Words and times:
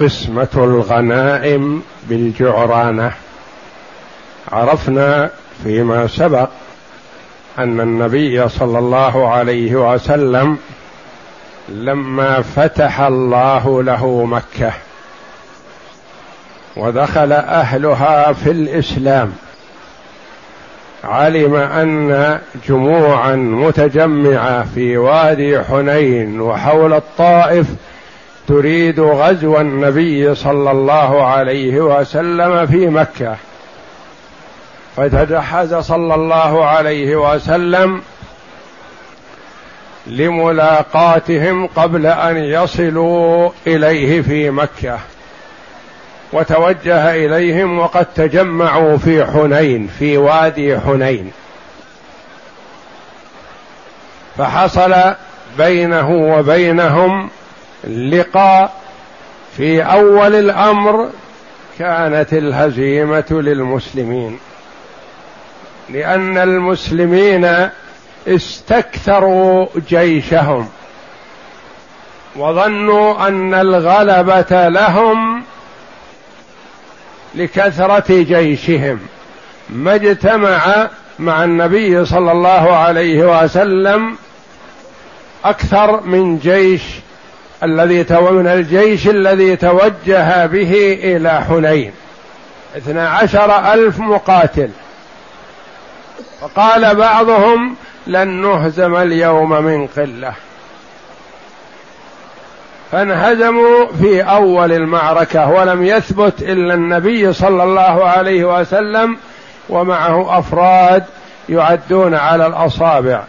قسمة 0.00 0.48
الغنائم 0.54 1.82
بالجعرانة. 2.08 3.12
عرفنا 4.52 5.30
فيما 5.64 6.06
سبق 6.06 6.48
أن 7.58 7.80
النبي 7.80 8.48
صلى 8.48 8.78
الله 8.78 9.28
عليه 9.28 9.94
وسلم 9.94 10.58
لما 11.68 12.42
فتح 12.42 13.00
الله 13.00 13.82
له 13.82 14.24
مكة 14.24 14.72
ودخل 16.76 17.32
أهلها 17.32 18.32
في 18.32 18.50
الإسلام 18.50 19.32
علم 21.04 21.54
أن 21.54 22.38
جموعا 22.68 23.34
متجمعة 23.36 24.66
في 24.74 24.96
وادي 24.96 25.60
حنين 25.62 26.40
وحول 26.40 26.92
الطائف 26.92 27.66
تريد 28.48 29.00
غزو 29.00 29.60
النبي 29.60 30.34
صلى 30.34 30.70
الله 30.70 31.26
عليه 31.26 31.80
وسلم 31.80 32.66
في 32.66 32.86
مكة. 32.86 33.36
فتجهز 34.96 35.74
صلى 35.74 36.14
الله 36.14 36.64
عليه 36.64 37.16
وسلم 37.16 38.02
لملاقاتهم 40.06 41.66
قبل 41.66 42.06
أن 42.06 42.36
يصلوا 42.36 43.50
إليه 43.66 44.22
في 44.22 44.50
مكة. 44.50 44.98
وتوجه 46.32 47.14
إليهم 47.14 47.78
وقد 47.78 48.06
تجمعوا 48.14 48.96
في 48.96 49.24
حنين 49.24 49.86
في 49.98 50.16
وادي 50.16 50.80
حنين. 50.80 51.32
فحصل 54.38 54.94
بينه 55.58 56.10
وبينهم 56.10 57.30
لقاء 57.84 58.80
في 59.56 59.82
أول 59.82 60.34
الأمر 60.34 61.10
كانت 61.78 62.32
الهزيمة 62.32 63.24
للمسلمين 63.30 64.38
لأن 65.90 66.38
المسلمين 66.38 67.68
استكثروا 68.28 69.66
جيشهم 69.88 70.68
وظنوا 72.36 73.28
أن 73.28 73.54
الغلبة 73.54 74.68
لهم 74.68 75.42
لكثرة 77.34 78.04
جيشهم 78.22 79.00
ما 79.70 79.94
اجتمع 79.94 80.88
مع 81.18 81.44
النبي 81.44 82.04
صلى 82.04 82.32
الله 82.32 82.76
عليه 82.76 83.42
وسلم 83.44 84.16
أكثر 85.44 86.00
من 86.00 86.38
جيش 86.38 86.82
الذي 87.62 88.04
من 88.04 88.46
الجيش 88.46 89.08
الذي 89.08 89.56
توجه 89.56 90.46
به 90.46 90.98
إلى 91.02 91.42
حنين. 91.48 91.92
اثنا 92.76 93.08
عشر 93.08 93.72
ألف 93.72 93.98
مقاتل. 93.98 94.70
فقال 96.40 96.94
بعضهم 96.94 97.76
لن 98.06 98.28
نهزم 98.28 98.96
اليوم 98.96 99.62
من 99.64 99.86
قلة. 99.86 100.32
فانهزموا 102.92 103.86
في 104.00 104.22
أول 104.22 104.72
المعركة 104.72 105.50
ولم 105.50 105.84
يثبت 105.84 106.42
إلا 106.42 106.74
النبي 106.74 107.32
صلى 107.32 107.62
الله 107.62 108.04
عليه 108.04 108.60
وسلم 108.60 109.16
ومعه 109.68 110.38
أفراد 110.38 111.04
يعدون 111.48 112.14
على 112.14 112.46
الأصابع. 112.46 113.24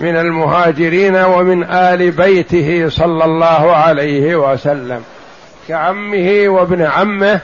من 0.00 0.16
المهاجرين 0.16 1.16
ومن 1.16 1.64
آل 1.64 2.10
بيته 2.10 2.88
صلى 2.88 3.24
الله 3.24 3.76
عليه 3.76 4.36
وسلم. 4.36 5.02
كعمه 5.68 6.44
وابن 6.46 6.82
عمه 6.82 7.40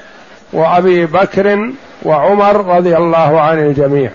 وأبي 0.52 1.06
بكر 1.06 1.72
وعمر 2.02 2.76
رضي 2.76 2.96
الله 2.96 3.40
عن 3.40 3.58
الجميع. 3.58 4.10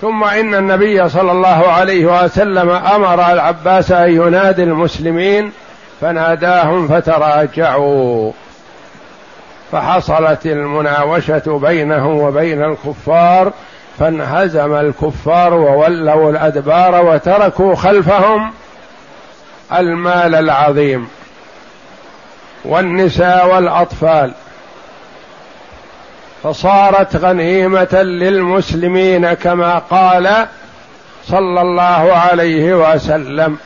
ثم 0.00 0.24
إن 0.24 0.54
النبي 0.54 1.08
صلى 1.08 1.32
الله 1.32 1.68
عليه 1.68 2.24
وسلم 2.24 2.70
أمر 2.70 3.32
العباس 3.32 3.92
أن 3.92 4.10
ينادي 4.10 4.62
المسلمين 4.62 5.52
فناداهم 6.00 6.88
فتراجعوا. 6.88 8.32
فحصلت 9.72 10.46
المناوشة 10.46 11.58
بينه 11.62 12.08
وبين 12.08 12.64
الكفار 12.64 13.52
فانهزم 13.98 14.74
الكفار 14.74 15.54
وولوا 15.54 16.30
الأدبار 16.30 17.04
وتركوا 17.04 17.74
خلفهم 17.74 18.52
المال 19.72 20.34
العظيم 20.34 21.08
والنساء 22.64 23.54
والأطفال. 23.54 24.32
فصارت 26.42 27.16
غنيمة 27.16 28.02
للمسلمين 28.02 29.32
كما 29.32 29.78
قال 29.78 30.46
صلى 31.26 31.60
الله 31.60 32.12
عليه 32.12 32.94
وسلم. 32.94 33.56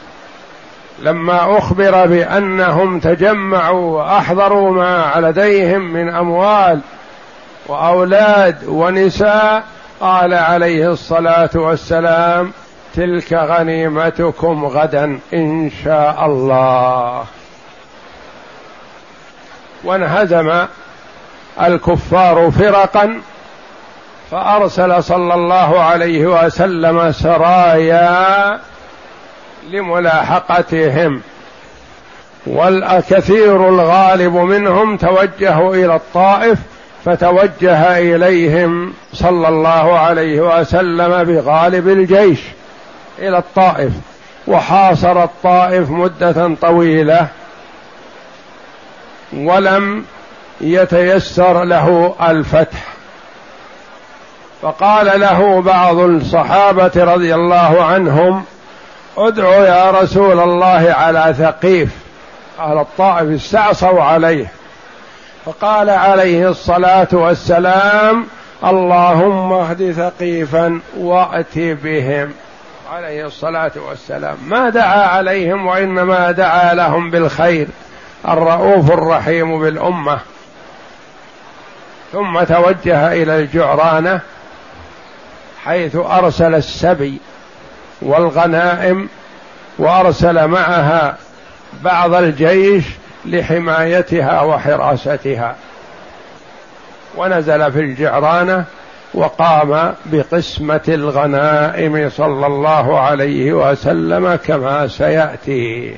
لما 0.98 1.58
أخبر 1.58 2.06
بأنهم 2.06 3.00
تجمعوا 3.00 3.98
وأحضروا 3.98 4.70
ما 4.70 5.12
لديهم 5.16 5.92
من 5.92 6.08
أموال 6.14 6.80
وأولاد 7.66 8.56
ونساء 8.68 9.64
قال 10.00 10.34
عليه 10.34 10.92
الصلاة 10.92 11.50
والسلام 11.54 12.52
تلك 12.94 13.32
غنيمتكم 13.32 14.64
غدا 14.64 15.18
إن 15.34 15.70
شاء 15.84 16.26
الله. 16.26 17.24
وانهزم 19.84 20.66
الكفار 21.62 22.50
فرقا 22.50 23.20
فأرسل 24.30 25.02
صلى 25.02 25.34
الله 25.34 25.80
عليه 25.80 26.26
وسلم 26.26 27.12
سرايا 27.12 28.60
لملاحقتهم 29.70 31.22
والكثير 32.46 33.68
الغالب 33.68 34.34
منهم 34.34 34.96
توجهوا 34.96 35.74
إلى 35.74 35.94
الطائف 35.94 36.58
فتوجه 37.06 37.98
إليهم 37.98 38.92
صلى 39.12 39.48
الله 39.48 39.98
عليه 39.98 40.40
وسلم 40.40 41.24
بغالب 41.24 41.88
الجيش 41.88 42.40
إلى 43.18 43.38
الطائف 43.38 43.92
وحاصر 44.46 45.24
الطائف 45.24 45.90
مدة 45.90 46.54
طويلة 46.62 47.26
ولم 49.32 50.04
يتيسر 50.60 51.64
له 51.64 52.14
الفتح. 52.22 52.84
فقال 54.62 55.20
له 55.20 55.60
بعض 55.60 55.98
الصحابة 55.98 56.92
رضي 56.96 57.34
الله 57.34 57.84
عنهم 57.84 58.44
ادعو 59.16 59.64
يا 59.64 59.90
رسول 59.90 60.40
الله 60.40 60.94
على 60.98 61.34
ثقيف. 61.38 61.88
أهل 62.58 62.78
الطائف 62.78 63.30
استعصوا 63.30 64.02
عليه. 64.02 64.46
فقال 65.46 65.90
عليه 65.90 66.48
الصلاة 66.48 67.08
والسلام 67.12 68.26
اللهم 68.64 69.52
اهد 69.52 69.92
ثقيفا 69.92 70.80
وأت 70.98 71.58
بهم. 71.58 72.32
عليه 72.92 73.26
الصلاة 73.26 73.72
والسلام 73.88 74.36
ما 74.46 74.70
دعا 74.70 75.06
عليهم 75.06 75.66
وإنما 75.66 76.30
دعا 76.30 76.74
لهم 76.74 77.10
بالخير 77.10 77.68
الرؤوف 78.28 78.90
الرحيم 78.90 79.60
بالأمة. 79.60 80.18
ثم 82.12 82.42
توجه 82.42 83.12
إلى 83.12 83.38
الجعرانة 83.40 84.20
حيث 85.64 85.96
أرسل 85.96 86.54
السبي 86.54 87.20
والغنائم 88.02 89.08
وأرسل 89.78 90.46
معها 90.46 91.16
بعض 91.82 92.14
الجيش 92.14 92.84
لحمايتها 93.26 94.42
وحراستها. 94.42 95.56
ونزل 97.16 97.72
في 97.72 97.80
الجعرانة 97.80 98.64
وقام 99.14 99.94
بقسمة 100.06 100.80
الغنائم 100.88 102.10
صلى 102.10 102.46
الله 102.46 103.00
عليه 103.00 103.52
وسلم 103.52 104.34
كما 104.34 104.88
سيأتي. 104.88 105.96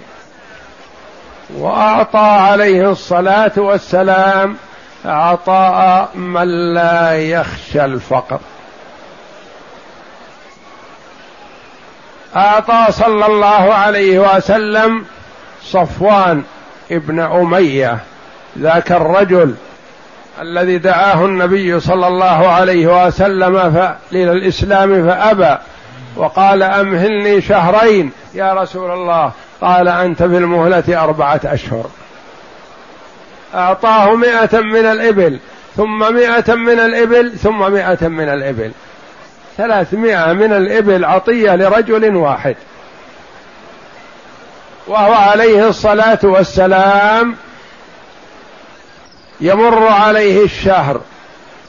وأعطى 1.56 2.19
عليه 2.19 2.90
الصلاة 2.90 3.52
والسلام 3.56 4.56
عطاء 5.04 6.10
من 6.14 6.74
لا 6.74 7.12
يخشى 7.12 7.84
الفقر. 7.84 8.38
أعطى 12.36 12.86
صلى 12.90 13.26
الله 13.26 13.74
عليه 13.74 14.19
وسلم 14.19 15.04
صفوان 15.62 16.42
ابن 16.90 17.20
أمية 17.20 17.99
ذاك 18.58 18.93
الرجل 18.93 19.55
الذي 20.40 20.79
دعاه 20.79 21.25
النبي 21.25 21.81
صلى 21.81 22.06
الله 22.06 22.49
عليه 22.49 23.06
وسلم 23.06 23.56
إلى 24.12 24.32
الإسلام 24.32 25.08
فأبى 25.08 25.58
وقال 26.17 26.62
أمهلني 26.62 27.40
شهرين 27.40 28.12
يا 28.35 28.55
رسول 28.55 28.90
الله 28.90 29.32
قال 29.61 29.88
أنت 29.88 30.23
في 30.23 30.38
المهلة 30.38 31.02
أربعة 31.05 31.40
أشهر. 31.44 31.87
أعطاه 33.55 34.14
مائه 34.14 34.61
من 34.61 34.87
الإبل 34.87 35.38
ثم 35.76 36.14
مائه 36.14 36.55
من 36.55 36.81
الإبل 36.81 37.38
ثم 37.38 37.73
مائه 37.73 38.08
من 38.08 38.29
الإبل. 38.29 38.73
ثلاثمائة 39.56 40.32
من 40.32 40.52
الإبل 40.52 41.05
عطية 41.05 41.56
لرجل 41.56 42.17
واحد. 42.17 42.56
وهو 44.88 45.14
عليه 45.14 45.69
الصلاة 45.69 46.19
والسلام 46.23 47.37
يمر 49.40 49.87
عليه 49.87 50.44
الشهر 50.44 51.00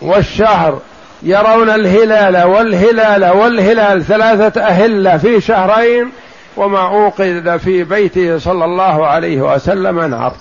والشهر 0.02 0.80
يرون 1.24 1.70
الهلال 1.70 2.44
والهلال 2.44 3.26
والهلال 3.26 4.04
ثلاثة 4.04 4.62
أهلة 4.62 5.18
في 5.18 5.42
شهرين 5.42 6.12
وما 6.58 6.80
أوقد 6.80 7.60
في 7.64 7.84
بيته 7.84 8.38
صلى 8.38 8.66
الله 8.66 9.08
عليه 9.08 9.42
وسلم 9.42 10.00
نار. 10.00 10.34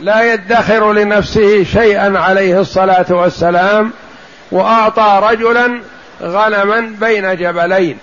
لا 0.00 0.32
يدخر 0.32 0.92
لنفسه 0.92 1.64
شيئا 1.64 2.18
عليه 2.18 2.60
الصلاة 2.60 3.06
والسلام 3.10 3.92
وأعطى 4.52 5.20
رجلا 5.22 5.80
غنما 6.22 6.80
بين 7.00 7.36
جبلين. 7.36 7.98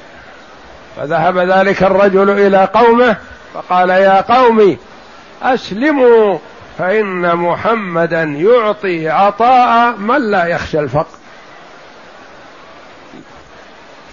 فذهب 0.98 1.38
ذلك 1.38 1.84
الرجل 1.84 2.30
إلى 2.30 2.70
قومه 2.74 3.16
فقال 3.54 3.90
يا 3.90 4.22
قوم 4.22 4.78
أسلموا 5.44 6.38
فإن 6.78 7.36
محمدا 7.36 8.24
يعطي 8.24 9.10
عطاء 9.10 9.96
من 9.98 10.32
لا 10.32 10.46
يخشى 10.46 10.80
الفقر. 10.80 11.18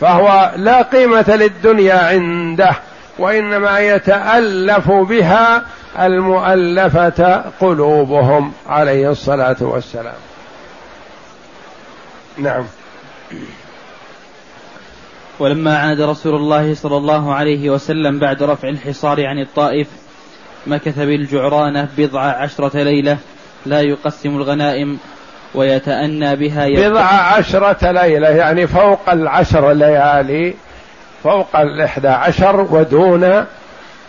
فهو 0.01 0.53
لا 0.57 0.83
قيمة 0.83 1.25
للدنيا 1.29 1.95
عنده 1.95 2.75
وإنما 3.19 3.79
يتألف 3.81 4.91
بها 4.91 5.63
المؤلفة 6.01 7.45
قلوبهم 7.61 8.53
عليه 8.69 9.11
الصلاة 9.11 9.57
والسلام. 9.61 10.15
نعم. 12.39 12.65
ولما 15.39 15.79
عاد 15.79 16.01
رسول 16.01 16.35
الله 16.35 16.75
صلى 16.75 16.97
الله 16.97 17.35
عليه 17.35 17.71
وسلم 17.71 18.19
بعد 18.19 18.43
رفع 18.43 18.69
الحصار 18.69 19.27
عن 19.27 19.39
الطائف 19.39 19.89
مكث 20.67 20.99
بالجعرانة 20.99 21.89
بضع 21.99 22.21
عشرة 22.21 22.83
ليلة 22.83 23.19
لا 23.67 23.81
يقسم 23.81 24.37
الغنائم 24.37 24.99
ويتأنى 25.55 26.37
بها 26.37 26.69
بضع 26.69 27.05
عشرة 27.05 27.91
ليلة 27.91 28.29
يعني 28.29 28.67
فوق 28.67 29.11
العشر 29.11 29.73
ليالي 29.73 30.55
فوق 31.23 31.57
الإحدى 31.57 32.09
عشر 32.09 32.61
ودون 32.71 33.45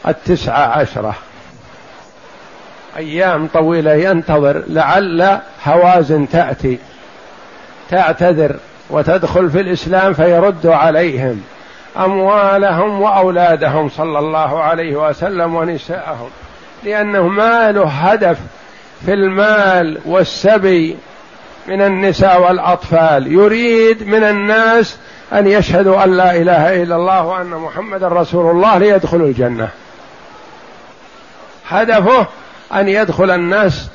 التسعة 0.08 0.80
عشرة. 0.80 1.16
أيام 2.98 3.48
طويلة 3.48 3.94
ينتظر 3.94 4.64
لعل 4.68 5.40
هوازن 5.64 6.30
تأتي 6.30 6.80
تعتذر. 7.90 8.56
وتدخل 8.90 9.50
في 9.50 9.60
الإسلام 9.60 10.14
فيرد 10.14 10.68
عليهم 10.68 11.42
أموالهم 11.98 13.02
وأولادهم 13.02 13.90
صلى 13.90 14.20
الله 14.20 14.64
عليه 14.64 14.96
وسلم 14.96 15.56
ونساءهم 15.56 16.30
لأنه 16.84 17.28
ما 17.28 17.72
له 17.72 17.88
هدف 17.88 18.40
في 19.06 19.14
المال 19.14 20.00
والسبي 20.06 20.98
من 21.68 21.82
النساء 21.82 22.42
والأطفال. 22.42 23.32
يريد 23.32 24.08
من 24.08 24.24
الناس 24.24 24.98
أن 25.34 25.48
يشهدوا 25.48 26.04
أن 26.04 26.18
لا 26.18 26.36
إله 26.36 26.84
إلا 26.84 26.96
الله 26.96 27.26
وأن 27.26 27.50
محمد 27.50 28.04
رسول 28.04 28.52
الله 28.52 28.78
ليدخلوا 28.78 29.28
الجنة. 29.28 29.70
هدفه 31.70 32.28
أن 32.74 32.88
يدخل 32.88 33.32
الناس 33.32 33.90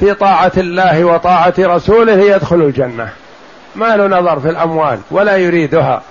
في 0.00 0.14
طاعة 0.14 0.52
الله 0.56 1.04
وطاعة 1.04 1.54
رسوله 1.58 2.34
يدخل 2.34 2.56
الجنة. 2.56 3.08
ما 3.76 3.96
له 3.96 4.06
نظر 4.06 4.40
في 4.40 4.50
الأموال 4.50 4.98
ولا 5.10 5.36
يريدها. 5.36 6.02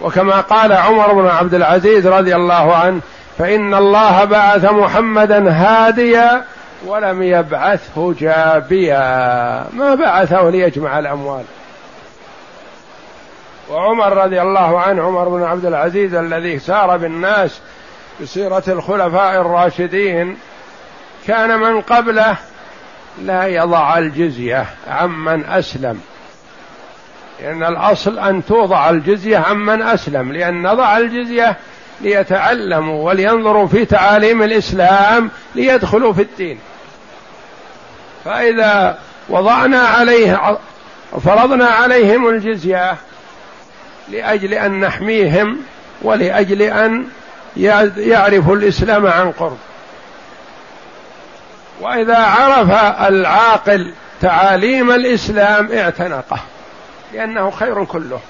وكما 0.00 0.40
قال 0.40 0.72
عمر 0.72 1.12
بن 1.12 1.26
عبد 1.26 1.54
العزيز 1.54 2.06
رضي 2.06 2.36
الله 2.36 2.76
عنه 2.76 3.00
فإن 3.38 3.74
الله 3.74 4.24
بعث 4.24 4.64
محمدا 4.64 5.50
هاديا 5.50 6.44
ولم 6.86 7.22
يبعثه 7.22 8.14
جابيا. 8.18 9.66
ما 9.72 9.94
بعثه 9.94 10.50
ليجمع 10.50 10.98
الأموال. 10.98 11.44
وعمر 13.70 14.24
رضي 14.24 14.42
الله 14.42 14.80
عنه 14.80 15.02
عمر 15.02 15.28
بن 15.28 15.42
عبد 15.42 15.64
العزيز 15.64 16.14
الذي 16.14 16.58
سار 16.58 16.96
بالناس 16.96 17.60
بسيرة 18.22 18.62
الخلفاء 18.68 19.40
الراشدين 19.40 20.36
كان 21.26 21.58
من 21.58 21.80
قبله 21.80 22.36
لا 23.22 23.46
يضع 23.46 23.98
الجزية 23.98 24.66
عمن 24.88 25.44
أسلم. 25.44 26.00
لأن 27.40 27.62
الأصل 27.64 28.18
أن 28.18 28.44
توضع 28.46 28.90
الجزية 28.90 29.38
عمن 29.38 29.82
أسلم. 29.82 30.32
لأن 30.32 30.62
نضع 30.62 30.98
الجزية 30.98 31.56
ليتعلموا 32.00 33.06
ولينظروا 33.08 33.66
في 33.66 33.84
تعاليم 33.84 34.42
الإسلام 34.42 35.30
ليدخلوا 35.54 36.12
في 36.12 36.22
الدين. 36.22 36.58
فإذا 38.24 38.98
وضعنا 39.28 39.78
عليه 39.78 40.58
فرضنا 41.24 41.66
عليهم 41.66 42.28
الجزية 42.28 42.96
لأجل 44.08 44.54
أن 44.54 44.80
نحميهم 44.80 45.58
ولأجل 46.02 46.62
أن 46.62 47.06
يعرفوا 47.96 48.56
الإسلام 48.56 49.06
عن 49.06 49.32
قرب. 49.32 49.58
وإذا 51.80 52.18
عرف 52.18 52.70
العاقل 53.08 53.92
تعاليم 54.20 54.90
الإسلام 54.90 55.72
اعتنقه 55.72 56.38
لأنه 57.12 57.50
خير 57.50 57.84
كله. 57.84 58.20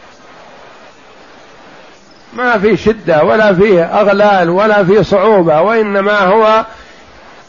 ما 2.32 2.58
في 2.58 2.76
شدة 2.76 3.24
ولا 3.24 3.54
فيه 3.54 3.84
أغلال 4.00 4.50
ولا 4.50 4.84
في 4.84 5.04
صعوبة 5.04 5.60
وإنما 5.60 6.20
هو 6.20 6.64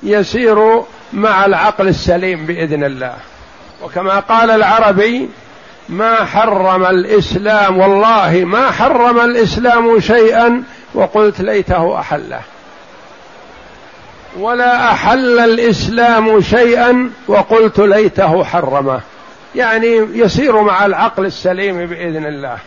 يسير 0.04 0.84
مع 1.13 1.46
العقل 1.46 1.88
السليم 1.88 2.46
بإذن 2.46 2.84
الله. 2.84 3.13
وكما 3.84 4.20
قال 4.20 4.51
العربي 4.51 5.30
ما 5.89 6.16
حرم 6.16 6.86
الإسلام 6.86 7.77
والله 7.77 8.44
ما 8.46 8.72
حرم 8.72 9.20
الإسلام 9.20 10.00
شيئا 10.00 10.63
وقلت 10.94 11.42
ليته 11.42 12.00
أحله. 12.00 12.42
ولا 14.38 14.91
أحل 14.91 15.39
الإسلام 15.39 16.41
شيئا 16.41 17.10
وقلت 17.27 17.79
ليته 17.79 18.44
حرمه. 18.44 19.01
يعني 19.56 19.88
يسير 20.13 20.62
مع 20.62 20.86
العقل 20.86 21.25
السليم 21.25 21.86
بإذن 21.86 22.25
الله. 22.25 22.58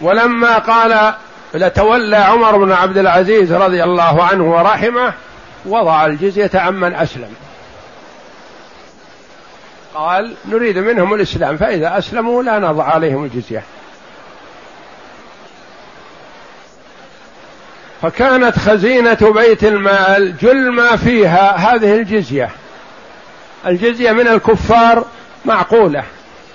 ولما 0.00 0.58
قال 0.58 1.14
لتولى 1.54 2.16
عمر 2.16 2.56
بن 2.56 2.72
عبد 2.72 2.98
العزيز 2.98 3.52
رضي 3.52 3.84
الله 3.84 4.24
عنه 4.24 4.44
ورحمه 4.54 5.12
وضع 5.66 6.06
الجزية 6.06 6.50
عمن 6.54 6.94
أسلم. 6.94 7.34
قال 9.94 10.34
نريد 10.48 10.78
منهم 10.78 11.14
الإسلام 11.14 11.56
فإذا 11.56 11.98
أسلموا 11.98 12.42
لا 12.42 12.58
نضع 12.58 12.84
عليهم 12.84 13.24
الجزية. 13.24 13.62
فكانت 18.02 18.58
خزينة 18.58 19.32
بيت 19.34 19.64
المال 19.64 20.36
جل 20.36 20.70
ما 20.70 20.96
فيها 20.96 21.56
هذه 21.56 21.94
الجزية. 21.94 22.50
الجزية 23.66 24.12
من 24.12 24.28
الكفار 24.28 25.04
معقولة. 25.44 26.04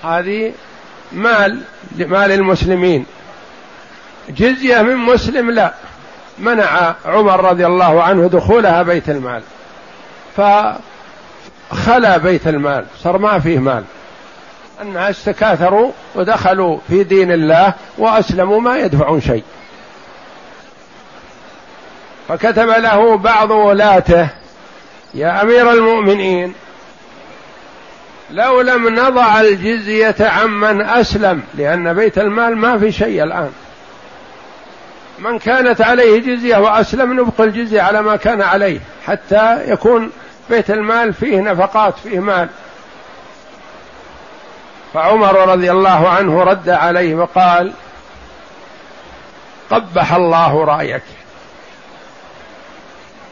هذه 0.03 0.53
مال 1.11 1.61
لمال 1.97 2.31
المسلمين. 2.31 3.05
جزية 4.29 4.81
من 4.81 4.95
مسلم 4.95 5.51
لا. 5.51 5.73
منع 6.39 6.95
عمر 7.05 7.49
رضي 7.49 7.65
الله 7.65 8.03
عنه 8.03 8.27
دخولها 8.27 8.83
بيت 8.83 9.09
المال. 9.09 9.43
خلا 11.71 12.17
بيت 12.17 12.47
المال. 12.47 12.85
صار 13.03 13.17
ما 13.17 13.39
فيه 13.39 13.59
مال. 13.59 13.83
الناس 14.81 15.23
تكاثروا 15.25 15.91
ودخلوا 16.15 16.79
في 16.87 17.03
دين 17.03 17.31
الله 17.31 17.73
وأسلموا 17.97 18.61
ما 18.61 18.77
يدفعون 18.77 19.21
شيء. 19.21 19.43
فكتب 22.27 22.69
له 22.69 23.17
بعض 23.17 23.51
ولاته 23.51 24.27
يا 25.13 25.41
أمير 25.41 25.71
المؤمنين 25.71 26.53
لو 28.31 28.61
لم 28.61 28.89
نضع 28.89 29.41
الجزية 29.41 30.15
عمن 30.19 30.81
أسلم 30.81 31.43
لأن 31.53 31.93
بيت 31.93 32.17
المال 32.17 32.57
ما 32.57 32.77
في 32.77 32.91
شيء 32.91 33.23
الآن. 33.23 33.51
من 35.19 35.39
كانت 35.39 35.81
عليه 35.81 36.19
جزية 36.19 36.57
وأسلم 36.57 37.13
نبقي 37.13 37.43
الجزية 37.43 37.81
على 37.81 38.01
ما 38.01 38.15
كان 38.15 38.41
عليه 38.41 38.79
حتى 39.07 39.71
يكون 39.71 40.11
بيت 40.49 40.71
المال 40.71 41.13
فيه 41.13 41.39
نفقات 41.39 41.93
فيه 42.03 42.19
مال. 42.19 42.49
فعمر 44.93 45.49
رضي 45.49 45.71
الله 45.71 46.09
عنه 46.09 46.43
رد 46.43 46.69
عليه 46.69 47.15
وقال 47.15 47.73
قبح 49.71 50.13
الله 50.13 50.65
رأيك. 50.65 51.03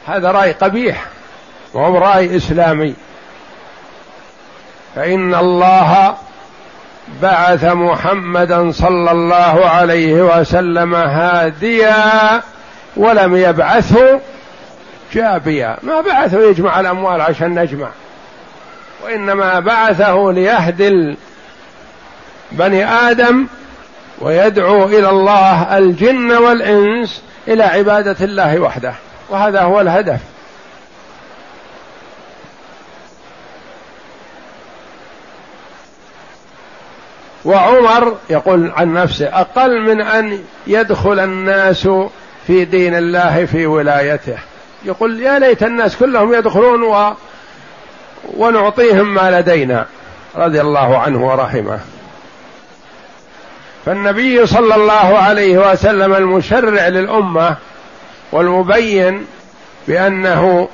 هذا 0.08 0.32
رأي 0.32 0.52
قبيح 0.52 1.06
وهو 1.74 1.98
رأي 1.98 2.38
إسلامي. 2.38 2.94
فإن 4.96 5.36
الله 5.36 6.16
بعث 7.22 7.64
محمدا 7.64 8.72
صلى 8.72 9.12
الله 9.12 9.66
عليه 9.66 10.40
وسلم 10.40 10.96
هاديا 10.96 12.42
ولم 12.98 13.36
يبعثه 13.36 14.20
جابيا. 15.14 15.78
ما 15.84 16.02
بعثه 16.02 16.50
يجمع 16.50 16.80
الأموال 16.80 17.22
عشان 17.22 17.60
نجمع. 17.60 17.90
وإنما 19.04 19.60
بعثه 19.60 20.32
ليهدي 20.32 21.18
بني 22.52 22.86
آدم 22.86 23.48
ويدعو 24.20 24.86
إلى 24.86 25.10
الله 25.10 25.78
الجن 25.78 26.32
والإنس 26.32 27.24
إلى 27.48 27.64
عبادة 27.64 28.26
الله 28.26 28.60
وحده. 28.60 28.94
وهذا 29.32 29.62
هو 29.62 29.82
الهدف. 29.82 30.20
وعمر 37.46 38.18
يقول 38.30 38.72
عن 38.76 38.94
نفسه 38.94 39.26
أقل 39.26 39.82
من 39.82 40.02
أن 40.02 40.44
يدخل 40.68 41.20
الناس 41.20 41.88
في 42.48 42.66
دين 42.66 42.96
الله 42.96 43.46
في 43.46 43.66
ولايته. 43.66 44.38
يقول 44.86 45.22
يا 45.22 45.40
ليت 45.40 45.64
الناس 45.64 45.96
كلهم 45.96 46.34
يدخلون 46.34 46.84
و 46.84 47.14
ونعطيهم 48.38 49.14
ما 49.14 49.40
لدينا 49.40 49.86
رضي 50.36 50.62
الله 50.62 50.98
عنه 50.98 51.28
ورحمه. 51.28 51.80
فالنبي 53.86 54.46
صلى 54.46 54.76
الله 54.76 55.18
عليه 55.18 55.72
وسلم 55.72 56.14
المشرع 56.14 56.88
للأمة 56.88 57.58
والمبين 58.32 59.26
بأنه 59.88 60.70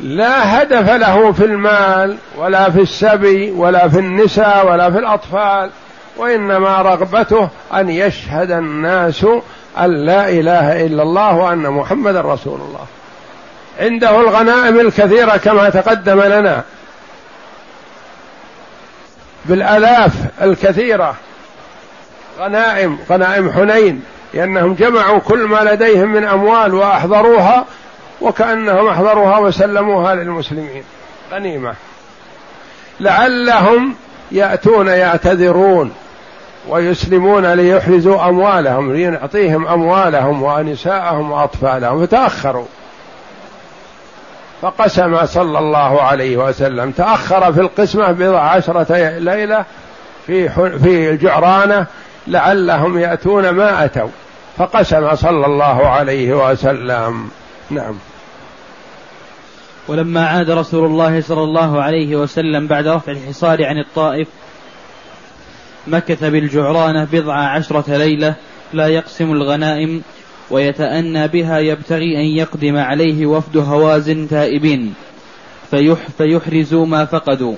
لا 0.00 0.62
هدف 0.62 0.90
له 0.90 1.32
في 1.32 1.44
المال 1.44 2.16
ولا 2.36 2.70
في 2.70 2.80
السبي 2.80 3.50
ولا 3.50 3.88
في 3.88 3.98
النساء 3.98 4.66
ولا 4.66 4.90
في 4.90 4.98
الأطفال 4.98 5.70
وإنما 6.16 6.82
رغبته 6.82 7.48
أن 7.74 7.88
يشهد 7.88 8.50
الناس 8.50 9.26
أن 9.78 10.06
لا 10.06 10.28
إله 10.28 10.86
إلا 10.86 11.02
الله 11.02 11.36
وأن 11.36 11.70
محمدا 11.70 12.20
رسول 12.20 12.60
الله. 12.60 12.86
عنده 13.80 14.20
الغنائم 14.20 14.80
الكثيرة 14.80 15.36
كما 15.36 15.70
تقدم 15.70 16.20
لنا. 16.20 16.62
بالآلاف 19.44 20.12
الكثيرة. 20.42 21.14
غنائم 22.40 22.98
غنائم 23.10 23.52
حنين. 23.52 24.02
لأنهم 24.34 24.74
جمعوا 24.74 25.18
كل 25.18 25.38
ما 25.38 25.60
لديهم 25.72 26.12
من 26.12 26.24
أموال 26.24 26.74
وأحضروها 26.74 27.64
وكأنهم 28.20 28.88
أحضروها 28.88 29.38
وسلموها 29.38 30.14
للمسلمين. 30.14 30.82
غنيمة. 31.32 31.74
لعلهم 33.00 33.94
يأتون 34.32 34.88
يعتذرون 34.88 35.92
ويسلمون 36.68 37.46
ليحرزوا 37.52 38.28
أموالهم 38.28 38.92
ليعطيهم 38.92 39.66
أموالهم 39.66 40.42
ونساءهم 40.42 41.30
وأطفالهم. 41.30 42.06
فتأخروا. 42.06 42.66
فقسم 44.62 45.26
صلى 45.26 45.58
الله 45.58 46.02
عليه 46.02 46.36
وسلم. 46.36 46.90
تأخر 46.90 47.52
في 47.52 47.60
القسمة 47.60 48.12
بضع 48.12 48.40
عشرة 48.40 49.18
ليلة 49.18 49.64
في 50.26 50.48
في 50.78 51.10
الجعرانة 51.10 51.86
لعلهم 52.28 52.98
يأتون 52.98 53.50
ما 53.50 53.84
أتوا. 53.84 54.08
فقسم 54.56 55.14
صلى 55.14 55.46
الله 55.46 55.88
عليه 55.88 56.50
وسلم. 56.50 57.30
نعم. 57.70 57.94
ولما 59.88 60.26
عاد 60.26 60.50
رسول 60.50 60.84
الله 60.86 61.20
صلى 61.20 61.42
الله 61.42 61.82
عليه 61.82 62.16
وسلم 62.16 62.66
بعد 62.66 62.86
رفع 62.86 63.12
الحصار 63.12 63.64
عن 63.64 63.78
الطائف 63.78 64.28
مكث 65.86 66.24
بالجعرانة 66.24 67.08
بضع 67.12 67.34
عشرة 67.34 67.96
ليلة 67.96 68.34
لا 68.72 68.86
يقسم 68.86 69.32
الغنائم 69.32 70.02
ويتأنى 70.50 71.28
بها 71.28 71.58
يبتغي 71.58 72.16
أن 72.16 72.24
يقدم 72.24 72.76
عليه 72.76 73.26
وفد 73.26 73.56
هوازن 73.56 74.28
تائبين 74.28 74.94
فيح 75.70 75.98
فيحرزوا 76.18 76.86
ما 76.86 77.04
فقدوا 77.04 77.54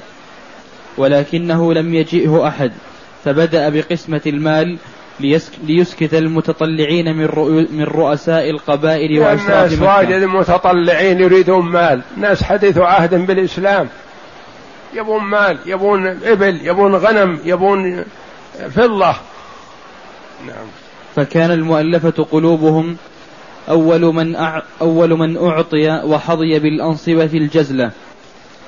ولكنه 0.99 1.75
لم 1.75 1.95
يجئه 1.95 2.49
أحد. 2.49 2.73
فبدأ 3.25 3.69
بقسمة 3.69 4.21
المال 4.27 4.79
ليسكت 5.67 6.15
المتطلعين 6.15 7.17
من 7.17 7.27
من 7.71 7.85
رؤساء 7.85 8.51
القبائل 8.51 9.21
وأشراف 9.21 9.73
الناس 9.73 9.81
واجد 9.81 10.23
المتطلعين 10.23 11.21
يريدون 11.21 11.71
مال. 11.71 12.03
ناس 12.17 12.43
حديث 12.43 12.79
عهد 12.79 13.15
بالإسلام. 13.27 13.89
يبون 14.95 15.25
مال 15.25 15.59
يبون 15.67 16.07
إبل 16.07 16.61
يبون 16.63 16.95
غنم 16.95 17.39
يبون 17.45 18.05
فضة. 18.71 19.15
نعم. 20.47 20.67
فكان 21.17 21.51
المؤلفة 21.51 22.27
قلوبهم 22.31 22.97
أول 23.69 24.01
من 24.01 24.37
أع... 24.37 24.63
أول 24.81 25.19
من 25.19 25.37
أعطي 25.37 26.03
وحظي 26.05 26.59
بالأنصبة 26.59 27.31
الجزلة 27.35 27.91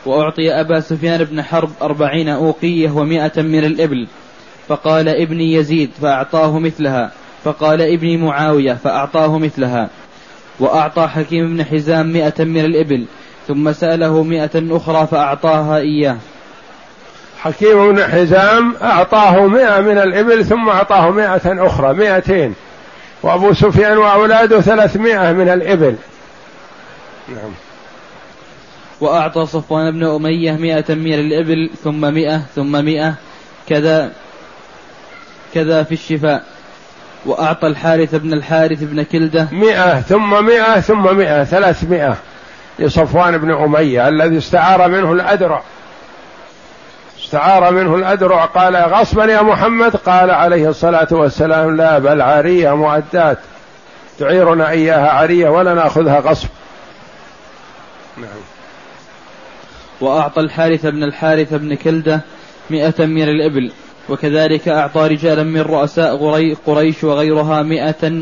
وأعطي 0.07 0.53
أبا 0.53 0.81
سفيان 0.81 1.25
بن 1.25 1.43
حرب 1.43 1.71
أربعين 1.83 2.29
أوقية 2.29 2.91
ومائة 2.91 3.43
من 3.43 3.65
الإبل. 3.65 4.07
فقال 4.69 5.09
ابني 5.09 5.55
يزيد 5.55 5.91
فأعطاه 6.03 6.59
مثلها 6.59 7.13
فقال 7.45 7.83
ابني 7.83 8.17
معاوية 8.17 8.73
فأعطاه 8.73 9.39
مثلها. 9.39 9.89
وأعطى 10.61 11.07
حكيم 11.07 11.57
بن 11.57 11.65
حزام 11.65 12.13
مئة 12.13 12.45
من 12.45 12.65
الإبل 12.65 13.05
ثم 13.49 13.73
سأله 13.73 14.23
مئة 14.23 14.77
أخرى 14.77 15.07
فأعطاها 15.07 15.79
إياه. 15.79 16.17
حكيم 17.39 17.93
بن 17.93 18.05
حزام 18.05 18.75
أعطاه 18.83 19.47
مئة 19.47 19.81
من 19.81 19.99
الإبل 19.99 20.45
ثم 20.45 20.69
أعطاه 20.69 21.11
مئة 21.11 21.67
أخرى 21.67 21.95
مئتين. 21.95 22.55
وأبو 23.23 23.53
سفيان 23.53 23.99
وأولاده 23.99 24.61
ثلاثمائة 24.61 25.33
من 25.33 25.49
الإبل. 25.49 25.97
نعم. 27.29 27.53
وأعطى 29.01 29.47
صفوان 29.47 29.91
بن 29.91 30.05
أمية 30.05 30.53
مئة 30.53 30.95
من 30.95 31.13
الإبل 31.13 31.71
ثم 31.85 32.15
مئة 32.15 32.43
ثم 32.55 32.85
مئة 32.85 33.15
كذا. 33.69 34.13
كذا 35.55 35.83
في 35.83 35.93
الشفاء. 35.93 36.45
وأعطى 37.27 37.67
الحارث 37.67 38.15
بن 38.15 38.33
الحارث 38.33 38.83
بن 38.83 39.03
كلدة 39.03 39.49
مئة 39.53 40.01
ثم 40.01 40.45
مئة 40.45 40.81
ثم 40.81 41.17
مئة 41.17 41.45
ثلاثمائة 41.45 42.17
لصفوان 42.79 43.39
بن 43.39 43.55
أمية 43.55 44.09
الذي 44.09 44.39
استعار 44.39 44.89
منه 44.89 45.13
الأدرع. 45.13 45.63
استعار 47.25 47.73
منه 47.73 47.95
الأدرع 47.95 48.45
قال 48.45 48.77
غصبا 48.77 49.25
يا 49.25 49.43
محمد؟ 49.43 49.97
قال 49.97 50.31
عليه 50.31 50.69
الصلاة 50.69 51.09
والسلام 51.11 51.77
لا 51.77 51.99
بل 51.99 52.21
عارية 52.21 52.77
مؤدات 52.77 53.39
تعيرنا 54.19 54.71
إياها 54.71 55.09
عارية 55.11 55.49
ولا 55.49 55.75
نأخذها 55.75 56.21
غصب. 56.21 56.49
نعم 58.17 58.29
وأعطى 60.01 60.41
الحارث 60.41 60.87
بن 60.87 61.03
الحارث 61.03 61.55
بن 61.55 61.75
كلدة 61.75 62.21
مئة 62.71 63.07
من 63.07 63.23
الإبل. 63.23 63.73
وكذلك 64.09 64.69
أعطى 64.69 65.07
رجالا 65.07 65.43
من 65.43 65.61
رؤساء 65.61 66.17
قريش 66.67 67.05
وغيرها 67.05 67.63
مئة 67.63 68.13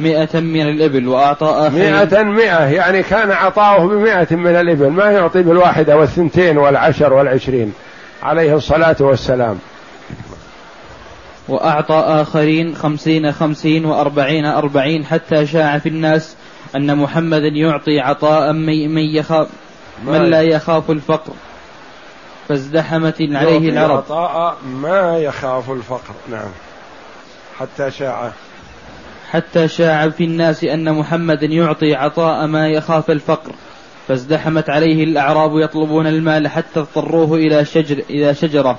مئة 0.00 0.40
من 0.40 0.60
الإبل 0.60 1.08
وأعطى 1.08 1.46
آخرين. 1.46 1.92
مئة 1.92 2.22
مئة. 2.22 2.64
يعني 2.64 3.02
كان 3.02 3.30
عطاؤه 3.30 3.86
بمئة 3.86 4.36
من 4.36 4.56
الإبل. 4.56 4.88
ما 4.88 5.10
يعطي 5.10 5.42
بالواحدة 5.42 5.96
والثنتين 5.96 6.58
والعشر 6.58 7.12
والعشرين. 7.12 7.72
عليه 8.22 8.54
الصلاة 8.56 8.96
والسلام. 9.00 9.58
وأعطى 11.48 11.94
آخرين 11.94 12.74
خمسين 12.74 13.32
خمسين 13.32 13.84
وأربعين 13.84 14.44
أربعين. 14.44 15.04
حتى 15.04 15.46
شاع 15.46 15.78
في 15.78 15.88
الناس 15.88 16.36
أن 16.76 16.96
محمدا 16.96 17.48
يعطي 17.48 18.00
عطاء 18.00 18.52
من, 18.52 18.98
يخاف 18.98 19.48
من 20.06 20.30
لا 20.30 20.42
يخاف 20.42 20.90
الفقر. 20.90 21.32
فازدحمت 22.48 23.16
عليه 23.20 23.70
العرب. 23.70 23.96
عطاء 23.96 24.56
ما 24.64 25.18
يخاف 25.18 25.70
الفقر. 25.70 26.14
نعم. 26.30 26.50
حتى 27.58 27.90
شاع. 27.90 28.30
حتى 29.30 29.68
شاع 29.68 30.08
في 30.08 30.24
الناس 30.24 30.64
أن 30.64 30.92
محمدا 30.92 31.46
يعطي 31.46 31.94
عطاء 31.94 32.46
ما 32.46 32.68
يخاف 32.68 33.10
الفقر. 33.10 33.52
فازدحمت 34.08 34.70
عليه 34.70 35.04
الأعراب 35.04 35.58
يطلبون 35.58 36.06
المال 36.06 36.48
حتى 36.48 36.80
اضطروه 36.80 37.34
إلى 37.34 37.64
شجر 37.64 38.02
إلى 38.10 38.34
شجرة. 38.34 38.78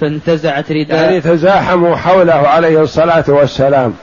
فانتزعت 0.00 0.72
رداء. 0.72 1.02
يعني 1.02 1.20
تزاحموا 1.20 1.96
حوله 1.96 2.34
عليه 2.48 2.82
الصلاة 2.82 3.24
والسلام. 3.28 3.94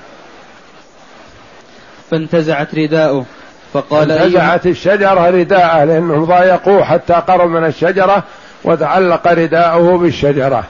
فانتزعت 2.11 2.75
رداءه. 2.75 3.25
فقال 3.73 4.11
انتزعت 4.11 4.67
الشجرة 4.67 5.29
رداءه 5.29 5.83
لأنهم 5.83 6.25
ضايقوه 6.25 6.83
حتى 6.83 7.13
قرب 7.13 7.49
من 7.49 7.65
الشجرة. 7.65 8.23
وتعلق 8.65 9.27
رداءه 9.27 9.97
بالشجرة. 9.97 10.63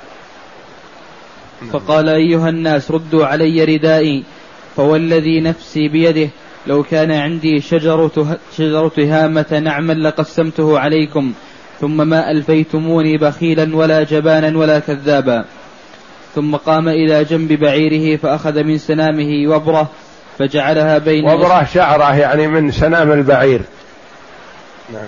فقال 1.72 2.10
أيها 2.10 2.50
الناس 2.50 2.92
ردوا 2.92 3.26
علي 3.26 3.64
ردائي 3.64 4.24
فوالذي 4.76 5.42
نفسي 5.42 5.88
بيده 5.88 6.30
لو 6.68 6.84
كان 6.84 7.12
عندي 7.12 7.62
شجرة, 7.62 8.38
شجرة 8.58 8.88
تهامة 8.88 9.62
نعما 9.64 9.94
لقسمته 9.94 10.80
عليكم 10.80 11.34
ثم 11.82 12.08
ما 12.08 12.32
ألفيتموني 12.32 13.18
بخيلا 13.18 13.76
ولا 13.76 14.04
جبانا 14.04 14.58
ولا 14.58 14.80
كذابا. 14.80 15.46
ثم 16.36 16.56
قام 16.56 16.90
إلى 16.90 17.24
جنب 17.24 17.54
بعيره 17.54 18.18
فأخذ 18.18 18.64
من 18.64 18.78
سنامه 18.78 19.56
وبرة 19.56 19.90
فجعلها 20.40 20.98
بين 20.98 21.30
وبرة 21.30 21.68
شعرة 21.74 22.16
يعني 22.16 22.48
من 22.48 22.72
سنام 22.72 23.12
البعير. 23.12 23.62
نعم 24.94 25.08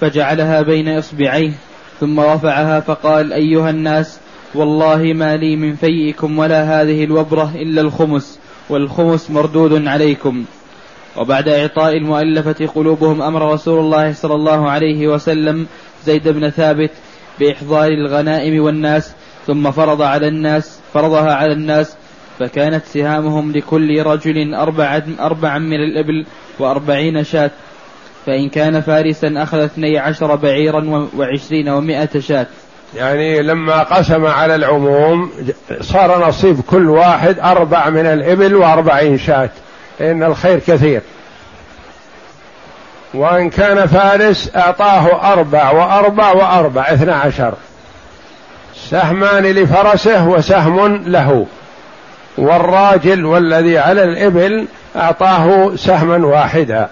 فجعلها 0.00 0.62
بين 0.62 0.88
إصبعيه 0.88 1.52
ثم 2.00 2.20
رفعها 2.20 2.80
فقال 2.80 3.32
أيها 3.32 3.70
الناس 3.70 4.18
والله 4.54 5.12
ما 5.12 5.36
لي 5.36 5.56
من 5.56 5.74
فيئكم 5.74 6.38
ولا 6.38 6.82
هذه 6.82 7.04
الوبرة 7.04 7.52
إلا 7.54 7.80
الخمس 7.80 8.38
والخمس 8.68 9.30
مردود 9.30 9.86
عليكم. 9.86 10.44
وبعد 11.16 11.48
إعطاء 11.48 11.96
المؤلفة 11.96 12.66
قلوبهم 12.66 13.22
أمر 13.22 13.52
رسول 13.52 13.80
الله 13.80 14.12
صلى 14.12 14.34
الله 14.34 14.70
عليه 14.70 15.08
وسلم 15.08 15.66
زيد 16.04 16.28
بن 16.28 16.50
ثابت 16.50 16.90
بإحضار 17.40 17.88
الغنائم 17.88 18.62
والناس 18.62 19.12
ثم 19.46 19.70
فرض 19.70 20.02
على 20.02 20.28
الناس 20.28 20.80
فرضها 20.94 21.34
على 21.34 21.52
الناس 21.52 21.96
فكانت 22.38 22.84
سهامهم 22.84 23.52
لكل 23.52 24.02
رجل 24.02 24.54
أربعة, 24.54 25.04
أربعا 25.20 25.58
من 25.58 25.76
الإبل 25.76 26.26
وأربعين 26.58 27.24
شاة. 27.24 27.50
فإن 28.26 28.48
كان 28.48 28.80
فارسا 28.80 29.32
أخذ 29.36 29.58
اثني 29.58 29.98
عشر 29.98 30.34
بعيرا 30.34 31.08
وعشرين 31.16 31.68
ومائة 31.68 32.20
شاة. 32.20 32.46
يعني 32.96 33.42
لما 33.42 33.82
قسم 33.82 34.26
على 34.26 34.54
العموم 34.54 35.32
صار 35.80 36.28
نصيب 36.28 36.60
كل 36.60 36.90
واحد 36.90 37.38
أربع 37.38 37.90
من 37.90 38.06
الإبل 38.06 38.54
وأربعين 38.54 39.18
شاة 39.18 39.50
لأن 40.00 40.22
الخير 40.22 40.58
كثير. 40.58 41.00
وإن 43.14 43.50
كان 43.50 43.86
فارس 43.86 44.50
أعطاه 44.56 45.32
أربع 45.32 45.70
وأربع 45.70 46.32
وأربع 46.32 46.82
اثنى 46.82 47.12
عشر. 47.12 47.54
سهمان 48.90 49.42
لفرسه 49.42 50.28
وسهم 50.28 51.02
له. 51.06 51.46
والراجل 52.38 53.24
والذي 53.24 53.78
على 53.78 54.04
الإبل 54.04 54.66
أعطاه 54.96 55.76
سهما 55.76 56.26
واحدا. 56.26 56.88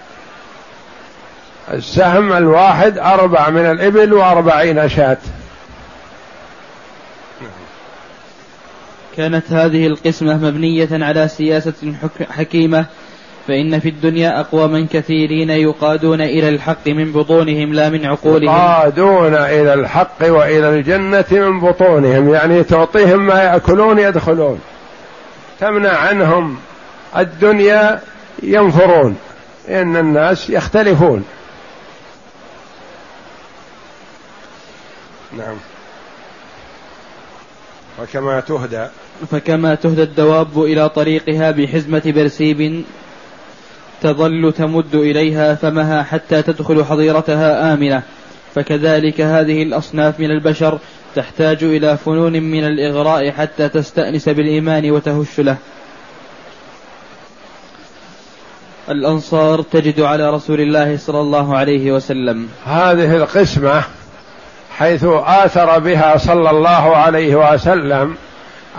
السهم 1.73 2.33
الواحد 2.33 2.97
أربع 2.97 3.49
من 3.49 3.65
الإبل 3.65 4.13
وأربعين 4.13 4.89
شاة 4.89 5.17
كانت 9.17 9.51
هذه 9.51 9.87
القسمة 9.87 10.37
مبنية 10.37 10.89
على 10.91 11.27
سياسة 11.27 11.93
حكيمة 12.29 12.85
فإن 13.47 13.79
في 13.79 13.89
الدنيا 13.89 14.39
أقواما 14.39 14.87
كثيرين 14.93 15.49
يقادون 15.49 16.21
إلى 16.21 16.49
الحق 16.49 16.87
من 16.87 17.11
بطونهم 17.11 17.73
لا 17.73 17.89
من 17.89 18.05
عقولهم. 18.05 18.55
يقادون 18.55 19.33
إلى 19.33 19.73
الحق 19.73 20.17
وإلى 20.21 20.69
الجنة 20.69 21.25
من 21.31 21.59
بطونهم 21.59 22.33
يعني 22.33 22.63
تعطيهم 22.63 23.27
ما 23.27 23.43
يأكلون 23.43 23.99
يدخلون. 23.99 24.59
تمنع 25.59 25.97
عنهم 25.97 26.57
الدنيا 27.17 27.99
ينفرون 28.43 29.15
إن 29.69 29.97
الناس 29.97 30.49
يختلفون. 30.49 31.25
نعم. 35.33 35.57
وكما 38.01 38.39
تهدى. 38.39 38.87
فكما 39.31 39.75
تهدى 39.75 40.03
الدواب 40.03 40.63
إلى 40.63 40.89
طريقها 40.89 41.51
بحزمة 41.51 42.01
برسيب 42.05 42.83
تظل 44.01 44.53
تمد 44.57 44.95
إليها 44.95 45.55
فمها 45.55 46.03
حتى 46.03 46.41
تدخل 46.41 46.85
حظيرتها 46.85 47.73
آمنة. 47.73 48.03
فكذلك 48.55 49.21
هذه 49.21 49.63
الأصناف 49.63 50.19
من 50.19 50.31
البشر 50.31 50.79
تحتاج 51.15 51.63
إلى 51.63 51.97
فنون 51.97 52.33
من 52.33 52.63
الإغراء 52.63 53.31
حتى 53.31 53.69
تستأنس 53.69 54.29
بالإيمان 54.29 54.91
وتهش 54.91 55.39
له. 55.39 55.57
الأنصار 58.89 59.61
تجد 59.61 60.01
على 60.01 60.29
رسول 60.29 60.61
الله 60.61 60.97
صلى 60.97 61.19
الله 61.19 61.57
عليه 61.57 61.91
وسلم. 61.91 62.49
هذه 62.65 63.15
القسمة 63.15 63.83
حيث 64.79 65.05
آثر 65.25 65.79
بها 65.79 66.17
صلى 66.17 66.49
الله 66.49 66.97
عليه 66.97 67.53
وسلم 67.53 68.15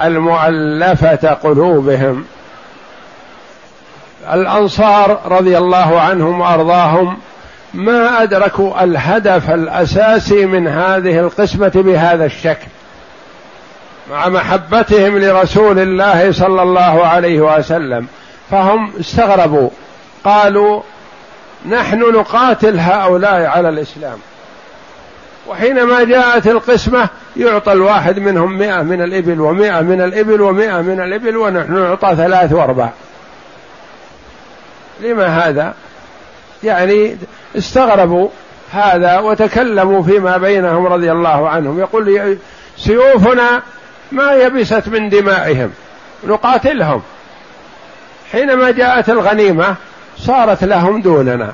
المؤلفة 0.02 1.32
قلوبهم. 1.32 2.24
الأنصار 4.32 5.20
رضي 5.24 5.58
الله 5.58 6.00
عنهم 6.00 6.40
وأرضاهم 6.40 7.16
ما 7.74 8.22
أدركوا 8.22 8.84
الهدف 8.84 9.50
الأساسي 9.50 10.46
من 10.46 10.68
هذه 10.68 11.18
القسمة 11.18 11.72
بهذا 11.74 12.24
الشكل 12.24 12.66
مع 14.10 14.28
محبتهم 14.28 15.18
لرسول 15.18 15.78
الله 15.78 16.32
صلى 16.32 16.62
الله 16.62 17.06
عليه 17.06 17.40
وسلم. 17.40 18.06
فهم 18.50 18.92
استغربوا 19.00 19.70
قالوا 20.24 20.82
نحن 21.68 22.00
نقاتل 22.00 22.80
هؤلاء 22.80 23.46
على 23.46 23.68
الإسلام. 23.68 24.18
وحينما 25.48 26.04
جاءت 26.04 26.46
القسمة 26.46 27.08
يعطى 27.36 27.72
الواحد 27.72 28.18
منهم 28.18 28.58
مئة 28.58 28.82
من 28.82 29.02
الإبل 29.02 29.40
ومئة 29.40 29.80
من 29.80 30.00
الإبل 30.00 30.40
ومئة 30.40 30.80
من 30.80 31.00
الإبل 31.00 31.36
ونحن 31.36 31.72
نعطى 31.72 32.16
ثلاث 32.16 32.52
وأربع. 32.52 32.88
لما 35.00 35.26
هذا؟ 35.26 35.74
يعني 36.64 37.16
استغربوا 37.58 38.28
هذا 38.72 39.18
وتكلموا 39.18 40.02
فيما 40.02 40.36
بينهم 40.36 40.86
رضي 40.86 41.12
الله 41.12 41.48
عنهم. 41.48 41.78
يقول 41.78 42.38
سيوفنا 42.76 43.62
ما 44.12 44.32
يبست 44.32 44.88
من 44.88 45.08
دمائهم 45.08 45.70
نقاتلهم. 46.24 47.02
حينما 48.32 48.70
جاءت 48.70 49.10
الغنيمة 49.10 49.74
صارت 50.18 50.64
لهم 50.64 51.02
دوننا. 51.02 51.52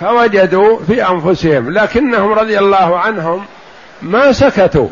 فوجدوا 0.00 0.78
في 0.86 1.08
أنفسهم 1.08 1.70
لكنهم 1.70 2.32
رضي 2.32 2.58
الله 2.58 2.98
عنهم 2.98 3.44
ما 4.02 4.32
سكتوا 4.32 4.88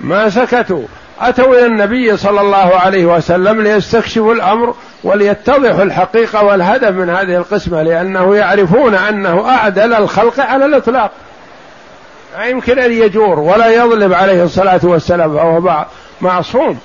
ما 0.00 0.30
سكتوا. 0.30 0.82
أتوا 1.20 1.54
إلى 1.54 1.66
النبي 1.66 2.16
صلى 2.16 2.40
الله 2.40 2.76
عليه 2.76 3.06
وسلم 3.06 3.62
ليستكشفوا 3.62 4.34
الأمر 4.34 4.74
وليتضحوا 5.04 5.82
الحقيقة 5.82 6.44
والهدف 6.44 6.90
من 6.90 7.10
هذه 7.10 7.36
القسمة 7.36 7.82
لأنه 7.82 8.36
يعرفون 8.36 8.94
أنه 8.94 9.48
أعدل 9.48 9.94
الخلق 9.94 10.40
على 10.40 10.64
الإطلاق. 10.64 11.10
لا 12.38 12.44
يمكن 12.44 12.78
أن 12.78 12.92
يجور 12.92 13.40
ولا 13.40 13.66
يظلم 13.66 14.14
عليه 14.14 14.44
الصلاة 14.44 14.80
والسلام 14.82 15.36
فهو 15.36 15.84
معصوم. 16.20 16.78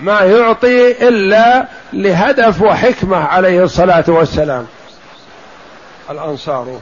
ما 0.00 0.20
يعطي 0.20 1.08
إلا 1.08 1.66
لهدف 1.92 2.62
وحكمة 2.62 3.16
عليه 3.16 3.64
الصلاة 3.64 4.04
والسلام. 4.08 4.66
الأنصار. 6.10 6.80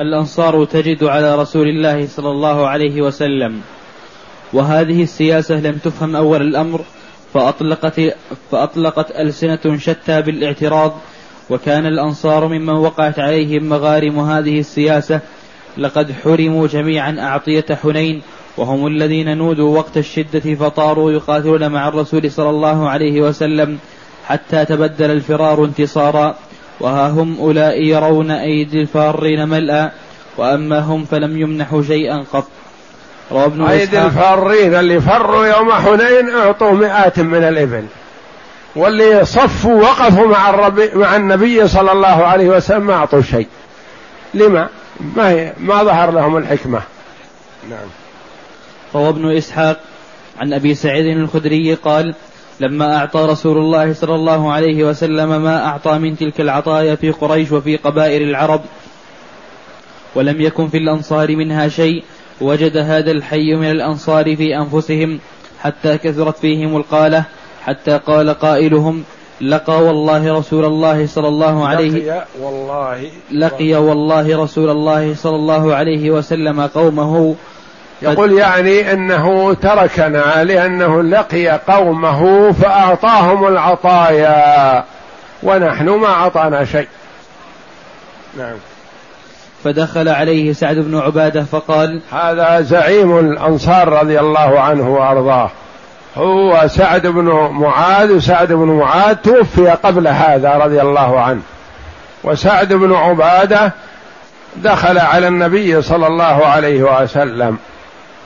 الأنصار 0.00 0.64
تجد 0.64 1.04
على 1.04 1.36
رسول 1.36 1.68
الله 1.68 2.06
صلى 2.06 2.30
الله 2.30 2.66
عليه 2.68 3.02
وسلم. 3.02 3.60
وهذه 4.52 5.02
السياسة 5.02 5.60
لم 5.60 5.78
تفهم 5.84 6.16
أول 6.16 6.42
الأمر 6.42 6.80
فأطلقت 7.34 8.00
فأطلقت 8.50 9.10
ألسنة 9.10 9.78
شتى 9.78 10.22
بالاعتراض 10.22 10.92
وكان 11.50 11.86
الأنصار 11.86 12.48
ممن 12.48 12.74
وقعت 12.74 13.18
عليهم 13.18 13.68
مغارم 13.68 14.18
هذه 14.18 14.60
السياسة. 14.60 15.20
لقد 15.78 16.12
حرموا 16.12 16.66
جميعا 16.66 17.16
أعطية 17.20 17.64
حنين 17.82 18.22
وهم 18.56 18.86
الذين 18.86 19.38
نودوا 19.38 19.76
وقت 19.78 19.96
الشدة 19.96 20.54
فطاروا 20.54 21.12
يقاتلون 21.12 21.68
مع 21.68 21.88
الرسول 21.88 22.30
صلى 22.30 22.50
الله 22.50 22.88
عليه 22.88 23.20
وسلم 23.20 23.78
حتى 24.26 24.64
تبدل 24.64 25.10
الفرار 25.10 25.64
انتصارا. 25.64 26.36
وها 26.80 27.08
هم 27.08 27.36
أولئك 27.40 27.86
يرون 27.86 28.30
أيدي 28.30 28.80
الفارين 28.80 29.48
ملأ 29.48 29.90
وأما 30.36 30.78
هم 30.78 31.04
فلم 31.04 31.38
يمنحوا 31.38 31.82
شيئا 31.82 32.24
قط. 32.32 32.48
روى 33.32 33.44
ابن 33.44 33.64
أيدي 33.64 34.02
الفارين 34.02 34.74
اللي 34.74 35.00
فروا 35.00 35.46
يوم 35.46 35.72
حنين 35.72 36.30
أعطوا 36.30 36.72
مئات 36.72 37.20
من 37.20 37.44
الإبل 37.44 37.84
واللي 38.76 39.24
صفوا 39.24 39.82
وقفوا 39.82 40.26
مع 40.26 40.50
الربي 40.50 40.90
مع 40.94 41.16
النبي 41.16 41.68
صلى 41.68 41.92
الله 41.92 42.24
عليه 42.26 42.48
وسلم 42.48 42.86
ما 42.86 42.94
أعطوا 42.94 43.22
شيء. 43.22 43.46
لما؟ 44.34 44.68
ما 45.16 45.30
هي 45.30 45.52
ما 45.58 45.82
ظهر 45.84 46.10
لهم 46.10 46.36
الحكمة. 46.36 46.80
نعم. 47.70 47.88
روى 48.94 49.08
ابن 49.08 49.36
إسحاق 49.36 49.80
عن 50.40 50.52
أبي 50.52 50.74
سعيد 50.74 51.06
الخدري 51.06 51.74
قال 51.74 52.14
لما 52.60 52.96
أعطى 52.96 53.20
رسول 53.20 53.58
الله 53.58 53.92
صلى 53.92 54.14
الله 54.14 54.52
عليه 54.52 54.84
وسلم 54.84 55.42
ما 55.42 55.66
أعطى 55.66 55.98
من 55.98 56.16
تلك 56.16 56.40
العطايا 56.40 56.94
في 56.94 57.10
قريش 57.10 57.52
وفي 57.52 57.76
قبائل 57.76 58.22
العرب 58.22 58.60
ولم 60.14 60.40
يكن 60.40 60.68
في 60.68 60.76
الأنصار 60.76 61.36
منها 61.36 61.68
شيء 61.68 62.04
وجد 62.40 62.76
هذا 62.76 63.10
الحي 63.10 63.54
من 63.54 63.70
الأنصار 63.70 64.36
في 64.36 64.56
أنفسهم 64.56 65.18
حتى 65.60 65.98
كثرت 65.98 66.36
فيهم 66.38 66.76
القالة 66.76 67.24
حتى 67.64 67.98
قال 67.98 68.30
قائلهم 68.30 69.04
لقى 69.40 69.82
والله 69.84 70.38
رسول 70.38 70.64
الله 70.64 71.06
صلى 71.06 71.28
الله 71.28 71.66
عليه 71.66 71.90
لقي 71.90 72.26
والله 72.40 73.10
لقي 73.32 73.74
والله 73.74 74.42
رسول 74.42 74.70
الله 74.70 75.14
صلى 75.14 75.36
الله 75.36 75.74
عليه 75.74 76.10
وسلم 76.10 76.60
قومه 76.60 77.34
يقول 78.02 78.32
يعني 78.32 78.92
إنه 78.92 79.54
تركنا 79.54 80.44
لأنه 80.44 81.02
لقي 81.02 81.48
قومه 81.48 82.52
فأعطاهم 82.52 83.46
العطايا 83.46 84.84
ونحن 85.42 85.88
ما 85.88 86.06
أعطانا 86.06 86.64
شيء. 86.64 86.88
نعم. 88.38 88.56
فدخل 89.64 90.08
عليه 90.08 90.52
سعد 90.52 90.76
بن 90.76 90.98
عبادة 90.98 91.42
فقال 91.42 92.00
هذا 92.12 92.60
زعيم 92.60 93.18
الأنصار 93.18 93.88
رضي 93.88 94.20
الله 94.20 94.60
عنه 94.60 94.88
وأرضاه. 94.88 95.50
هو 96.16 96.68
سعد 96.68 97.06
بن 97.06 97.50
معاذ 97.52 98.12
وسعد 98.12 98.52
بن 98.52 98.66
معاذ 98.66 99.14
توفي 99.14 99.70
قبل 99.70 100.08
هذا 100.08 100.54
رضي 100.54 100.80
الله 100.80 101.20
عنه. 101.20 101.40
وسعد 102.24 102.72
بن 102.72 102.94
عبادة 102.94 103.72
دخل 104.56 104.98
على 104.98 105.28
النبي 105.28 105.82
صلى 105.82 106.06
الله 106.06 106.46
عليه 106.46 107.02
وسلم. 107.02 107.58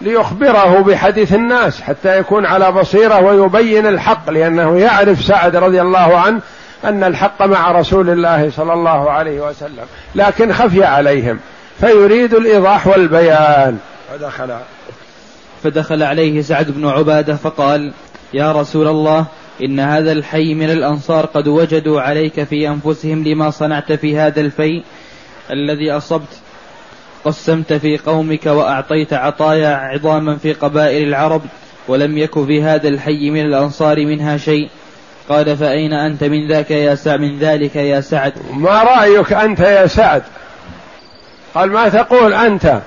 ليخبره 0.02 0.80
بحديث 0.80 1.34
الناس 1.34 1.80
حتى 1.80 2.18
يكون 2.18 2.46
على 2.46 2.72
بصيرة 2.72 3.20
ويبين 3.20 3.86
الحق 3.86 4.30
لأنه 4.30 4.78
يعرف 4.78 5.24
سعد 5.24 5.56
رضي 5.56 5.80
الله 5.80 6.18
عنه 6.18 6.40
أن 6.84 7.04
الحق 7.04 7.42
مع 7.42 7.72
رسول 7.72 8.10
الله 8.10 8.50
صلى 8.50 8.72
الله 8.72 9.10
عليه 9.10 9.40
وسلم 9.40 9.84
لكن 10.14 10.52
خفي 10.52 10.84
عليهم 10.84 11.40
فيريد 11.80 12.34
الإيضاح 12.34 12.86
والبيان. 12.86 13.78
فدخل. 14.12 14.56
فدخل 15.62 16.02
عليه 16.02 16.42
سعد 16.42 16.70
بن 16.70 16.88
عبادة 16.88 17.36
فقال 17.36 17.92
يا 18.34 18.52
رسول 18.52 18.88
الله 18.88 19.26
إن 19.62 19.80
هذا 19.80 20.12
الحي 20.12 20.54
من 20.54 20.70
الأنصار 20.70 21.26
قد 21.26 21.48
وجدوا 21.48 22.00
عليك 22.00 22.44
في 22.44 22.68
أنفسهم 22.68 23.24
لما 23.24 23.50
صنعت 23.50 23.92
في 23.92 24.18
هذا 24.18 24.40
الفيء 24.40 24.82
الذي 25.50 25.92
أصبت 25.92 26.41
قسمت 27.24 27.72
في 27.72 27.98
قومك 27.98 28.46
وأعطيت 28.46 29.12
عطايا 29.12 29.76
عظاما 29.76 30.36
في 30.36 30.52
قبائل 30.52 31.08
العرب 31.08 31.42
ولم 31.88 32.18
يك 32.18 32.44
في 32.44 32.62
هذا 32.62 32.88
الحي 32.88 33.30
من 33.30 33.40
الأنصار 33.40 34.06
منها 34.06 34.36
شيء. 34.36 34.68
قال 35.28 35.56
فأين 35.56 35.92
أنت 35.92 36.24
من 36.24 36.48
ذاك 36.48 36.70
يا 36.70 36.94
سعد 36.94 37.20
من 37.20 37.38
ذلك 37.38 37.76
يا 37.76 38.00
سعد؟ 38.00 38.32
ما 38.52 38.82
رأيك 38.82 39.32
أنت 39.32 39.60
يا 39.60 39.86
سعد؟ 39.86 40.22
قال 41.54 41.70
ما 41.70 41.88
تقول 41.88 42.34
أنت؟ 42.34 42.80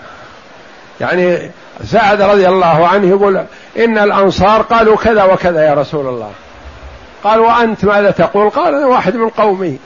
يعني 1.02 1.52
سعد 1.84 2.22
رضي 2.22 2.48
الله 2.48 2.88
عنه 2.88 3.08
يقول 3.08 3.46
إن 3.78 3.98
الأنصار 3.98 4.62
قالوا 4.62 4.96
كذا 4.96 5.24
وكذا 5.24 5.66
يا 5.66 5.74
رسول 5.74 6.08
الله. 6.08 6.32
قال 7.24 7.40
وأنت 7.40 7.86
ماذا 7.86 8.12
تقول؟ 8.12 8.50
قال 8.50 8.76
أنا 8.76 8.86
واحد 8.86 9.16
من 9.16 9.30
قومي. 9.30 9.78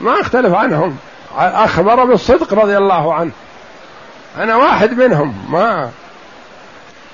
ما 0.00 0.20
أختلف 0.20 0.54
عنهم. 0.54 0.96
أخبر 1.38 2.04
بالصدق 2.04 2.54
رضي 2.54 2.76
الله 2.78 3.14
عنه. 3.14 3.30
أنا 4.36 4.56
واحد 4.56 4.92
منهم 4.92 5.34
ما 5.52 5.90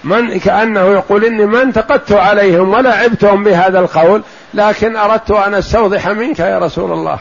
من 0.04 0.38
كأنه 0.38 0.80
يقول 0.80 1.24
إني 1.24 1.46
ما 1.46 1.62
انتقدت 1.62 2.12
عليهم 2.12 2.68
ولا 2.68 2.94
عبتهم 2.94 3.44
بهذا 3.44 3.78
القول 3.78 4.22
لكن 4.54 4.96
أردت 4.96 5.30
أن 5.30 5.54
أستوضح 5.54 6.08
منك 6.08 6.38
يا 6.38 6.58
رسول 6.58 6.92
الله. 6.92 7.18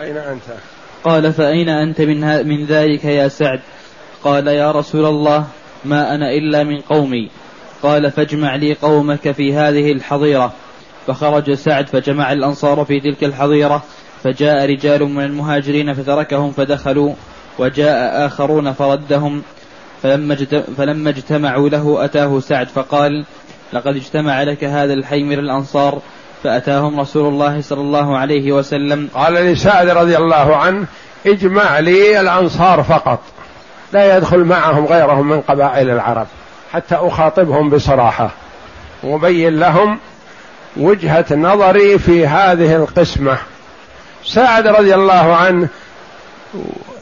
أين 0.00 0.16
أنت؟ 0.16 0.42
قال 1.04 1.32
فأين 1.32 1.68
أنت 1.68 2.00
من, 2.00 2.48
من 2.48 2.64
ذلك 2.64 3.04
يا 3.04 3.28
سعد؟ 3.28 3.60
قال 4.24 4.46
يا 4.46 4.70
رسول 4.70 5.06
الله 5.06 5.46
ما 5.84 6.14
أنا 6.14 6.30
إلا 6.30 6.64
من 6.64 6.80
قومي. 6.80 7.30
قال 7.82 8.10
فاجمع 8.10 8.54
لي 8.54 8.74
قومك 8.74 9.32
في 9.32 9.54
هذه 9.54 9.92
الحظيرة. 9.92 10.52
فخرج 11.06 11.52
سعد 11.52 11.88
فجمع 11.88 12.32
الأنصار 12.32 12.84
في 12.84 13.00
تلك 13.00 13.24
الحظيرة 13.24 13.82
فجاء 14.24 14.70
رجال 14.70 15.04
من 15.04 15.24
المهاجرين 15.24 15.94
فتركهم 15.94 16.52
فدخلوا 16.52 17.14
وجاء 17.58 18.26
آخرون 18.26 18.72
فردهم 18.72 19.42
فلما, 20.76 21.10
اجتمعوا 21.10 21.68
له 21.68 22.04
أتاه 22.04 22.40
سعد 22.40 22.68
فقال 22.68 23.24
لقد 23.72 23.96
اجتمع 23.96 24.42
لك 24.42 24.64
هذا 24.64 24.92
الحي 24.92 25.22
من 25.22 25.38
الأنصار 25.38 25.98
فأتاهم 26.44 27.00
رسول 27.00 27.32
الله 27.32 27.60
صلى 27.60 27.80
الله 27.80 28.18
عليه 28.18 28.52
وسلم. 28.52 29.08
قال 29.14 29.34
لسعد 29.34 29.88
رضي 29.88 30.16
الله 30.16 30.56
عنه 30.56 30.86
اجمع 31.26 31.78
لي 31.78 32.20
الأنصار 32.20 32.82
فقط 32.82 33.20
لا 33.92 34.16
يدخل 34.16 34.38
معهم 34.38 34.86
غيرهم 34.86 35.28
من 35.28 35.40
قبائل 35.40 35.90
العرب 35.90 36.26
حتى 36.72 36.94
أخاطبهم 36.94 37.70
بصراحة 37.70 38.30
وبين 39.04 39.58
لهم 39.58 39.98
وجهة 40.76 41.26
نظري 41.30 41.98
في 41.98 42.26
هذه 42.26 42.76
القسمة. 42.76 43.38
سعد 44.24 44.66
رضي 44.66 44.94
الله 44.94 45.36
عنه 45.36 45.68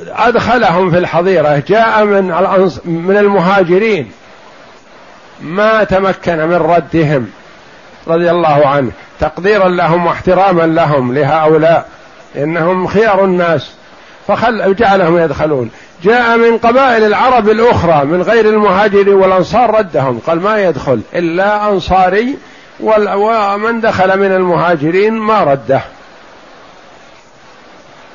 أدخلهم 0.09 0.91
في 0.91 0.99
الحظيرة. 0.99 1.63
جاء 1.69 2.05
من 2.05 2.25
من 2.85 3.17
المهاجرين. 3.17 4.11
ما 5.41 5.85
تمكن 5.85 6.37
من 6.37 6.55
ردهم 6.55 7.31
رضي 8.09 8.31
الله 8.31 8.67
عنه. 8.67 8.91
تقديرا 9.21 9.69
لهم 9.69 10.07
واحتراما 10.07 10.63
لهم 10.63 11.15
لهؤلاء. 11.15 11.89
إنهم 12.37 12.87
خيار 12.87 13.25
الناس. 13.25 13.71
فخل 14.29 14.75
جعلهم 14.75 15.19
يدخلون. 15.19 15.71
جاء 16.03 16.37
من 16.37 16.59
قبائل 16.59 17.05
العرب 17.05 17.49
الأخرى 17.49 18.05
من 18.05 18.23
غير 18.23 18.49
المهاجر 18.49 19.11
والأنصار 19.11 19.79
ردهم. 19.79 20.21
قال 20.27 20.41
ما 20.41 20.65
يدخل 20.65 21.01
إلا 21.15 21.69
أنصاري 21.69 22.37
ومن 22.81 23.81
دخل 23.81 24.19
من 24.19 24.33
المهاجرين 24.33 25.13
ما 25.13 25.45
رده. 25.45 25.81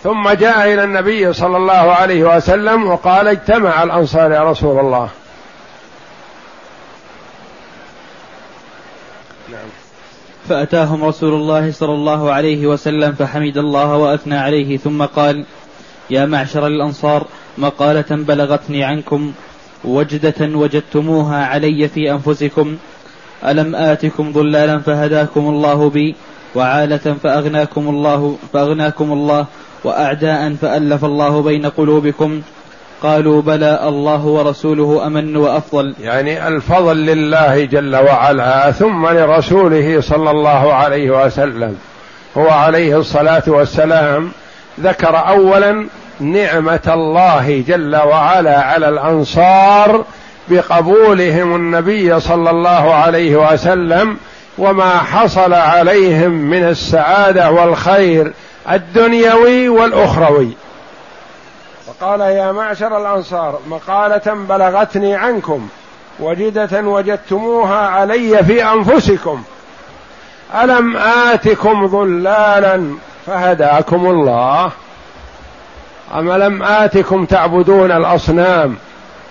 ثم 0.03 0.29
جاء 0.29 0.73
إلى 0.73 0.83
النبي 0.83 1.33
صلى 1.33 1.57
الله 1.57 1.91
عليه 1.91 2.35
وسلم 2.35 2.87
وقال 2.87 3.27
اجتمع 3.27 3.83
الأنصار 3.83 4.31
يا 4.31 4.43
رسول 4.51 4.79
الله. 4.79 5.09
فأتاهم 10.49 11.03
رسول 11.03 11.33
الله 11.33 11.71
صلى 11.71 11.93
الله 11.93 12.31
عليه 12.31 12.67
وسلم 12.67 13.11
فحمد 13.11 13.57
الله 13.57 13.97
وأثنى 13.97 14.37
عليه 14.37 14.77
ثم 14.77 15.03
قال 15.05 15.45
يا 16.09 16.25
معشر 16.25 16.67
الأنصار 16.67 17.25
مقالة 17.57 18.05
بلغتني 18.09 18.83
عنكم 18.83 19.31
وجدة 19.83 20.57
وجدتموها 20.57 21.45
علي 21.45 21.87
في 21.87 22.11
أنفسكم 22.11 22.77
ألم 23.45 23.75
آتكم 23.75 24.31
ضلالا 24.31 24.79
فهداكم 24.79 25.47
الله 25.47 25.89
بي 25.89 26.15
وعالة 26.55 27.15
فأغناكم 27.23 27.89
الله 27.89 28.37
فأغناكم 28.53 29.11
الله 29.13 29.45
وأعداء 29.83 30.55
فألف 30.61 31.05
الله 31.05 31.41
بين 31.41 31.65
قلوبكم. 31.65 32.41
قالوا 33.03 33.41
بلى 33.41 33.79
الله 33.87 34.25
ورسوله 34.25 35.07
أمن 35.07 35.37
وأفضل. 35.37 35.95
يعني 36.01 36.47
الفضل 36.47 36.97
لله 36.97 37.65
جل 37.65 37.95
وعلا 37.95 38.71
ثم 38.71 39.07
لرسوله 39.07 40.01
صلى 40.01 40.31
الله 40.31 40.73
عليه 40.73 41.25
وسلم. 41.25 41.77
هو 42.37 42.49
عليه 42.49 42.99
الصلاة 42.99 43.43
والسلام 43.47 44.31
ذكر 44.79 45.27
أولا 45.27 45.85
نعمة 46.19 46.79
الله 46.87 47.63
جل 47.67 47.95
وعلا 47.95 48.61
على 48.61 48.89
الأنصار 48.89 50.05
بقبولهم 50.49 51.55
النبي 51.55 52.19
صلى 52.19 52.49
الله 52.49 52.93
عليه 52.93 53.53
وسلم 53.53 54.17
وما 54.57 54.97
حصل 54.97 55.53
عليهم 55.53 56.31
من 56.31 56.63
السعادة 56.63 57.51
والخير 57.51 58.33
الدنيوي 58.69 59.69
والأخروي. 59.69 60.51
فقال 61.87 62.21
يا 62.21 62.51
معشر 62.51 62.97
الأنصار 62.97 63.59
مقالة 63.67 64.33
بلغتني 64.33 65.15
عنكم 65.15 65.67
وجدة 66.19 66.81
وجدتموها 66.81 67.87
علي 67.87 68.43
في 68.43 68.63
أنفسكم. 68.63 69.43
ألم 70.63 70.97
آتكم 70.97 71.87
ظلالا 71.87 72.95
فهداكم 73.25 74.05
الله؟ 74.05 74.71
أم 76.15 76.31
لم 76.31 76.63
آتكم 76.63 77.25
تعبدون 77.25 77.91
الأصنام؟ 77.91 78.75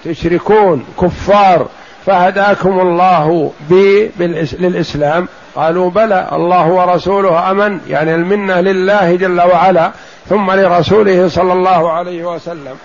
تشركون 0.04 0.84
كفار 1.00 1.66
فهداكم 2.06 2.80
الله 2.80 3.52
بي 3.68 4.10
للإسلام. 4.58 5.28
قالوا 5.54 5.90
بلى 5.90 6.28
الله 6.32 6.66
ورسوله 6.66 7.50
أمن 7.50 7.80
يعني 7.88 8.14
المنة 8.14 8.60
لله 8.60 9.16
جل 9.16 9.40
وعلا 9.40 9.90
ثم 10.28 10.50
لرسوله 10.50 11.28
صلى 11.28 11.52
الله 11.52 11.92
عليه 11.92 12.24
وسلم. 12.24 12.76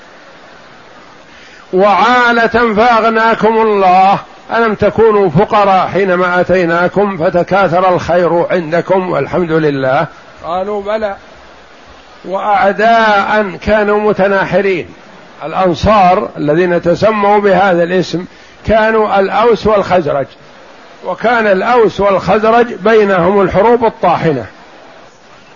وعالة 1.74 2.74
فأغناكم 2.74 3.58
الله. 3.58 4.20
ألم 4.56 4.74
تكونوا 4.74 5.30
فقراء 5.30 5.88
حينما 5.88 6.42
أتيناكم 6.42 7.18
فتكاثر 7.18 7.94
الخير 7.96 8.46
عندكم 8.52 9.10
والحمد 9.10 9.52
لله. 9.52 10.08
قالوا 10.44 10.82
بلى. 10.82 11.16
وأعداء 12.26 13.52
كانوا 13.62 14.00
متناحرين. 14.00 14.88
الأنصار 15.46 16.30
الذين 16.38 16.82
تسموا 16.82 17.40
بهذا 17.40 17.84
الاسم 17.84 18.26
كانوا 18.66 19.20
الأوس 19.20 19.68
والخزرج 19.68 20.26
وكان 21.06 21.48
الأوس 21.48 22.00
والخزرج 22.00 22.74
بينهم 22.74 23.42
الحروب 23.42 23.86
الطاحنة. 23.86 24.46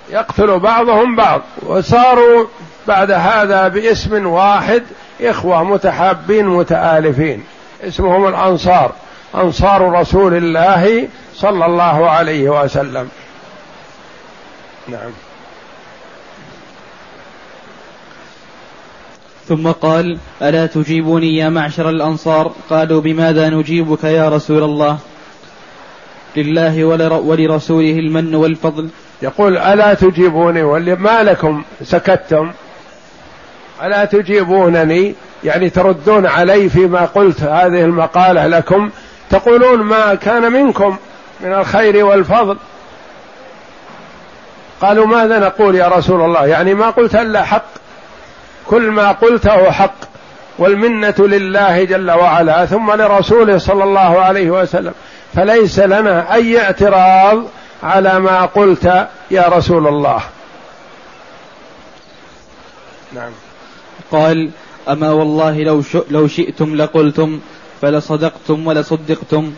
يقتل 0.09 0.59
بعضهم 0.59 1.15
بعض 1.15 1.41
وصاروا 1.61 2.45
بعد 2.87 3.11
هذا 3.11 3.67
باسم 3.67 4.27
واحد 4.27 4.83
إخوة 5.21 5.63
متحابين 5.63 6.45
متآلفين 6.45 7.43
اسمهم 7.83 8.27
الأنصار 8.27 8.91
أنصار 9.35 9.91
رسول 9.91 10.33
الله 10.33 11.07
صلى 11.35 11.65
الله 11.65 12.09
عليه 12.09 12.49
وسلم. 12.49 13.09
نعم. 14.87 15.11
ثم 19.49 19.71
قال 19.71 20.17
ألا 20.41 20.65
تجيبوني 20.65 21.37
يا 21.37 21.49
معشر 21.49 21.89
الأنصار؟ 21.89 22.51
قالوا 22.69 23.01
بماذا 23.01 23.49
نجيبك 23.49 24.03
يا 24.03 24.29
رسول 24.29 24.63
الله؟ 24.63 24.97
لله 26.35 26.83
ولرسوله 27.19 27.99
المن 27.99 28.35
والفضل. 28.35 28.89
يقول 29.21 29.57
ألا 29.57 29.93
تجيبوني؟ 29.93 30.63
ما 30.95 31.23
لكم 31.23 31.63
سكتتم. 31.83 32.51
ألا 33.83 34.05
تجيبونني؟ 34.05 35.15
يعني 35.43 35.69
تردون 35.69 36.25
علي 36.25 36.69
فيما 36.69 37.05
قلت 37.05 37.43
هذه 37.43 37.81
المقالة 37.81 38.47
لكم. 38.47 38.89
تقولون 39.29 39.81
ما 39.81 40.15
كان 40.15 40.51
منكم 40.51 40.97
من 41.41 41.53
الخير 41.53 42.05
والفضل. 42.05 42.57
قالوا 44.81 45.05
ماذا 45.05 45.39
نقول 45.39 45.75
يا 45.75 45.87
رسول 45.87 46.21
الله؟ 46.21 46.45
يعني 46.45 46.73
ما 46.73 46.89
قلت 46.89 47.15
إلا 47.15 47.43
حق. 47.43 47.65
كل 48.69 48.91
ما 48.91 49.11
قلته 49.11 49.71
حق 49.71 49.95
والمنة 50.59 51.15
لله 51.19 51.83
جل 51.83 52.11
وعلا 52.11 52.65
ثم 52.65 52.91
لرسوله 52.91 53.57
صلى 53.57 53.83
الله 53.83 54.19
عليه 54.19 54.49
وسلم. 54.51 54.93
فليس 55.33 55.79
لنا 55.79 56.33
أي 56.33 56.61
اعتراض 56.61 57.43
على 57.83 58.19
ما 58.19 58.45
قلت 58.45 59.07
يا 59.31 59.47
رسول 59.47 59.87
الله. 59.87 60.21
نعم. 63.13 63.31
قال 64.11 64.49
أما 64.89 65.11
والله 65.11 65.63
لو 65.63 65.83
لو 66.09 66.27
شئتم 66.27 66.75
لقلتم 66.75 67.39
فلصدقتم 67.81 68.67
ولصدقتم. 68.67 69.53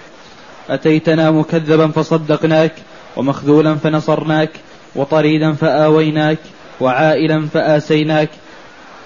أتيتنا 0.70 1.32
مكذبا 1.32 1.88
فصدقناك 1.88 2.74
ومخذولا 3.18 3.76
فنصرناك 3.76 4.50
وطريدا 4.96 5.54
فآويناك 5.54 6.38
وعائلا 6.82 7.48
فآسيناك 7.54 8.30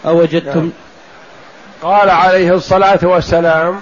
أوجدتم. 0.08 0.70
قال 1.82 2.10
عليه 2.10 2.54
الصلاة 2.54 3.00
والسلام 3.04 3.82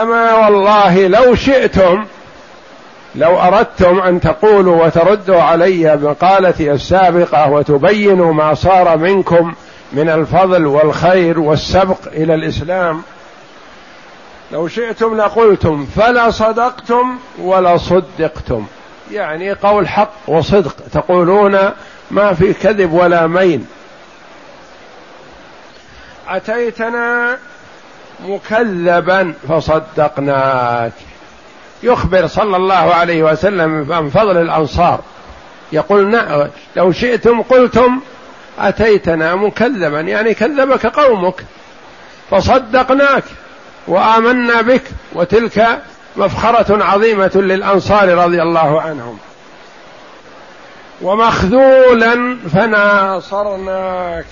أما 0.00 0.34
والله 0.34 1.06
لو 1.06 1.34
شئتم 1.34 2.04
لو 3.14 3.38
أردتم 3.38 4.00
أن 4.00 4.20
تقولوا 4.20 4.84
وتردوا 4.86 5.42
علي 5.42 5.96
مقالتي 5.96 6.72
السابقة 6.72 7.50
وتبينوا 7.50 8.32
ما 8.32 8.54
صار 8.54 8.98
منكم 8.98 9.54
من 9.92 10.08
الفضل 10.08 10.66
والخير 10.66 11.40
والسبق 11.40 11.98
إلى 12.06 12.34
الإسلام 12.34 13.02
لو 14.52 14.68
شئتم 14.68 15.16
لقلتم 15.16 15.86
فلا 15.96 16.30
صدقتم 16.30 17.18
ولا 17.38 17.76
صدقتم 17.76 18.66
يعني 19.10 19.52
قول 19.52 19.88
حق 19.88 20.12
وصدق 20.28 20.74
تقولون 20.92 21.58
ما 22.10 22.34
في 22.34 22.52
كذب 22.52 22.92
ولا 22.92 23.26
مين 23.26 23.66
أتيتنا 26.36 27.38
مكذبا 28.26 29.34
فصدقناك. 29.48 30.92
يخبر 31.82 32.26
صلى 32.26 32.56
الله 32.56 32.74
عليه 32.74 33.22
وسلم 33.22 33.92
عن 33.92 34.08
فضل 34.08 34.36
الأنصار. 34.36 35.00
يقول 35.72 36.10
نعم 36.10 36.48
لو 36.76 36.92
شئتم 36.92 37.42
قلتم 37.42 38.00
أتيتنا 38.58 39.34
مكذبا 39.34 40.00
يعني 40.00 40.34
كذبك 40.34 40.86
قومك. 40.86 41.44
فصدقناك 42.30 43.24
وآمنا 43.86 44.60
بك 44.60 44.82
وتلك 45.12 45.82
مفخرة 46.16 46.84
عظيمة 46.84 47.30
للأنصار 47.34 48.08
رضي 48.08 48.42
الله 48.42 48.80
عنهم. 48.80 49.18
ومخذولا 51.02 52.38
فناصرناك. 52.52 54.26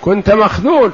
كنت 0.00 0.30
مخذول. 0.30 0.92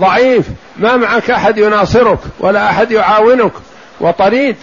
ضعيف 0.00 0.46
ما 0.76 0.96
معك 0.96 1.30
أحد 1.30 1.58
يناصرك 1.58 2.18
ولا 2.38 2.70
أحد 2.70 2.92
يعاونك. 2.92 3.52
وطريد 4.00 4.56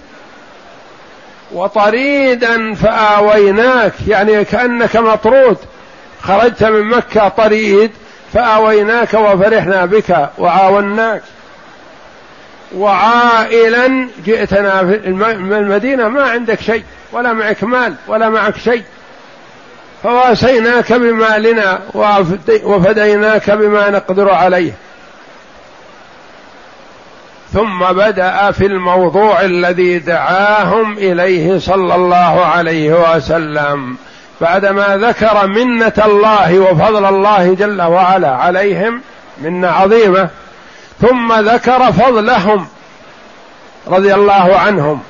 وطريدا 1.51 2.73
فآويناك 2.73 3.93
يعني 4.07 4.45
كأنك 4.45 4.95
مطرود. 4.95 5.57
خرجت 6.23 6.63
من 6.63 6.83
مكة 6.83 7.27
طريد 7.27 7.91
فآويناك 8.33 9.13
وفرحنا 9.13 9.85
بك 9.85 10.29
وعاوناك. 10.37 11.21
وعائلا 12.75 14.07
جئتنا 14.25 14.81
من 14.81 15.53
المدينة 15.53 16.07
ما 16.07 16.23
عندك 16.23 16.61
شيء 16.61 16.83
ولا 17.11 17.33
معك 17.33 17.63
مال 17.63 17.95
ولا 18.07 18.29
معك 18.29 18.57
شيء. 18.57 18.83
فواسيناك 20.03 20.93
بمالنا 20.93 21.79
وفديناك 22.63 23.51
بما 23.51 23.89
نقدر 23.89 24.29
عليه. 24.29 24.71
ثم 27.53 27.79
بدأ 27.79 28.51
في 28.51 28.65
الموضوع 28.65 29.41
الذي 29.41 29.99
دعاهم 29.99 30.93
إليه 30.93 31.59
صلى 31.59 31.95
الله 31.95 32.45
عليه 32.45 33.15
وسلم. 33.15 33.97
بعدما 34.41 34.97
ذكر 34.97 35.47
منة 35.47 35.93
الله 36.05 36.59
وفضل 36.59 37.05
الله 37.05 37.53
جل 37.53 37.81
وعلا 37.81 38.29
عليهم 38.29 39.01
منة 39.41 39.67
عظيمة 39.67 40.29
ثم 41.01 41.33
ذكر 41.33 41.91
فضلهم 41.91 42.67
رضي 43.87 44.13
الله 44.13 44.57
عنهم 44.57 45.01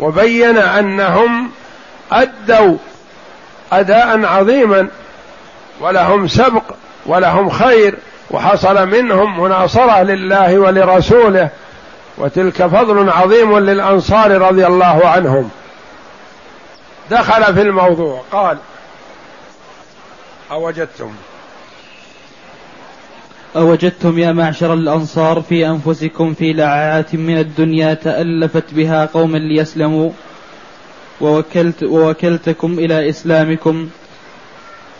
وبين 0.00 0.58
أنهم 0.58 1.50
أدوا 2.12 2.76
أداء 3.72 4.24
عظيما 4.24 4.88
ولهم 5.80 6.28
سبق 6.28 6.62
ولهم 7.06 7.50
خير 7.50 7.94
وحصل 8.30 8.88
منهم 8.88 9.40
مناصرة 9.40 10.02
لله 10.02 10.58
ولرسوله 10.58 11.48
وتلك 12.18 12.66
فضل 12.66 13.10
عظيم 13.10 13.58
للأنصار 13.58 14.30
رضي 14.30 14.66
الله 14.66 15.06
عنهم. 15.06 15.50
دخل 17.10 17.54
في 17.54 17.62
الموضوع 17.62 18.22
قال 18.32 18.58
أوجدتم. 20.50 21.12
أوجدتم 23.56 24.18
يا 24.18 24.32
معشر 24.32 24.74
الأنصار 24.74 25.42
في 25.48 25.66
أنفسكم 25.66 26.34
في 26.34 26.52
لعات 26.52 27.14
من 27.14 27.38
الدنيا 27.38 27.94
تألفت 27.94 28.74
بها 28.74 29.06
قوما 29.06 29.38
ليسلموا 29.38 30.10
ووكلت 31.20 31.82
ووكلتكم 31.82 32.78
إلى 32.78 33.08
إسلامكم. 33.08 33.88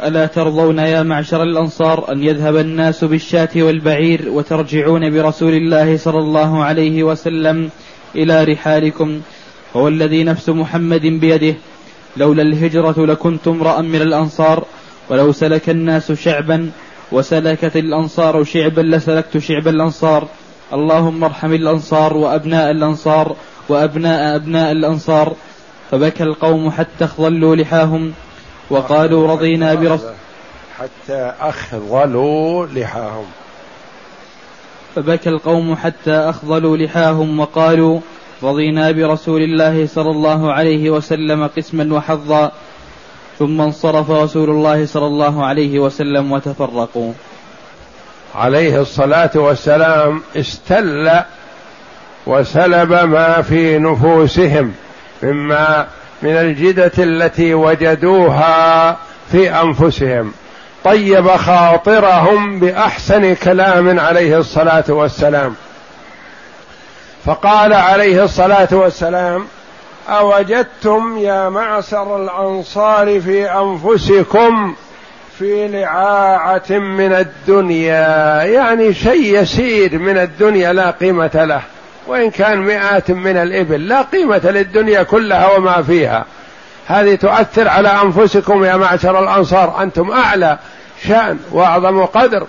ألا 0.00 0.26
ترضون 0.26 0.78
يا 0.78 1.02
معشر 1.02 1.42
الأنصار 1.42 2.12
أن 2.12 2.22
يذهب 2.22 2.56
الناس 2.56 3.04
بالشاة 3.04 3.48
والبعير 3.56 4.28
وترجعون 4.28 5.10
برسول 5.10 5.54
الله 5.54 5.96
صلى 5.96 6.18
الله 6.18 6.64
عليه 6.64 7.02
وسلم 7.02 7.70
إلى 8.14 8.44
رحالكم؟ 8.44 9.20
هو 9.76 9.88
الذي 9.88 10.24
نفس 10.24 10.48
محمد 10.48 11.00
بيده. 11.00 11.54
لولا 12.16 12.42
الهجرة 12.42 13.06
لكنت 13.06 13.48
امرأ 13.48 13.80
من 13.80 14.02
الأنصار. 14.02 14.64
ولو 15.10 15.32
سلك 15.32 15.70
الناس 15.70 16.12
شعبا 16.12 16.70
وسلكت 17.12 17.76
الأنصار 17.76 18.44
شعبا 18.44 18.80
لسلكت 18.80 19.38
شعب 19.38 19.68
الأنصار. 19.68 20.28
اللهم 20.72 21.24
ارحم 21.24 21.52
الأنصار 21.52 22.16
وأبناء 22.16 22.70
الأنصار 22.70 23.36
وأبناء 23.68 24.36
أبناء 24.36 24.72
الأنصار. 24.72 25.32
فبكى 25.90 26.22
القوم 26.22 26.70
حتى 26.70 27.04
اخضلوا 27.04 27.56
لحاهم. 27.56 28.12
وقالوا 28.72 29.28
رضينا 29.28 29.74
برسول 29.74 30.10
حتى 30.78 31.32
أخضلوا 31.40 32.66
لحاهم. 32.66 33.26
فبكى 34.96 35.28
القوم 35.28 35.76
حتى 35.76 36.12
أخضلوا 36.12 36.76
لحاهم 36.76 37.40
وقالوا 37.40 38.00
رضينا 38.42 38.90
برسول 38.90 39.42
الله 39.42 39.86
صلى 39.86 40.10
الله 40.10 40.52
عليه 40.52 40.90
وسلم 40.90 41.46
قسما 41.46 41.94
وحظا. 41.94 42.52
ثم 43.38 43.60
انصرف 43.60 44.10
رسول 44.10 44.50
الله 44.50 44.86
صلى 44.86 45.06
الله 45.06 45.46
عليه 45.46 45.78
وسلم 45.78 46.32
وتفرقوا. 46.32 47.12
عليه 48.34 48.80
الصلاة 48.80 49.30
والسلام 49.34 50.22
استل 50.36 51.10
وسلب 52.26 52.92
ما 52.92 53.42
في 53.42 53.78
نفوسهم 53.78 54.72
مما 55.22 55.86
من 56.22 56.36
الجدة 56.36 56.92
التي 56.98 57.54
وجدوها 57.54 58.96
في 59.32 59.50
أنفسهم. 59.50 60.32
طيب 60.84 61.28
خاطرهم 61.30 62.60
بأحسن 62.60 63.34
كلام 63.34 64.00
عليه 64.00 64.38
الصلاة 64.38 64.84
والسلام. 64.88 65.54
فقال 67.24 67.72
عليه 67.72 68.24
الصلاة 68.24 68.68
والسلام 68.72 69.46
أوجدتم 70.08 71.18
يا 71.18 71.48
معسر 71.48 72.24
الأنصار 72.24 73.20
في 73.20 73.50
أنفسكم 73.50 74.74
في 75.38 75.68
لعاعة 75.68 76.70
من 76.70 77.12
الدنيا. 77.12 78.42
يعني 78.42 78.94
شيء 78.94 79.40
يسير 79.40 79.98
من 79.98 80.18
الدنيا 80.18 80.72
لا 80.72 80.90
قيمة 80.90 81.30
له. 81.34 81.62
وإن 82.06 82.30
كان 82.30 82.58
مئات 82.58 83.10
من 83.10 83.36
الإبل 83.36 83.88
لا 83.88 84.02
قيمة 84.02 84.40
للدنيا 84.44 85.02
كلها 85.02 85.56
وما 85.56 85.82
فيها. 85.82 86.24
هذه 86.86 87.14
تؤثر 87.14 87.68
على 87.68 87.88
أنفسكم 87.88 88.64
يا 88.64 88.76
معشر 88.76 89.22
الأنصار. 89.22 89.82
أنتم 89.82 90.10
أعلى 90.10 90.58
شأن 91.08 91.38
وأعظم 91.52 92.04
قدر 92.04 92.46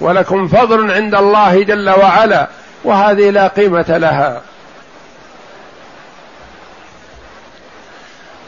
ولكم 0.00 0.48
فضل 0.48 0.90
عند 0.90 1.14
الله 1.14 1.62
جل 1.62 1.90
وعلا 1.90 2.48
وهذه 2.84 3.30
لا 3.30 3.48
قيمة 3.48 3.98
لها. 3.98 4.40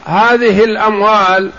هذه 0.07 0.65
الأموال 0.65 1.51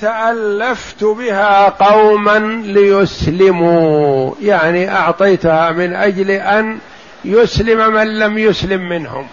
تألفت 0.00 1.04
بها 1.04 1.68
قوما 1.68 2.38
ليسلموا 2.64 4.32
يعني 4.42 4.92
أعطيتها 4.96 5.70
من 5.70 5.94
أجل 5.94 6.30
أن 6.30 6.78
يسلم 7.24 7.92
من 7.92 8.18
لم 8.18 8.38
يسلم 8.38 8.88
منهم. 8.88 9.26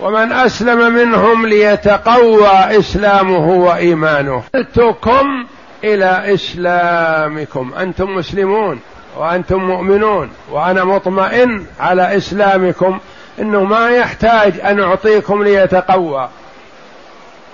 ومن 0.00 0.32
أسلم 0.32 0.92
منهم 0.92 1.46
ليتقوى 1.46 2.48
إسلامه 2.48 3.48
وإيمانه. 3.48 4.42
قلتكم 4.54 5.46
إلى 5.84 6.34
إسلامكم. 6.34 7.74
أنتم 7.80 8.14
مسلمون 8.14 8.80
وأنتم 9.16 9.64
مؤمنون. 9.64 10.30
وأنا 10.50 10.84
مطمئن 10.84 11.66
على 11.80 12.16
إسلامكم. 12.16 12.98
إنه 13.40 13.64
ما 13.64 13.90
يحتاج 13.90 14.60
أن 14.60 14.80
أعطيكم 14.80 15.42
ليتقوى. 15.42 16.28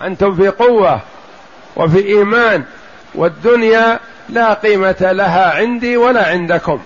أنتم 0.04 0.34
في 0.34 0.48
قوة 0.48 1.00
وفي 1.76 2.06
إيمان. 2.06 2.64
والدنيا 3.14 4.00
لا 4.28 4.54
قيمة 4.54 4.96
لها 5.00 5.54
عندي 5.54 5.96
ولا 5.96 6.28
عندكم. 6.28 6.80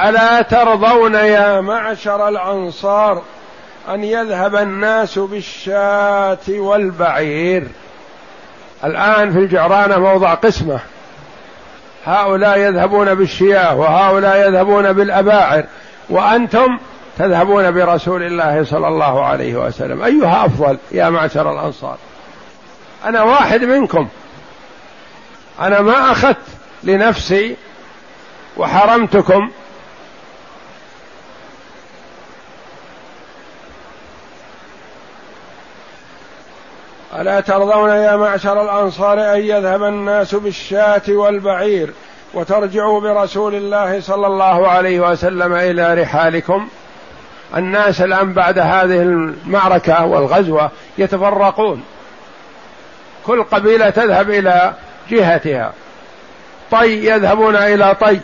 ألا 0.00 0.42
ترضون 0.42 1.14
يا 1.14 1.60
معشر 1.60 2.28
الأنصار 2.28 3.22
أن 3.88 4.04
يذهب 4.04 4.56
الناس 4.56 5.18
بالشاة 5.18 6.38
والبعير؟ 6.48 7.68
الآن 8.84 9.32
في 9.32 9.38
الجعرانة 9.38 9.98
موضع 9.98 10.34
قسمة. 10.34 10.80
هؤلاء 12.06 12.58
يذهبون 12.58 13.14
بالشياه 13.14 13.76
وهؤلاء 13.76 14.48
يذهبون 14.48 14.92
بالأباعر 14.92 15.64
وأنتم 16.10 16.78
تذهبون 17.18 17.70
برسول 17.70 18.22
الله 18.22 18.64
صلى 18.64 18.88
الله 18.88 19.24
عليه 19.24 19.56
وسلم. 19.56 20.02
أيها 20.02 20.46
أفضل 20.46 20.78
يا 20.92 21.10
معشر 21.10 21.52
الأنصار؟ 21.52 21.96
أنا 23.04 23.22
واحد 23.22 23.64
منكم. 23.64 24.08
أنا 25.60 25.80
ما 25.80 26.12
أخذت 26.12 26.36
لنفسي 26.84 27.56
وحرمتكم 28.56 29.50
ألا 37.18 37.40
ترضون 37.40 37.90
يا 37.90 38.16
معشر 38.16 38.62
الأنصار 38.62 39.34
أن 39.34 39.40
يذهب 39.40 39.82
الناس 39.82 40.34
بالشاة 40.34 41.02
والبعير 41.08 41.90
وترجعوا 42.34 43.00
برسول 43.00 43.54
الله 43.54 44.00
صلى 44.00 44.26
الله 44.26 44.68
عليه 44.68 45.00
وسلم 45.00 45.54
إلى 45.54 45.94
رحالكم؟ 45.94 46.68
الناس 47.56 48.00
الآن 48.00 48.32
بعد 48.32 48.58
هذه 48.58 49.02
المعركة 49.02 50.06
والغزوة 50.06 50.70
يتفرقون. 50.98 51.82
كل 53.26 53.42
قبيلة 53.42 53.90
تذهب 53.90 54.30
إلى 54.30 54.72
جهتها. 55.10 55.72
طي 56.70 57.06
يذهبون 57.06 57.56
إلى 57.56 57.94
طي 57.94 58.20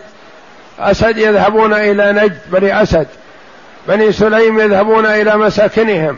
أسد 0.79 1.19
يذهبون 1.19 1.73
إلى 1.73 2.13
نجد 2.13 2.39
بني 2.47 2.83
أسد 2.83 3.07
بني 3.89 4.13
سليم 4.13 4.61
يذهبون 4.61 5.07
إلى 5.07 5.37
مساكنهم. 5.37 6.17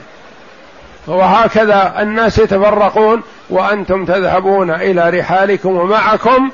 وهكذا 1.06 1.94
الناس 1.98 2.38
يتفرقون 2.38 3.22
وأنتم 3.50 4.04
تذهبون 4.04 4.70
إلى 4.70 5.10
رحالكم 5.10 5.76
ومعكم 5.76 6.50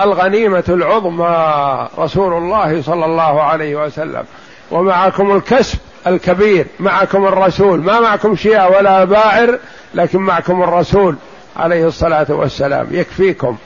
الغنيمة 0.00 0.64
العظمى 0.68 1.88
رسول 1.98 2.32
الله 2.32 2.82
صلى 2.82 3.04
الله 3.04 3.42
عليه 3.42 3.76
وسلم. 3.76 4.24
ومعكم 4.70 5.36
الكسب 5.36 5.78
الكبير 6.06 6.66
معكم 6.80 7.26
الرسول. 7.26 7.80
ما 7.80 8.00
معكم 8.00 8.36
شيعة 8.36 8.68
ولا 8.68 9.04
باعر 9.04 9.58
لكن 9.94 10.18
معكم 10.18 10.62
الرسول 10.62 11.16
عليه 11.56 11.86
الصلاة 11.86 12.26
والسلام. 12.28 12.86
يكفيكم. 12.90 13.56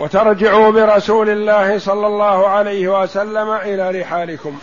وترجعوا 0.00 0.70
برسول 0.70 1.30
الله 1.30 1.78
صلى 1.78 2.06
الله 2.06 2.48
عليه 2.48 3.02
وسلم 3.02 3.50
إلى 3.50 4.00
رحالكم. 4.00 4.58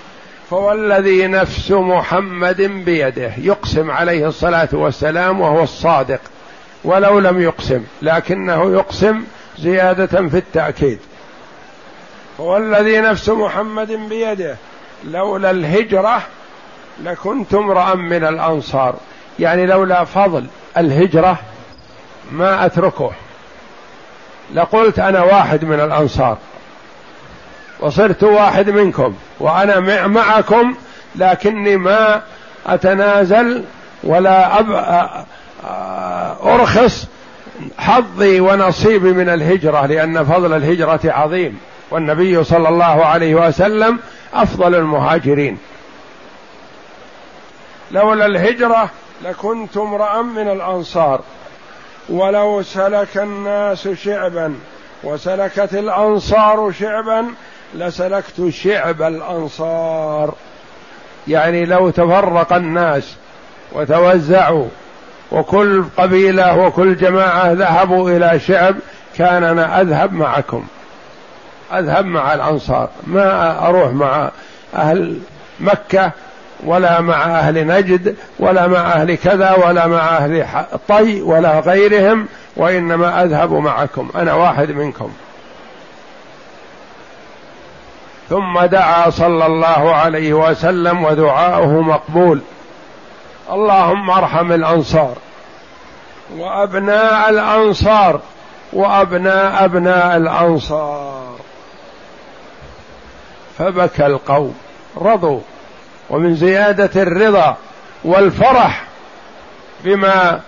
فوالذي 0.50 1.28
نفس 1.28 1.71
محمد 1.71 2.62
بيده 2.62 3.32
يقسم 3.38 3.91
عليه 3.91 4.28
الصلاة 4.28 4.69
والسلام 4.73 5.41
وهو 5.41 5.63
الصادق 5.63 6.19
ولو 6.84 7.19
لم 7.19 7.41
يقسم 7.41 7.84
لكنه 8.02 8.71
يقسم 8.71 9.23
زيادة 9.60 10.28
في 10.28 10.38
التأكيد. 10.38 11.00
فوالذي 12.38 13.02
نفس 13.02 13.30
محمد 13.30 13.91
بيده 13.91 14.56
لولا 15.04 15.52
الهجرة 15.52 16.21
لكنت 17.04 17.54
امرأ 17.54 17.95
من 17.95 18.23
الأنصار. 18.23 18.95
يعني 19.39 19.65
لولا 19.65 20.04
فضل 20.04 20.45
الهجرة 20.78 21.39
ما 22.32 22.65
أتركه. 22.65 23.12
لقلت 24.54 25.00
أنا 25.00 25.24
واحد 25.24 25.66
من 25.66 25.80
الأنصار. 25.80 26.38
وصرت 27.80 28.24
واحد 28.24 28.70
منكم 28.70 29.14
وأنا 29.40 30.08
معكم 30.08 30.76
لكني 31.16 31.78
ما 31.78 32.22
أتنازل 32.68 33.64
ولا 34.04 34.60
أب... 34.60 34.66
أرخص 36.44 37.08
حظي 37.78 38.40
ونصيبي 38.40 39.12
من 39.12 39.30
الهجرة 39.30 39.86
لأن 39.86 40.26
فضل 40.26 40.54
الهجرة 40.54 41.00
عظيم. 41.04 41.60
والنبي 41.92 42.44
صلى 42.44 42.70
الله 42.70 43.06
عليه 43.06 43.36
وسلم 43.36 44.00
أفضل 44.34 44.76
المهاجرين. 44.76 45.58
لولا 47.92 48.26
الهجرة 48.26 48.90
لكنت 49.24 49.78
امرأ 49.78 50.21
من 50.21 50.48
الأنصار. 50.48 51.21
ولو 52.10 52.62
سلك 52.62 53.18
الناس 53.18 53.88
شعبا 53.88 54.56
وسلكت 55.04 55.74
الأنصار 55.74 56.72
شعبا 56.72 57.26
لسلكت 57.76 58.50
شعب 58.50 59.02
الأنصار. 59.02 60.34
يعني 61.28 61.66
لو 61.66 61.90
تفرق 61.90 62.54
الناس 62.54 63.16
وتوزعوا 63.72 64.68
وكل 65.32 65.84
قبيلة 65.98 66.58
وكل 66.58 66.98
جماعة 66.98 67.52
ذهبوا 67.52 68.10
إلى 68.10 68.40
شعب 68.40 68.76
كان 69.18 69.44
أنا 69.44 69.82
أذهب 69.82 70.14
معكم. 70.14 70.66
أذهب 71.74 72.06
مع 72.06 72.34
الأنصار. 72.34 72.90
ما 73.08 73.60
أروح 73.68 73.92
مع 73.92 74.32
أهل 74.76 75.20
مكة 75.60 76.12
ولا 76.66 77.02
مع 77.02 77.26
أهل 77.26 77.68
نجد 77.68 78.16
ولا 78.40 78.68
مع 78.68 78.80
أهل 78.80 79.16
كذا 79.16 79.54
ولا 79.54 79.88
مع 79.88 80.18
أهل 80.18 80.46
طي 80.88 81.22
ولا 81.22 81.60
غيرهم 81.60 82.28
وإنما 82.56 83.24
أذهب 83.24 83.54
معكم 83.54 84.10
أنا 84.16 84.34
واحد 84.34 84.72
منكم. 84.72 85.12
ثم 88.30 88.60
دعا 88.60 89.10
صلى 89.10 89.46
الله 89.46 89.96
عليه 89.96 90.34
وسلم 90.34 91.04
ودعاؤه 91.04 91.82
مقبول. 91.82 92.42
اللهم 93.52 94.10
ارحم 94.10 94.52
الأنصار 94.52 95.16
وأبناء 96.38 97.30
الأنصار 97.30 98.20
وأبناء 98.74 99.66
أبناء 99.66 100.18
الأنصار. 100.18 101.36
فبكى 103.58 104.06
القوم 104.06 104.56
رضوا. 105.02 105.40
ومن 106.10 106.36
زيادة 106.36 107.02
الرضا 107.02 107.58
والفرح 108.04 108.84
بما 109.84 110.42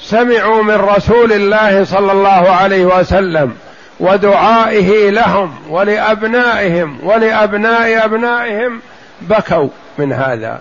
سمعوا 0.00 0.62
من 0.62 0.74
رسول 0.74 1.32
الله 1.32 1.84
صلى 1.84 2.12
الله 2.12 2.50
عليه 2.50 2.84
وسلم 2.84 3.56
ودعائه 4.00 5.10
لهم 5.10 5.56
ولأبنائهم 5.68 6.98
ولأبناء 7.02 8.04
أبنائهم 8.04 8.80
بكوا 9.20 9.68
من 9.98 10.12
هذا. 10.12 10.60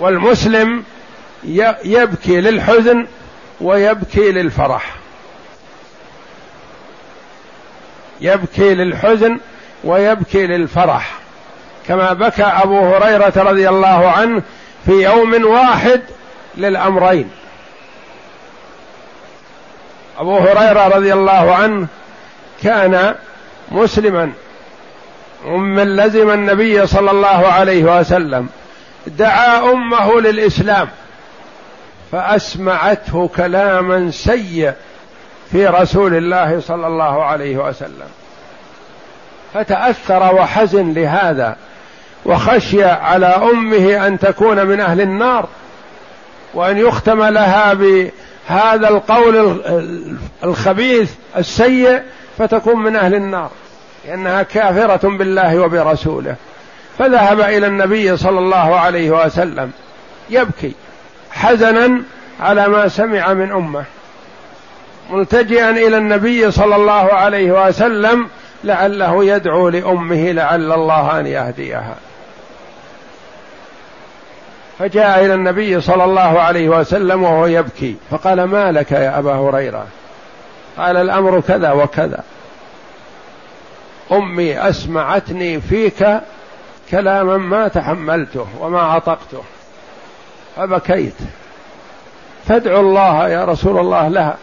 والمسلم 0.00 0.84
يبكي 1.84 2.40
للحزن 2.40 3.06
ويبكي 3.60 4.32
للفرح. 4.32 4.94
يبكي 8.20 8.74
للحزن 8.74 9.38
ويبكي 9.84 10.46
للفرح 10.46 11.18
كما 11.88 12.12
بكى 12.12 12.42
أبو 12.42 12.78
هريرة 12.78 13.32
رضي 13.36 13.68
الله 13.68 14.10
عنه 14.10 14.42
في 14.86 14.92
يوم 14.92 15.44
واحد 15.44 16.00
للأمرين. 16.56 17.30
أبو 20.18 20.38
هريرة 20.38 20.88
رضي 20.88 21.12
الله 21.12 21.54
عنه 21.54 21.86
كان 22.62 23.14
مسلما 23.70 24.32
ومن 25.46 25.96
لزم 25.96 26.30
النبي 26.30 26.86
صلى 26.86 27.10
الله 27.10 27.46
عليه 27.46 28.00
وسلم 28.00 28.48
دعا 29.06 29.72
أمه 29.72 30.20
للإسلام 30.20 30.88
فأسمعته 32.12 33.30
كلاما 33.36 34.10
سيء 34.10 34.72
في 35.52 35.66
رسول 35.66 36.14
الله 36.14 36.60
صلى 36.60 36.86
الله 36.86 37.24
عليه 37.24 37.56
وسلم. 37.56 38.08
فتأثر 39.54 40.34
وحزن 40.34 40.92
لهذا 40.92 41.56
وخشي 42.26 42.84
على 42.84 43.26
أمه 43.26 44.06
أن 44.06 44.18
تكون 44.18 44.66
من 44.66 44.80
أهل 44.80 45.00
النار 45.00 45.48
وأن 46.54 46.78
يختم 46.78 47.22
لها 47.22 47.74
بهذا 47.74 48.88
القول 48.88 49.60
الخبيث 50.44 51.12
السيء 51.36 52.02
فتكون 52.38 52.82
من 52.82 52.96
أهل 52.96 53.14
النار 53.14 53.50
لأنها 54.08 54.42
كافرة 54.42 55.08
بالله 55.08 55.58
وبرسوله. 55.58 56.36
فذهب 56.98 57.40
إلى 57.40 57.66
النبي 57.66 58.16
صلى 58.16 58.38
الله 58.38 58.76
عليه 58.76 59.10
وسلم 59.10 59.70
يبكي 60.30 60.74
حزنا 61.30 62.02
على 62.40 62.68
ما 62.68 62.88
سمع 62.88 63.32
من 63.32 63.52
أمه 63.52 63.84
ملتجئا 65.10 65.70
إلى 65.70 65.96
النبي 65.96 66.50
صلى 66.50 66.76
الله 66.76 67.12
عليه 67.12 67.66
وسلم 67.66 68.28
لعله 68.64 69.24
يدعو 69.24 69.68
لأمه 69.68 70.32
لعل 70.32 70.72
الله 70.72 71.20
أن 71.20 71.26
يهديها. 71.26 71.94
فجاء 74.78 75.24
إلى 75.24 75.34
النبي 75.34 75.80
صلى 75.80 76.04
الله 76.04 76.40
عليه 76.40 76.68
وسلم 76.68 77.22
وهو 77.22 77.46
يبكي 77.46 77.96
فقال 78.10 78.44
ما 78.44 78.72
لك 78.72 78.92
يا 78.92 79.18
أبا 79.18 79.34
هريرة؟ 79.34 79.86
قال 80.78 80.96
الأمر 80.96 81.40
كذا 81.40 81.72
وكذا. 81.72 82.22
أمي 84.12 84.68
أسمعتني 84.68 85.60
فيك 85.60 86.06
كلاما 86.90 87.36
ما 87.36 87.68
تحملته 87.68 88.46
وما 88.60 88.80
عطقته 88.80 89.42
فبكيت. 90.56 91.14
فادعو 92.48 92.80
الله 92.80 93.28
يا 93.28 93.44
رسول 93.44 93.78
الله 93.78 94.08
لها. 94.08 94.36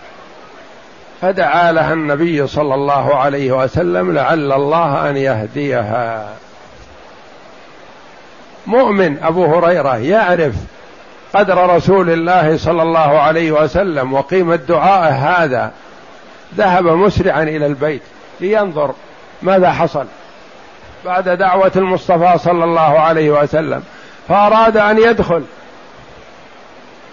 فدعا 1.22 1.72
لها 1.72 1.94
النبي 1.94 2.48
صلى 2.48 2.76
الله 2.76 3.16
عليه 3.16 3.52
وسلم 3.52 4.14
لعل 4.14 4.52
الله 4.52 5.10
أن 5.10 5.18
يهديها. 5.18 6.30
مؤمن 8.68 9.24
أبو 9.24 9.46
هريرة 9.46 9.98
يعرف 9.98 10.56
قدر 11.34 11.76
رسول 11.76 12.10
الله 12.10 12.58
صلى 12.58 12.82
الله 12.82 13.20
عليه 13.20 13.52
وسلم 13.52 14.14
وقيمة 14.14 14.56
دعائه 14.56 15.44
هذا. 15.44 15.72
ذهب 16.58 16.86
مسرعا 16.86 17.44
إلى 17.44 17.66
البيت 17.66 18.02
لينظر 18.40 18.94
ماذا 19.42 19.72
حصل. 19.72 20.06
بعد 21.06 21.30
دعوة 21.30 21.72
المصطفى 21.76 22.38
صلى 22.38 22.64
الله 22.64 23.00
عليه 23.00 23.32
وسلم 23.32 23.84
فأراد 24.28 24.78
أن 24.78 24.98
يدخل. 24.98 25.44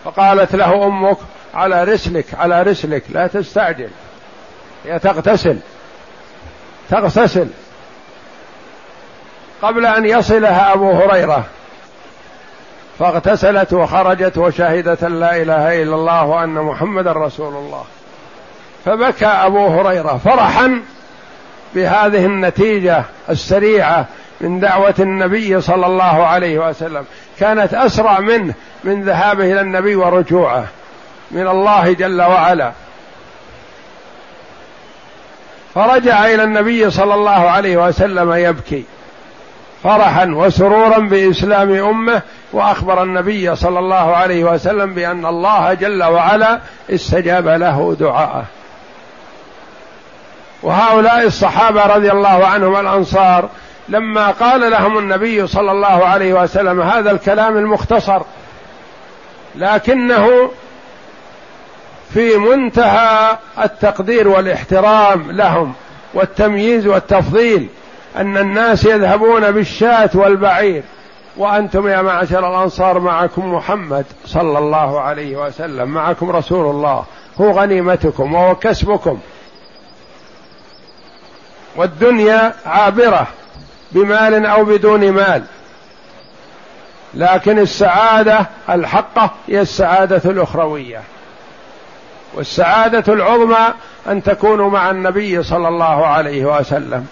فقالت 0.05 0.55
له 0.55 0.87
أمك 0.87 1.17
على 1.55 1.85
رسلك 1.85 2.27
على 2.35 2.63
رسلك. 2.63 3.03
لا 3.09 3.27
تستعجل. 3.27 3.91
هي 4.85 4.99
تغتسل. 4.99 5.59
تغتسل. 6.91 7.49
قبل 9.63 9.87
أن 9.87 10.05
يصلها 10.05 10.75
أبو 10.75 10.93
هريرة. 10.93 11.45
فاغتسلت 12.99 13.73
وخرجت 13.73 14.39
وشهدت 14.39 15.05
أن 15.05 15.21
لا 15.21 15.37
إله 15.37 15.83
إلا 15.83 15.95
الله 15.95 16.25
وأن 16.25 16.55
محمدا 16.55 17.13
رسول 17.13 17.55
الله. 17.55 17.85
فبكى 18.85 19.27
أبو 19.27 19.67
هريرة 19.67 20.21
فرحا 20.25 20.83
بهذه 21.75 22.27
النتيجة 22.27 23.05
السريعة 23.31 24.07
من 24.41 24.61
دعوة 24.61 24.95
النبي 24.99 25.61
صلى 25.61 25.87
الله 25.87 26.27
عليه 26.27 26.69
وسلم. 26.69 27.05
كانت 27.41 27.75
أسرع 27.75 28.21
منه 28.21 28.55
من 28.85 29.03
ذهابه 29.03 29.53
إلى 29.53 29.61
النبي 29.61 29.95
ورجوعه. 29.97 30.67
من 31.31 31.49
الله 31.49 31.93
جل 31.93 32.23
وعلا. 32.23 32.73
فرجع 35.75 36.27
إلى 36.27 36.45
النبي 36.45 36.91
صلى 36.91 37.15
الله 37.15 37.51
عليه 37.51 37.77
وسلم 37.77 38.33
يبكي 38.33 38.85
فرحا 39.83 40.27
وسرورا 40.27 40.99
بإسلام 40.99 41.73
أمه 41.73 42.23
وأخبر 42.53 43.03
النبي 43.03 43.57
صلى 43.57 43.79
الله 43.79 44.17
عليه 44.17 44.45
وسلم 44.45 44.95
بأن 44.95 45.27
الله 45.27 45.75
جل 45.75 46.05
وعلا 46.05 46.61
استجاب 46.91 47.49
له 47.49 47.97
دعاءه. 48.01 48.45
وهؤلاء 50.63 51.27
الصحابة 51.27 51.87
رضي 51.87 52.13
الله 52.13 52.47
عنهم 52.47 52.77
الأنصار 52.77 53.49
لما 53.89 54.31
قال 54.31 54.71
لهم 54.71 54.99
النبي 54.99 55.47
صلى 55.47 55.73
الله 55.73 56.07
عليه 56.07 56.43
وسلم 56.43 56.81
هذا 56.81 57.11
الكلام 57.11 57.57
المختصر 57.57 58.23
لكنه 59.55 60.51
في 62.15 62.37
منتهى 62.37 63.39
التقدير 63.65 64.29
والاحترام 64.29 65.31
لهم 65.31 65.73
والتمييز 66.15 66.87
والتفضيل 66.87 67.69
أن 68.17 68.37
الناس 68.37 68.85
يذهبون 68.85 69.51
بالشاة 69.51 70.11
والبعير. 70.15 70.83
وأنتم 71.37 71.89
يا 71.89 72.03
معشر 72.03 72.51
الأنصار 72.51 72.99
معكم 72.99 73.55
محمد 73.55 74.07
صلى 74.27 74.59
الله 74.59 75.01
عليه 75.01 75.37
وسلم. 75.37 75.89
معكم 75.89 76.31
رسول 76.31 76.71
الله. 76.71 77.05
هو 77.41 77.51
غنيمتكم 77.51 78.35
وهو 78.35 78.55
كسبكم. 78.55 79.19
والدنيا 81.77 82.55
عابرة 82.67 83.27
بمال 83.93 84.47
أو 84.47 84.65
بدون 84.65 85.11
مال. 85.13 85.43
لكن 87.15 87.59
السعادة 87.59 88.47
الحقة 88.71 89.31
هي 89.49 89.61
السعادة 89.61 90.31
الأخروية. 90.31 91.03
والسعادة 92.35 93.13
العظمى 93.15 93.75
أن 94.09 94.23
تكونوا 94.23 94.71
مع 94.71 94.91
النبي 94.91 95.43
صلى 95.43 95.69
الله 95.69 96.07
عليه 96.07 96.59
وسلم. 96.59 97.07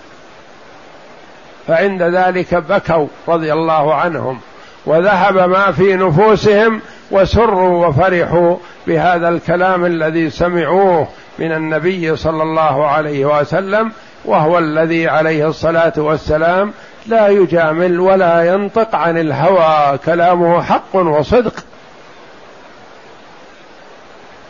فعند 1.67 2.03
ذلك 2.03 2.55
بكوا 2.55 3.07
رضي 3.29 3.53
الله 3.53 3.95
عنهم 3.95 4.41
وذهب 4.87 5.51
ما 5.51 5.73
في 5.73 5.97
نفوسهم 5.97 6.81
وسروا 7.11 7.87
وفرحوا 7.87 8.57
بهذا 8.87 9.29
الكلام 9.29 9.85
الذي 9.85 10.31
سمعوه 10.31 11.09
من 11.39 11.53
النبي 11.53 12.17
صلى 12.17 12.43
الله 12.43 12.87
عليه 12.87 13.25
وسلم 13.25 13.93
وهو 14.25 14.59
الذي 14.59 15.09
عليه 15.09 15.49
الصلاة 15.49 15.93
والسلام 15.97 16.73
لا 17.07 17.29
يجامل 17.29 18.01
ولا 18.01 18.55
ينطق 18.55 18.95
عن 18.95 19.19
الهوى 19.19 19.99
كلامه 19.99 20.63
حق 20.63 20.97
وصدق. 20.97 21.55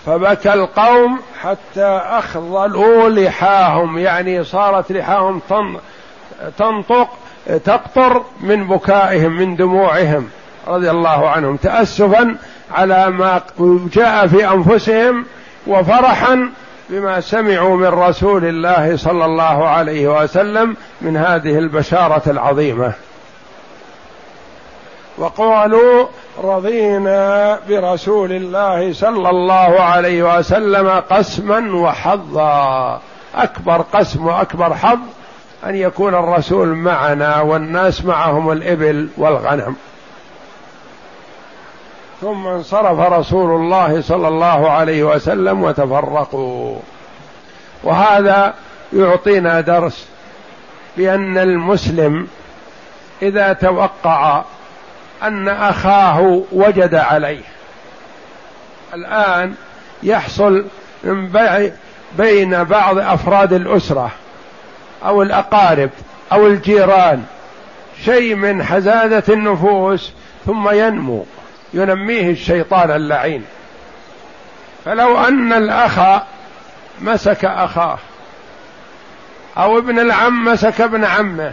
فبكى 0.06 0.54
القوم 0.54 1.20
حتى 1.42 2.00
اخضلوا 2.04 3.08
لحاهم 3.08 3.98
يعني 3.98 4.44
صارت 4.44 4.92
لحاهم 4.92 5.40
تنطق 6.58 7.08
تقطر 7.64 8.22
من 8.40 8.66
بكائهم 8.66 9.32
من 9.32 9.56
دموعهم 9.56 10.28
رضي 10.66 10.90
الله 10.90 11.28
عنهم 11.30 11.56
تاسفا 11.56 12.36
على 12.72 13.10
ما 13.10 13.40
جاء 13.92 14.26
في 14.26 14.48
أنفسهم 14.48 15.26
وفرحا 15.66 16.50
بما 16.90 17.20
سمعوا 17.20 17.76
من 17.76 17.86
رسول 17.86 18.44
الله 18.44 18.96
صلى 18.96 19.24
الله 19.24 19.68
عليه 19.68 20.22
وسلم 20.22 20.76
من 21.00 21.16
هذه 21.16 21.58
البشارة 21.58 22.22
العظيمة. 22.26 22.92
وقالوا 25.18 26.06
رضينا 26.44 27.58
برسول 27.68 28.32
الله 28.32 28.92
صلى 28.92 29.30
الله 29.30 29.80
عليه 29.80 30.38
وسلم 30.38 30.88
قسما 31.10 31.76
وحظا. 31.76 33.00
أكبر 33.34 33.82
قسم 33.92 34.26
وأكبر 34.26 34.74
حظ 34.74 34.98
أن 35.66 35.74
يكون 35.76 36.14
الرسول 36.14 36.68
معنا 36.68 37.40
والناس 37.40 38.04
معهم 38.04 38.50
الإبل 38.50 39.08
والغنم. 39.16 39.76
ثم 42.20 42.46
انصرف 42.46 43.12
رسول 43.12 43.60
الله 43.60 44.00
صلى 44.00 44.28
الله 44.28 44.70
عليه 44.70 45.02
وسلم 45.04 45.62
وتفرقوا. 45.62 46.76
وهذا 47.84 48.54
يعطينا 48.92 49.60
درس 49.60 50.08
بأن 50.96 51.38
المسلم 51.38 52.26
إذا 53.22 53.52
توقع 53.52 54.42
أن 55.22 55.48
أخاه 55.48 56.42
وجد 56.52 56.94
عليه. 56.94 57.42
الآن 58.94 59.54
يحصل 60.02 60.64
من 61.04 61.32
بين 62.18 62.64
بعض 62.64 62.98
أفراد 62.98 63.52
الأسرة 63.52 64.10
أو 65.04 65.22
الأقارب 65.22 65.90
أو 66.32 66.46
الجيران 66.46 67.24
شيء 68.04 68.34
من 68.34 68.62
حزازه 68.62 69.22
النفوس 69.28 70.12
ثم 70.46 70.68
ينمو 70.70 71.26
ينميه 71.74 72.30
الشيطان 72.30 72.90
اللعين. 72.90 73.44
فلو 74.84 75.18
أن 75.18 75.52
الأخ 75.52 76.22
مسك 77.00 77.44
أخاه 77.44 77.98
أو 79.58 79.78
ابن 79.78 79.98
العم 79.98 80.44
مسك 80.44 80.80
ابن 80.80 81.04
عمه 81.04 81.52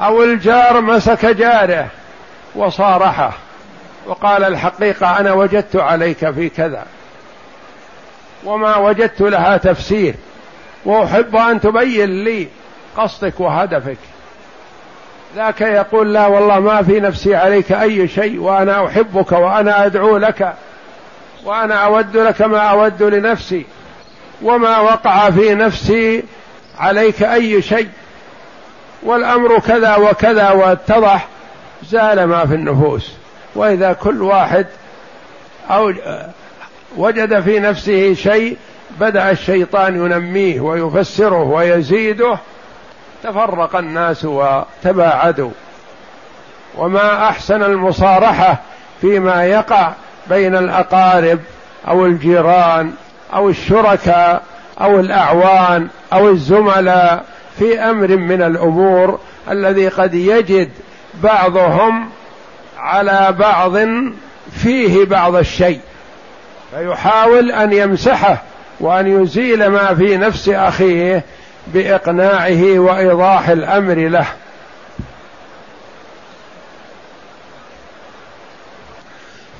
أو 0.00 0.22
الجار 0.22 0.80
مسك 0.80 1.26
جاره 1.26 1.88
وصارحه 2.54 3.32
وقال 4.06 4.44
الحقيقة 4.44 5.20
أنا 5.20 5.32
وجدت 5.32 5.76
عليك 5.76 6.30
في 6.30 6.48
كذا 6.48 6.84
وما 8.44 8.76
وجدت 8.76 9.20
لها 9.20 9.56
تفسير 9.56 10.14
وأحب 10.84 11.36
أن 11.36 11.60
تبين 11.60 12.24
لي 12.24 12.48
قصدك 12.96 13.40
وهدفك 13.40 13.96
ذاك 15.36 15.60
يقول 15.60 16.14
لا 16.14 16.26
والله 16.26 16.60
ما 16.60 16.82
في 16.82 17.00
نفسي 17.00 17.36
عليك 17.36 17.72
أي 17.72 18.08
شيء 18.08 18.40
وأنا 18.40 18.86
أحبك 18.86 19.32
وأنا 19.32 19.86
أدعو 19.86 20.16
لك 20.16 20.54
وأنا 21.44 21.74
أود 21.74 22.16
لك 22.16 22.42
ما 22.42 22.58
أود 22.58 23.02
لنفسي 23.02 23.66
وما 24.42 24.78
وقع 24.78 25.30
في 25.30 25.54
نفسي 25.54 26.24
عليك 26.78 27.22
أي 27.22 27.62
شيء 27.62 27.88
والأمر 29.02 29.58
كذا 29.58 29.96
وكذا 29.96 30.50
واتضح 30.50 31.28
زال 31.82 32.24
ما 32.24 32.46
في 32.46 32.54
النفوس. 32.54 33.12
وإذا 33.54 33.92
كل 33.92 34.22
واحد 34.22 34.66
أو 35.70 35.92
وجد 36.96 37.40
في 37.40 37.60
نفسه 37.60 38.14
شيء 38.14 38.56
بدأ 39.00 39.30
الشيطان 39.30 39.96
ينميه 39.96 40.60
ويفسره 40.60 41.42
ويزيده 41.42 42.38
تفرق 43.22 43.76
الناس 43.76 44.24
وتباعدوا. 44.24 45.50
وما 46.76 47.28
أحسن 47.28 47.62
المصارحة 47.62 48.60
فيما 49.00 49.44
يقع 49.44 49.92
بين 50.28 50.56
الأقارب 50.56 51.40
أو 51.88 52.06
الجيران 52.06 52.92
أو 53.34 53.48
الشركاء 53.48 54.42
أو 54.80 55.00
الأعوان 55.00 55.88
أو 56.12 56.28
الزملاء 56.28 57.24
في 57.58 57.78
أمر 57.80 58.16
من 58.16 58.42
الأمور 58.42 59.18
الذي 59.50 59.88
قد 59.88 60.14
يجد 60.14 60.70
بعضهم 61.22 62.10
على 62.78 63.34
بعض 63.38 63.76
فيه 64.52 65.04
بعض 65.04 65.34
الشيء 65.34 65.80
فيحاول 66.70 67.52
أن 67.52 67.72
يمسحه 67.72 68.42
وأن 68.80 69.22
يزيل 69.22 69.66
ما 69.66 69.94
في 69.94 70.16
نفس 70.16 70.48
أخيه 70.48 71.24
بإقناعه 71.66 72.78
وإيضاح 72.78 73.48
الأمر 73.48 73.94
له. 73.94 74.26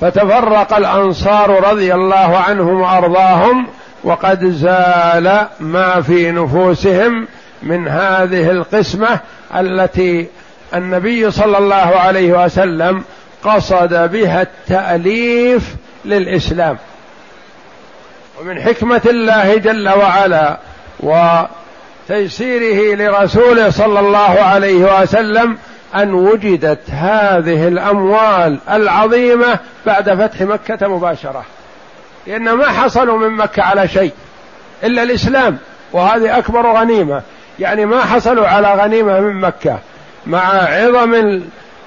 فتفرق 0.01 0.77
الأنصار 0.77 1.69
رضي 1.71 1.93
الله 1.93 2.37
عنهم 2.37 2.81
وأرضاهم 2.81 3.67
وقد 4.03 4.45
زال 4.45 5.47
ما 5.59 6.01
في 6.01 6.31
نفوسهم 6.31 7.27
من 7.63 7.87
هذه 7.87 8.51
القسمة 8.51 9.19
التي 9.55 10.27
النبي 10.73 11.31
صلى 11.31 11.57
الله 11.57 11.75
عليه 11.75 12.45
وسلم 12.45 13.03
قصد 13.43 14.11
بها 14.11 14.41
التأليف 14.41 15.75
للإسلام. 16.05 16.77
ومن 18.41 18.61
حكمة 18.61 19.01
الله 19.05 19.55
جل 19.55 19.89
وعلا 19.89 20.57
وتيسيره 20.99 22.95
لرسوله 22.95 23.69
صلى 23.69 23.99
الله 23.99 24.41
عليه 24.41 25.01
وسلم 25.01 25.57
أن 25.95 26.13
وجدت 26.13 26.89
هذه 26.89 27.67
الأموال 27.67 28.57
العظيمة 28.69 29.59
بعد 29.85 30.09
فتح 30.13 30.41
مكة 30.41 30.87
مباشرة. 30.87 31.45
لأن 32.27 32.51
ما 32.51 32.67
حصلوا 32.67 33.17
من 33.17 33.37
مكة 33.37 33.63
على 33.63 33.87
شيء 33.87 34.13
إلا 34.83 35.03
الإسلام 35.03 35.57
وهذه 35.93 36.37
أكبر 36.37 36.71
غنيمة. 36.73 37.21
يعني 37.59 37.85
ما 37.85 38.01
حصلوا 38.01 38.47
على 38.47 38.73
غنيمة 38.73 39.19
من 39.19 39.41
مكة. 39.41 39.79
مع 40.27 40.39
عظم 40.49 41.41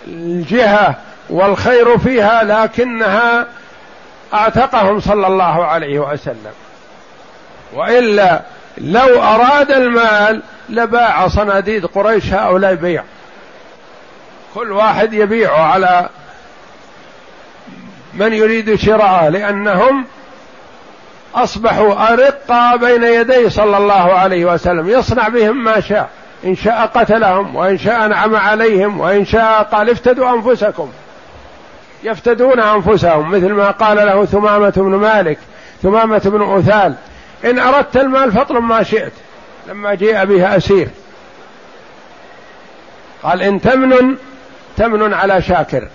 الجهة 0.06 0.94
والخير 1.30 1.98
فيها 1.98 2.44
لكنها 2.44 3.46
أعتقهم 4.34 5.00
صلى 5.00 5.26
الله 5.26 5.64
عليه 5.64 5.98
وسلم. 5.98 6.52
وإلا 7.74 8.42
لو 8.78 9.22
أراد 9.22 9.70
المال 9.70 10.42
لباع 10.68 11.28
صناديد 11.28 11.86
قريش 11.86 12.32
هؤلاء 12.32 12.74
بيع. 12.74 13.02
كل 14.54 14.72
واحد 14.72 15.12
يبيع 15.12 15.62
على 15.62 16.08
من 18.14 18.32
يريد 18.32 18.74
شراءه 18.74 19.28
لأنهم 19.28 20.06
أصبحوا 21.34 22.12
ارقا 22.12 22.76
بين 22.76 23.04
يدي 23.04 23.50
صلى 23.50 23.76
الله 23.76 24.12
عليه 24.12 24.44
وسلم. 24.44 24.88
يصنع 24.88 25.28
بهم 25.28 25.64
ما 25.64 25.80
شاء. 25.80 26.08
إن 26.44 26.56
شاء 26.56 26.86
قتلهم 26.86 27.56
وإن 27.56 27.78
شاء 27.78 28.06
أنعم 28.06 28.36
عليهم 28.36 29.00
وإن 29.00 29.24
شاء 29.24 29.62
قال 29.62 29.90
افتدوا 29.90 30.30
أنفسكم. 30.30 30.90
يفتدون 32.02 32.60
أنفسهم 32.60 33.30
مثل 33.30 33.52
ما 33.52 33.70
قال 33.70 33.96
له 33.96 34.24
ثمامة 34.24 34.72
بن 34.76 34.94
مالك 34.94 35.38
ثمامة 35.82 36.18
بن 36.24 36.58
اثال 36.58 36.94
إن 37.44 37.58
أردت 37.58 37.96
المال 37.96 38.32
فاطلب 38.32 38.62
ما 38.62 38.82
شئت 38.82 39.12
لما 39.68 39.94
جيء 39.94 40.24
بها 40.24 40.56
أسير. 40.56 40.88
قال 43.22 43.42
إن 43.42 43.60
تمن 43.60 44.16
تمن 44.76 45.14
على 45.14 45.42
شاكر 45.42 45.88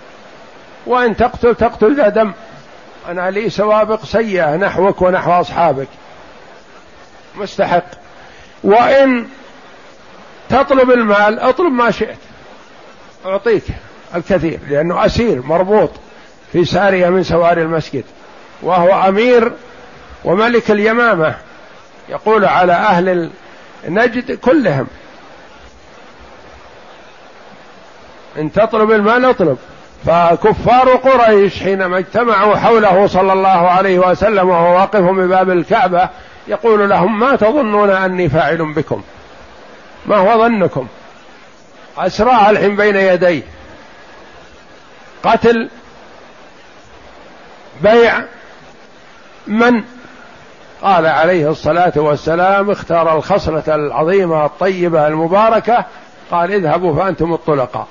وإن 0.86 1.16
تقتل 1.16 1.54
تقتل 1.54 1.96
ذا 1.96 2.08
دم. 2.08 2.32
أنا 3.08 3.30
لي 3.30 3.50
سوابق 3.50 4.04
سيئة 4.04 4.56
نحوك 4.56 5.02
ونحو 5.02 5.32
أصحابك. 5.32 5.88
مستحق. 7.36 7.84
وإن 8.64 9.26
تطلب 10.54 10.90
المال 10.90 11.40
اطلب 11.40 11.72
ما 11.72 11.90
شئت. 11.90 12.18
أعطيك 13.26 13.64
الكثير 14.14 14.58
لأنه 14.68 15.06
أسير 15.06 15.42
مربوط 15.42 15.90
في 16.52 16.64
سارية 16.64 17.08
من 17.08 17.22
سواري 17.22 17.62
المسجد 17.62 18.04
وهو 18.62 19.08
أمير 19.08 19.52
وملك 20.24 20.70
اليمامة 20.70 21.34
يقول 22.08 22.44
على 22.44 22.72
أهل 22.72 23.30
نجد 23.88 24.32
كلهم 24.38 24.86
إن 28.38 28.52
تطلب 28.52 28.90
المال 28.90 29.24
اطلب. 29.24 29.58
فكفار 30.06 30.88
قريش 30.88 31.62
حينما 31.62 31.98
اجتمعوا 31.98 32.56
حوله 32.56 33.06
صلى 33.06 33.32
الله 33.32 33.68
عليه 33.70 33.98
وسلم 33.98 34.48
وهو 34.48 34.74
واقف 34.76 35.00
بباب 35.00 35.50
الكعبة 35.50 36.08
يقول 36.48 36.88
لهم 36.90 37.20
ما 37.20 37.36
تظنون 37.36 37.90
أني 37.90 38.28
فاعل 38.28 38.74
بكم؟ 38.74 39.02
ما 40.06 40.16
هو 40.16 40.38
ظنكم؟ 40.38 40.86
أسرع 41.98 42.50
الحين 42.50 42.76
بين 42.76 42.96
يديه 42.96 43.42
قتل 45.22 45.70
بيع 47.82 48.24
من؟ 49.46 49.82
قال 50.82 51.06
عليه 51.06 51.50
الصلاة 51.50 51.92
والسلام 51.96 52.70
اختار 52.70 53.16
الخصلة 53.16 53.74
العظيمة 53.74 54.46
الطيبة 54.46 55.06
المباركة 55.06 55.84
قال 56.30 56.52
اذهبوا 56.52 56.96
فأنتم 56.96 57.34
الطلقاء. 57.34 57.86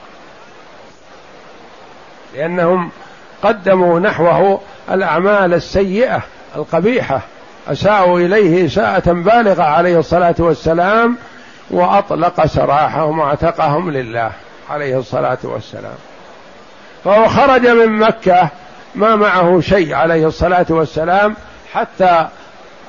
لأنهم 2.35 2.91
قدموا 3.43 3.99
نحوه 3.99 4.61
الأعمال 4.91 5.53
السيئة 5.53 6.21
القبيحة 6.55 7.21
أساءوا 7.67 8.19
إليه 8.19 8.65
اساءه 8.65 9.11
بالغة 9.11 9.63
عليه 9.63 9.99
الصلاة 9.99 10.35
والسلام 10.39 11.17
وأطلق 11.69 12.45
سراحهم 12.45 13.19
واعتقهم 13.19 13.91
لله 13.91 14.31
عليه 14.69 14.99
الصلاة 14.99 15.37
والسلام. 15.43 15.95
فهو 17.03 17.27
خرج 17.27 17.67
من 17.67 17.99
مكة 17.99 18.49
ما 18.95 19.15
معه 19.15 19.61
شيء 19.61 19.93
عليه 19.93 20.27
الصلاة 20.27 20.65
والسلام 20.69 21.35
حتى 21.73 22.27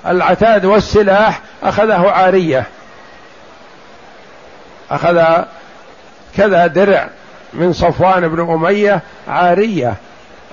العتاد 0.07 0.65
والسلاح 0.65 1.41
أخذه 1.63 2.11
عارية. 2.11 2.65
أخذ 4.91 5.45
كذا 6.37 6.67
درع 6.67 7.09
من 7.53 7.73
صفوان 7.73 8.29
بن 8.29 8.53
أمية 8.53 9.01
عارية 9.29 9.95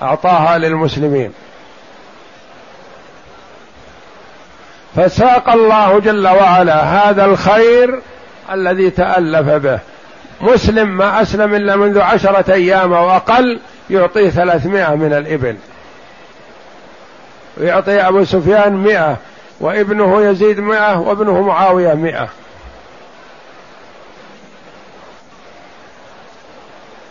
أعطاها 0.01 0.57
للمسلمين. 0.57 1.33
فساق 4.95 5.49
الله 5.49 5.99
جل 5.99 6.27
وعلا 6.27 6.83
هذا 6.83 7.25
الخير 7.25 8.01
الذي 8.53 8.89
تألف 8.89 9.49
به. 9.49 9.79
مسلم 10.41 10.97
ما 10.97 11.21
أسلم 11.21 11.55
إلا 11.55 11.75
منذ 11.75 11.99
عشرة 11.99 12.53
أيام 12.53 12.93
أو 12.93 13.11
أقل 13.11 13.59
يعطيه 13.89 14.29
ثلاثمائة 14.29 14.95
من 14.95 15.13
الإبل. 15.13 15.55
ويعطي 17.57 18.07
أبو 18.07 18.23
سفيان 18.23 18.77
مئة 18.77 19.17
وابنه 19.59 20.21
يزيد 20.21 20.59
مئة 20.59 20.99
وابنه 20.99 21.41
معاوية 21.41 21.93
مئة. 21.93 22.27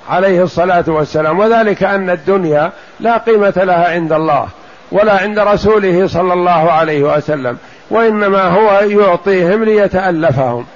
عليه 0.08 0.42
الصلاة 0.42 0.84
والسلام. 0.88 1.38
وذلك 1.38 1.82
أن 1.82 2.10
الدنيا 2.10 2.72
لا 3.00 3.18
قيمة 3.18 3.54
لها 3.56 3.90
عند 3.90 4.12
الله 4.12 4.48
ولا 4.92 5.20
عند 5.20 5.38
رسوله 5.38 6.06
صلى 6.06 6.32
الله 6.32 6.72
عليه 6.72 7.02
وسلم 7.16 7.58
وإنما 7.90 8.42
هو 8.42 8.80
يعطيهم 8.80 9.64
ليتألفهم. 9.64 10.66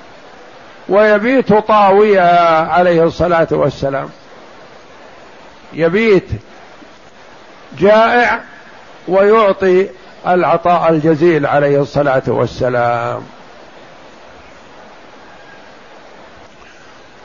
ويبيت 0.88 1.52
طاويا 1.52 2.60
عليه 2.60 3.02
الصلاة 3.02 3.48
والسلام. 3.50 4.08
يبيت 5.72 6.28
جائع 7.78 8.40
ويعطي 9.08 9.88
العطاء 10.28 10.90
الجزيل 10.90 11.46
عليه 11.46 11.80
الصلاة 11.82 12.22
والسلام. 12.26 13.22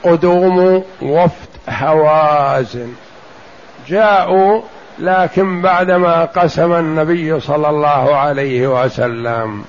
قدوم 0.04 0.84
وفد 1.02 1.50
هوازن 1.70 2.94
جاءوا 3.88 4.62
لكن 5.00 5.62
بعدما 5.62 6.26
قسم 6.26 6.74
النبي 6.74 7.40
صلى 7.40 7.70
الله 7.70 8.16
عليه 8.16 8.84
وسلم. 8.84 9.66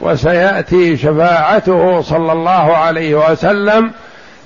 وسيأتي 0.00 0.96
شفاعته 0.96 2.00
صلى 2.02 2.32
الله 2.32 2.76
عليه 2.76 3.30
وسلم 3.30 3.92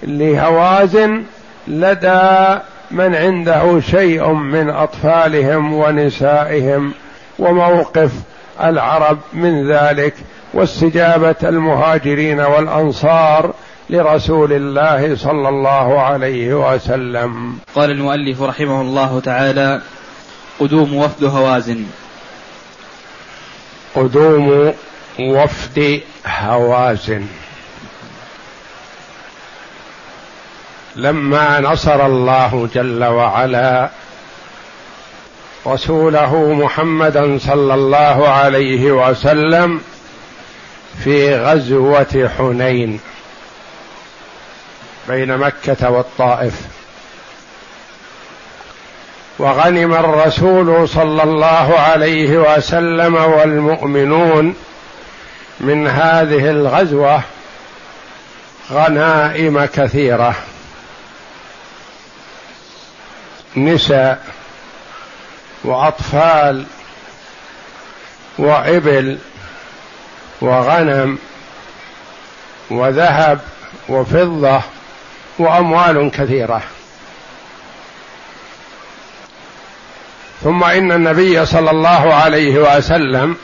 لهوازن 0.03 1.22
لدى 1.68 2.59
من 2.90 3.14
عنده 3.14 3.80
شيء 3.80 4.32
من 4.32 4.70
أطفالهم 4.70 5.72
ونسائهم 5.74 6.92
وموقف 7.38 8.11
العرب 8.62 9.18
من 9.32 9.72
ذلك 9.72 10.14
واستجابة 10.55 11.34
المهاجرين 11.42 12.40
والأنصار 12.40 13.55
لرسول 13.90 14.53
الله 14.53 15.16
صلى 15.16 15.48
الله 15.48 16.00
عليه 16.00 16.74
وسلم. 16.74 17.59
قال 17.74 17.90
المؤلف 17.90 18.42
رحمه 18.42 18.80
الله 18.80 19.20
تعالى 19.20 19.80
قدوم 20.61 20.96
وفد 20.96 21.24
هوازن. 21.24 21.84
قدوم 23.94 24.72
وفد 25.20 26.00
هوازن. 26.26 27.26
لما 30.96 31.60
نصر 31.60 32.06
الله 32.06 32.68
جل 32.74 33.04
وعلا 33.04 33.88
رسوله 35.66 36.52
محمدا 36.52 37.38
صلى 37.38 37.74
الله 37.74 38.28
عليه 38.28 38.92
وسلم 38.92 39.80
في 41.04 41.36
غزوة 41.36 42.30
حنين 42.38 43.00
بين 45.08 45.36
مكة 45.36 45.90
والطائف. 45.90 46.60
وغنم 49.38 49.94
الرسول 49.94 50.88
صلى 50.88 51.22
الله 51.22 51.78
عليه 51.78 52.56
وسلم 52.56 53.14
والمؤمنون 53.14 54.54
من 55.62 55.88
هذه 55.88 56.50
الغزوة 56.50 57.22
غنائم 58.70 59.64
كثيرة. 59.64 60.34
نساء 63.56 64.24
وأطفال 65.64 66.64
وإبل 68.38 69.18
وغنم 70.40 71.18
وذهب 72.70 73.40
وفضة 73.88 74.60
وأموال 75.38 76.10
كثيرة. 76.10 76.62
ثم 80.44 80.64
إن 80.64 80.92
النبي 80.92 81.46
صلى 81.46 81.70
الله 81.70 82.14
عليه 82.14 82.76
وسلم 82.76 83.36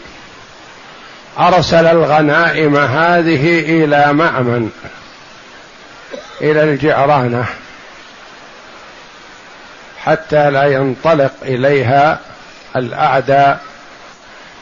أرسل 1.38 1.86
الغنائم 1.86 2.76
هذه 2.76 3.60
إلى 3.60 4.12
مأمن 4.12 4.70
إلى 6.40 6.62
الجعرانه 6.62 7.46
حتى 9.98 10.50
لا 10.50 10.64
ينطلق 10.64 11.32
إليها 11.42 12.18
الأعداء 12.76 13.60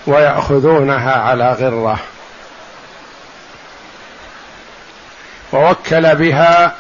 ويأخذونها 0.07 1.13
على 1.13 1.53
غرة. 1.53 1.99
ووكل 5.53 6.15
بها 6.15 6.75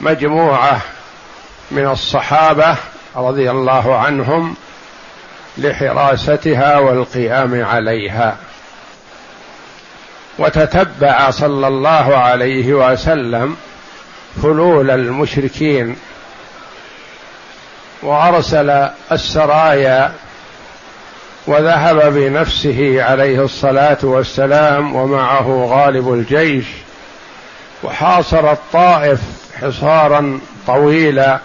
مجموعة 0.00 0.80
من 1.70 1.86
الصحابة 1.86 2.76
رضي 3.16 3.50
الله 3.50 3.96
عنهم 3.96 4.56
لحراستها 5.58 6.78
والقيام 6.78 7.64
عليها. 7.64 8.36
وتتبع 10.38 11.30
صلى 11.30 11.68
الله 11.68 12.16
عليه 12.16 12.72
وسلم 12.72 13.56
فلول 14.42 14.90
المشركين 14.90 15.96
وأرسل 18.02 18.88
السرايا 19.12 20.12
وذهب 21.46 22.14
بنفسه 22.14 23.02
عليه 23.02 23.44
الصلاة 23.44 23.98
والسلام 24.02 24.96
ومعه 24.96 25.66
غالب 25.70 26.12
الجيش 26.12 26.66
وحاصر 27.82 28.52
الطائف 28.52 29.20
حصارا 29.62 30.40
طويلا 30.66 31.38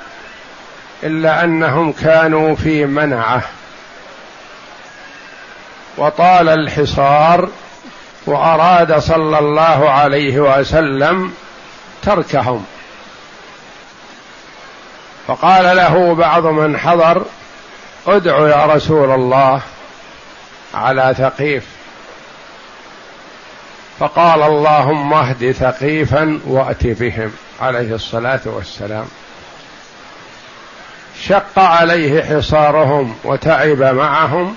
إلا 1.03 1.43
أنهم 1.43 1.91
كانوا 1.91 2.55
في 2.55 2.85
منعة. 2.85 3.41
وطال 5.97 6.49
الحصار 6.49 7.49
وأراد 8.25 8.99
صلى 8.99 9.39
الله 9.39 9.89
عليه 9.89 10.39
وسلم 10.39 11.33
تركهم. 12.03 12.65
فقال 15.27 15.77
له 15.77 16.15
بعض 16.15 16.45
من 16.45 16.77
حضر 16.77 17.25
ادع 18.07 18.37
يا 18.47 18.65
رسول 18.65 19.11
الله 19.11 19.61
على 20.73 21.15
ثقيف. 21.17 21.65
فقال 23.99 24.43
اللهم 24.43 25.13
اهد 25.13 25.51
ثقيفا 25.51 26.39
وأت 26.45 26.87
بهم 26.87 27.31
عليه 27.61 27.95
الصلاة 27.95 28.41
والسلام. 28.45 29.05
شق 31.21 31.59
عليه 31.59 32.23
حصارهم 32.23 33.15
وتعب 33.23 33.81
معهم 33.81 34.55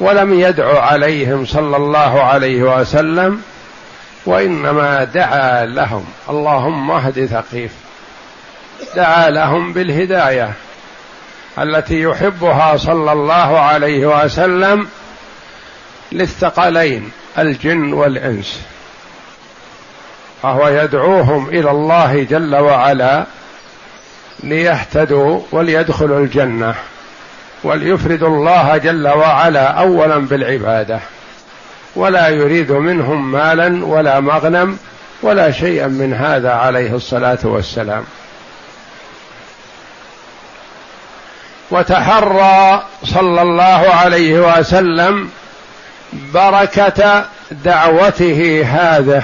ولم 0.00 0.40
يدع 0.40 0.80
عليهم 0.80 1.46
صلى 1.46 1.76
الله 1.76 2.22
عليه 2.22 2.80
وسلم 2.80 3.42
وإنما 4.26 5.04
دعا 5.04 5.64
لهم. 5.64 6.04
اللهم 6.30 6.90
اهد 6.90 7.26
ثقيف. 7.26 7.72
دعا 8.96 9.30
لهم 9.30 9.72
بالهداية 9.72 10.52
التي 11.58 12.02
يحبها 12.02 12.76
صلى 12.76 13.12
الله 13.12 13.60
عليه 13.60 14.24
وسلم 14.24 14.88
للثقلين 16.12 17.10
الجن 17.38 17.92
والإنس. 17.92 18.60
فهو 20.42 20.68
يدعوهم 20.68 21.48
إلى 21.48 21.70
الله 21.70 22.22
جل 22.22 22.56
وعلا 22.56 23.24
ليهتدوا 24.42 25.40
وليدخلوا 25.52 26.20
الجنة. 26.20 26.74
وليفردوا 27.64 28.28
الله 28.28 28.76
جل 28.76 29.08
وعلا 29.08 29.66
أولا 29.66 30.18
بالعبادة. 30.18 31.00
ولا 31.96 32.28
يريد 32.28 32.72
منهم 32.72 33.32
مالا 33.32 33.86
ولا 33.86 34.20
مغنم 34.20 34.78
ولا 35.22 35.50
شيئا 35.50 35.86
من 35.86 36.14
هذا 36.14 36.52
عليه 36.52 36.94
الصلاة 36.94 37.38
والسلام. 37.42 38.04
وتحرى 41.70 42.82
صلى 43.04 43.42
الله 43.42 43.94
عليه 43.94 44.58
وسلم 44.58 45.30
بركة 46.12 47.24
دعوته 47.50 48.66
هذه. 48.66 49.22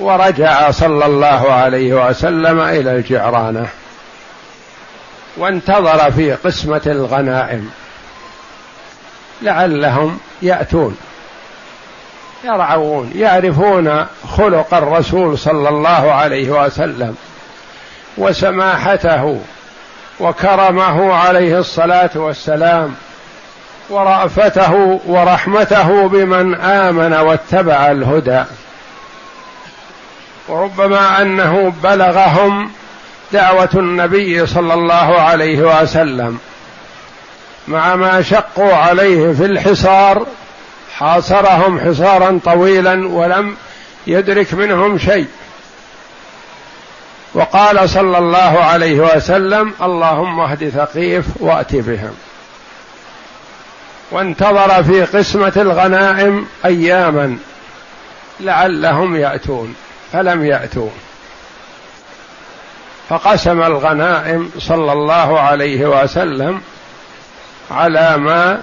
ورجع 0.00 0.70
صلى 0.70 1.06
الله 1.06 1.52
عليه 1.52 2.08
وسلم 2.08 2.60
إلى 2.60 2.96
الجعرانة. 2.96 3.66
وانتظر 5.36 6.10
في 6.10 6.32
قسمة 6.32 6.82
الغنائم. 6.86 7.70
لعلهم 9.42 10.18
يأتون 10.42 10.96
يرعون 12.44 13.12
يعرفون 13.14 14.06
خلق 14.36 14.74
الرسول 14.74 15.38
صلى 15.38 15.68
الله 15.68 16.12
عليه 16.12 16.64
وسلم 16.64 17.16
وسماحته 18.16 19.40
وكرمه 20.20 21.14
عليه 21.14 21.58
الصلاة 21.58 22.10
والسلام 22.14 22.94
ورأفته 23.90 25.00
ورحمته 25.06 26.08
بمن 26.08 26.54
آمن 26.54 27.12
واتبع 27.12 27.90
الهدى. 27.90 28.44
وربما 30.48 31.22
أنه 31.22 31.72
بلغهم 31.82 32.70
دعوة 33.32 33.68
النبي 33.74 34.46
صلى 34.46 34.74
الله 34.74 35.20
عليه 35.20 35.82
وسلم 35.82 36.38
مع 37.68 37.96
ما 37.96 38.22
شقوا 38.22 38.74
عليه 38.74 39.32
في 39.32 39.44
الحصار 39.44 40.26
حاصرهم 40.94 41.80
حصارا 41.80 42.40
طويلا 42.44 43.08
ولم 43.08 43.56
يدرك 44.06 44.54
منهم 44.54 44.98
شيء. 44.98 45.26
وقال 47.34 47.90
صلى 47.90 48.18
الله 48.18 48.64
عليه 48.64 49.00
وسلم 49.00 49.74
اللهم 49.82 50.40
اهد 50.40 50.68
ثقيف 50.68 51.24
وأت 51.40 51.76
بهم. 51.76 52.14
وانتظر 54.10 54.82
في 54.82 55.04
قسمة 55.04 55.52
الغنائم 55.56 56.46
أياما 56.64 57.38
لعلهم 58.40 59.16
يأتون 59.16 59.74
فلم 60.12 60.44
ياتوا 60.44 60.90
فقسم 63.08 63.62
الغنائم 63.62 64.50
صلى 64.58 64.92
الله 64.92 65.40
عليه 65.40 65.86
وسلم 65.86 66.62
على 67.70 68.16
ما 68.16 68.60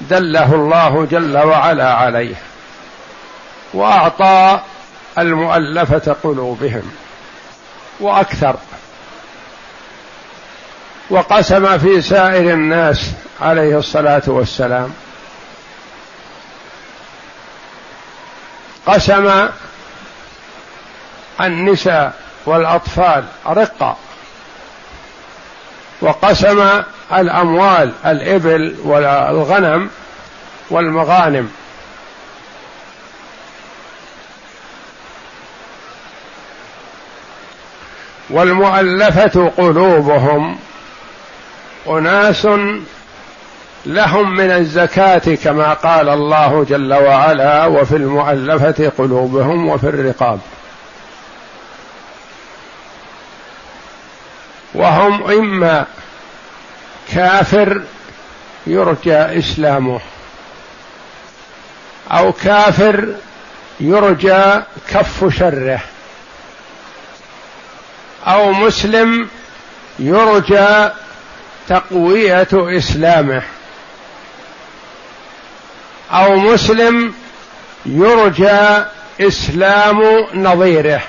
دله 0.00 0.54
الله 0.54 1.06
جل 1.10 1.38
وعلا 1.38 1.94
عليه 1.94 2.34
وأعطى 3.74 4.60
المؤلفة 5.18 6.16
قلوبهم 6.22 6.92
وأكثر 8.00 8.56
وقسم 11.10 11.78
في 11.78 12.02
سائر 12.02 12.54
الناس 12.54 13.10
عليه 13.40 13.78
الصلاة 13.78 14.22
والسلام 14.26 14.92
قسم 18.86 19.48
النساء 21.40 22.29
والأطفال 22.46 23.24
رقه 23.46 23.96
وقسم 26.00 26.82
الأموال 27.12 27.92
الإبل 28.06 28.76
والغنم 28.84 29.90
والمغانم. 30.70 31.50
والمؤلفة 38.30 39.52
قلوبهم 39.56 40.58
أناس 41.86 42.48
لهم 43.86 44.34
من 44.36 44.50
الزكاة 44.50 45.34
كما 45.44 45.72
قال 45.72 46.08
الله 46.08 46.64
جل 46.64 46.94
وعلا 46.94 47.66
وفي 47.66 47.96
المؤلفة 47.96 48.92
قلوبهم 48.98 49.68
وفي 49.68 49.84
الرقاب. 49.88 50.40
وهم 54.74 55.30
إما 55.30 55.86
كافر 57.12 57.82
يرجى 58.66 59.16
إسلامه 59.16 60.00
أو 62.10 62.32
كافر 62.32 63.14
يرجى 63.80 64.62
كف 64.88 65.38
شره 65.38 65.80
أو 68.26 68.52
مسلم 68.52 69.28
يرجى 69.98 70.88
تقوية 71.68 72.48
إسلامه 72.52 73.42
أو 76.12 76.36
مسلم 76.36 77.14
يرجى 77.86 78.84
إسلام 79.20 80.02
نظيره 80.34 81.02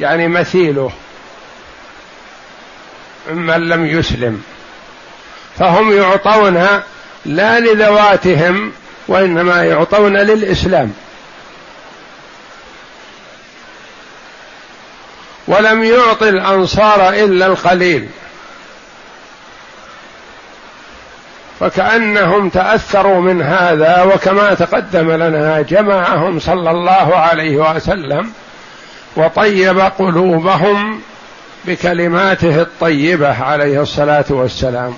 يعني 0.00 0.28
مثيله. 0.28 0.90
ممن 3.30 3.68
لم 3.68 3.86
يسلم. 3.86 4.42
فهم 5.58 5.92
يعطون 5.92 6.82
لا 7.24 7.60
لذواتهم 7.60 8.72
وإنما 9.08 9.64
يعطون 9.64 10.16
للإسلام. 10.16 10.92
ولم 15.48 15.84
يعط 15.84 16.22
الأنصار 16.22 17.08
إلا 17.08 17.46
القليل. 17.46 18.08
فكأنهم 21.60 22.48
تأثروا 22.48 23.20
من 23.20 23.42
هذا 23.42 24.02
وكما 24.02 24.54
تقدم 24.54 25.10
لنا 25.10 25.60
جمعهم 25.62 26.38
صلى 26.40 26.70
الله 26.70 27.16
عليه 27.16 27.56
وسلم 27.56 28.32
وطيب 29.16 29.78
قلوبهم 29.78 31.00
بكلماته 31.64 32.62
الطيبة 32.62 33.42
عليه 33.42 33.82
الصلاة 33.82 34.24
والسلام. 34.30 34.94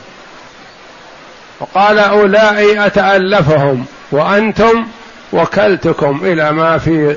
وقال 1.61 1.99
أولئك 1.99 2.79
أتألفهم 2.79 3.85
وأنتم 4.11 4.87
وكلتكم 5.33 6.21
إلى 6.25 6.53
ما 6.53 6.79
في 6.79 7.17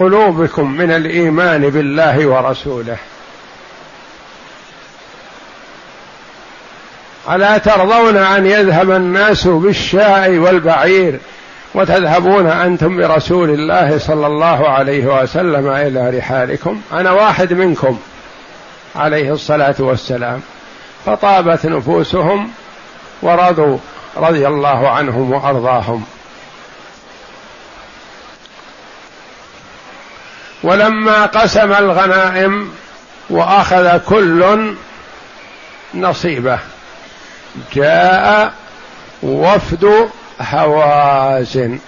قلوبكم 0.00 0.72
من 0.72 0.90
الإيمان 0.90 1.70
بالله 1.70 2.26
ورسوله. 2.26 2.96
ألا 7.30 7.58
ترضون 7.58 8.16
أن 8.16 8.46
يذهب 8.46 8.90
الناس 8.90 9.46
بالشاء 9.46 10.30
والبعير 10.30 11.20
وتذهبون 11.74 12.46
أنتم 12.46 12.96
برسول 12.96 13.50
الله 13.50 13.98
صلى 13.98 14.26
الله 14.26 14.68
عليه 14.68 15.22
وسلم 15.22 15.68
إلى 15.68 16.18
رحالكم؟ 16.18 16.80
أنا 16.92 17.12
واحد 17.12 17.52
منكم. 17.52 17.98
عليه 18.96 19.32
الصلاة 19.32 19.74
والسلام 19.78 20.42
فطابت 21.06 21.66
نفوسهم 21.66 22.50
ورضوا 23.22 23.78
رضي 24.16 24.46
الله 24.46 24.88
عنهم 24.88 25.32
وأرضاهم. 25.32 26.04
ولما 30.62 31.26
قسم 31.26 31.72
الغنائم 31.72 32.74
وأخذ 33.30 33.98
كل 33.98 34.74
نصيبه 35.94 36.58
جاء 37.74 38.52
وفد 39.22 40.08
هوازن. 40.40 41.78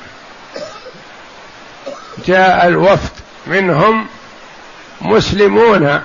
جاء 2.27 2.69
الوفد 2.69 3.13
منهم 3.47 4.07
مسلمون. 5.01 6.03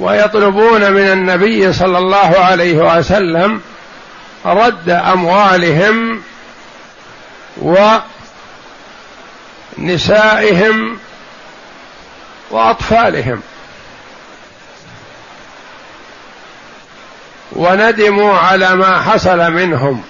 ويطلبون 0.00 0.92
من 0.92 1.12
النبي 1.12 1.72
صلى 1.72 1.98
الله 1.98 2.38
عليه 2.38 2.98
وسلم 2.98 3.60
رد 4.46 4.90
أموالهم 4.90 6.22
ونسائهم 9.78 10.98
وأطفالهم. 12.50 13.42
وندموا 17.52 18.38
على 18.38 18.76
ما 18.76 19.02
حصل 19.02 19.50
منهم. 19.52 20.02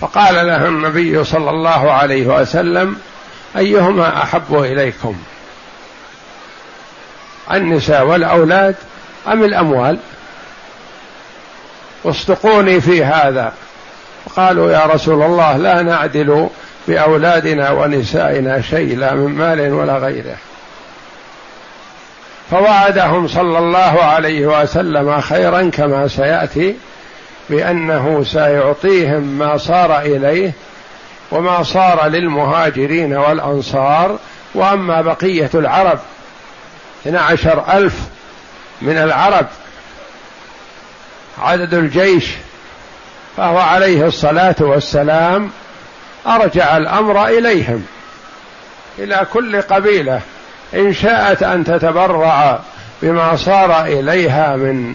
فقال 0.00 0.34
له 0.34 0.68
النبي 0.68 1.24
صلى 1.24 1.50
الله 1.50 1.92
عليه 1.92 2.26
وسلم 2.26 2.96
أيهما 3.56 4.22
أحب 4.22 4.54
إليكم؟ 4.54 5.16
النساء 7.52 8.06
والأولاد 8.06 8.74
أم 9.28 9.44
الأموال؟ 9.44 9.98
واصدقوني 12.04 12.80
في 12.80 13.04
هذا. 13.04 13.52
قالوا 14.36 14.72
يا 14.72 14.86
رسول 14.86 15.22
الله 15.22 15.56
لا 15.56 15.82
نعدل 15.82 16.48
بأولادنا 16.88 17.70
ونسائنا 17.70 18.60
شيء 18.60 18.98
لا 18.98 19.14
من 19.14 19.34
مال 19.34 19.72
ولا 19.72 19.98
غيره. 19.98 20.36
فوعدهم 22.50 23.28
صلى 23.28 23.58
الله 23.58 24.02
عليه 24.02 24.46
وسلم 24.46 25.20
خيرا 25.20 25.70
كما 25.70 26.08
سيأتي 26.08 26.74
بأنه 27.50 28.24
سيعطيهم 28.24 29.22
ما 29.22 29.56
صار 29.56 30.00
إليه 30.00 30.52
وما 31.30 31.62
صار 31.62 32.06
للمهاجرين 32.06 33.16
والأنصار 33.16 34.18
وأما 34.54 35.02
بقية 35.02 35.50
العرب 35.54 35.98
عشر 37.14 37.64
ألف 37.72 37.94
من 38.82 38.96
العرب 38.96 39.46
عدد 41.38 41.74
الجيش 41.74 42.26
فهو 43.36 43.58
عليه 43.58 44.06
الصلاة 44.06 44.56
والسلام 44.60 45.50
أرجع 46.26 46.76
الأمر 46.76 47.26
إليهم 47.26 47.86
إلى 48.98 49.26
كل 49.32 49.62
قبيلة 49.62 50.20
إن 50.74 50.94
شاءت 50.94 51.42
أن 51.42 51.64
تتبرع 51.64 52.58
بما 53.02 53.36
صار 53.36 53.84
إليها 53.84 54.56
من 54.56 54.94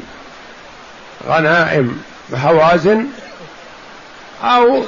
غنائم 1.27 2.01
هوازن 2.33 3.05
أو 4.43 4.83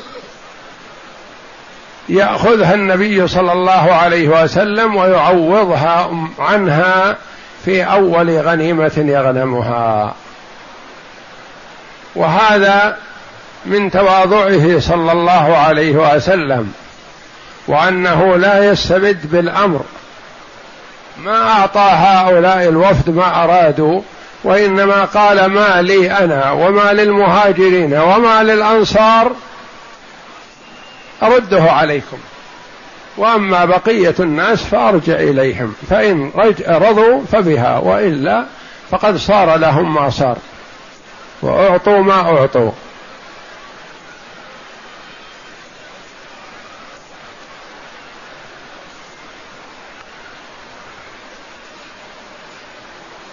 يأخذها 2.10 2.74
النبي 2.74 3.28
صلى 3.28 3.52
الله 3.52 3.94
عليه 3.94 4.44
وسلم 4.44 4.96
ويعوضها 4.96 6.12
عنها 6.40 7.18
في 7.66 7.84
أول 7.84 8.40
غنيمة 8.40 8.92
يغنمها. 8.98 10.14
وهذا 12.16 12.98
من 13.66 13.92
تواضعه 13.92 14.80
صلى 14.80 15.12
الله 15.12 15.58
عليه 15.58 16.16
وسلم 16.16 16.74
وأنه 17.68 18.36
لا 18.36 18.72
يستبد 18.72 19.32
بالأمر. 19.32 19.82
ما 21.18 21.50
أعطى 21.50 21.90
هؤلاء 21.94 22.70
الوفد 22.70 23.10
ما 23.10 23.44
أرادوا 23.44 24.02
وإنما 24.44 25.06
قال 25.06 25.46
ما 25.46 25.82
لي 25.82 26.12
أنا 26.12 26.52
وما 26.52 26.94
للمهاجرين 26.94 27.94
وما 27.94 28.44
للأنصار 28.44 29.32
أرده 31.26 31.72
عليكم. 31.72 32.18
وأما 33.18 33.66
بقية 33.66 34.16
الناس 34.20 34.64
فأرجع 34.64 35.14
إليهم. 35.14 35.76
فإن 35.90 36.32
رضوا 36.68 37.22
فبها 37.32 37.78
وإلا 37.78 38.46
فقد 38.92 39.18
صار 39.18 39.56
لهم 39.56 39.94
ما 39.94 40.10
صار. 40.10 40.38
وأعطوا 41.42 42.02
ما 42.02 42.38
أعطوا. 42.38 42.72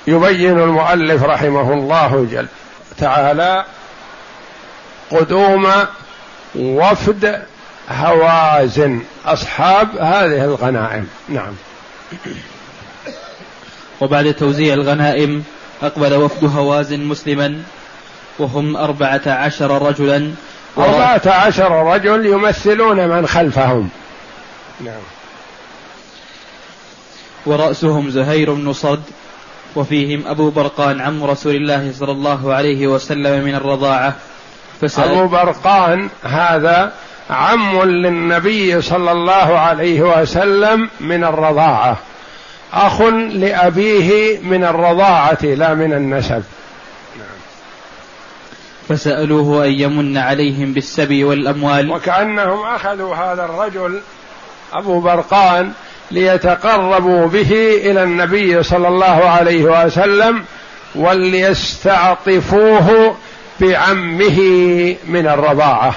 يبين 0.07 0.61
المؤلف 0.61 1.23
رحمه 1.23 1.73
الله 1.73 2.27
جل 2.33 2.47
تعالى 2.99 3.65
قدوم 5.11 5.69
وفد 6.55 7.43
هوازن. 7.91 9.01
أصحاب 9.27 9.97
هذه 9.97 10.45
الغنائم. 10.45 11.09
نعم. 11.29 11.53
وبعد 14.01 14.35
توزيع 14.35 14.75
الغنائم 14.75 15.45
أقبل 15.83 16.15
وفد 16.15 16.45
هوازن 16.57 17.01
مسلما 17.01 17.63
وهم 18.39 18.77
أربعة 18.77 19.23
عشر 19.27 19.83
رجلا. 19.83 20.33
أربعة 20.79 21.23
عشر 21.27 21.95
رجل 21.95 22.27
يمثلون 22.27 23.09
من 23.09 23.27
خلفهم. 23.27 23.89
نعم. 24.81 25.03
ورأسهم 27.47 28.11
زهير 28.11 28.55
بن 28.55 28.73
صد 28.73 29.03
وفيهم 29.77 30.27
أبو 30.27 30.51
برقان 30.51 31.01
عم 31.01 31.25
رسول 31.25 31.55
الله 31.55 31.93
صلى 31.99 32.13
الله 32.13 32.55
عليه 32.55 32.87
وسلم 32.87 33.45
من 33.45 33.55
الرضاعة. 33.55 34.15
فسأل 34.81 35.09
أبو 35.09 35.27
برقان 35.27 36.09
هذا 36.23 36.93
عم 37.31 37.83
للنبي 37.83 38.83
صلى 38.83 39.13
الله 39.13 39.59
عليه 39.59 40.01
وسلم 40.01 40.91
من 41.01 41.25
الرضاعة. 41.25 41.97
أخ 42.73 43.03
لأبيه 43.33 44.39
من 44.39 44.65
الرضاعة 44.65 45.39
لا 45.43 45.75
من 45.75 45.93
النسب. 45.93 46.43
فسألوه 48.89 49.65
أن 49.65 49.71
يمن 49.71 50.17
عليهم 50.17 50.73
بالسبي 50.73 51.25
والأموال. 51.25 51.91
وكأنهم 51.91 52.67
أخذوا 52.67 53.15
هذا 53.15 53.45
الرجل 53.45 54.01
أبو 54.73 55.01
برقان 55.01 55.73
ليتقربوا 56.11 57.27
به 57.27 57.81
إلى 57.83 58.03
النبي 58.03 58.63
صلى 58.63 58.89
الله 58.89 59.29
عليه 59.29 59.65
وسلم 59.65 60.45
وليستعطفوه 60.95 62.37
بعمه 63.61 64.41
من 65.07 65.27
الرضاعة. 65.27 65.95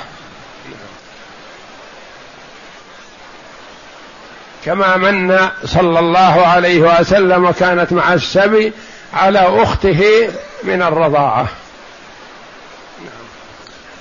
كما 4.66 4.98
من 4.98 5.38
صلى 5.66 6.00
الله 6.00 6.48
عليه 6.48 7.00
وسلم 7.00 7.46
وكانت 7.46 7.94
مع 7.94 8.14
السبي 8.14 8.74
على 9.14 9.40
أخته 9.40 10.30
من 10.64 10.82
الرضاعة. 10.82 11.48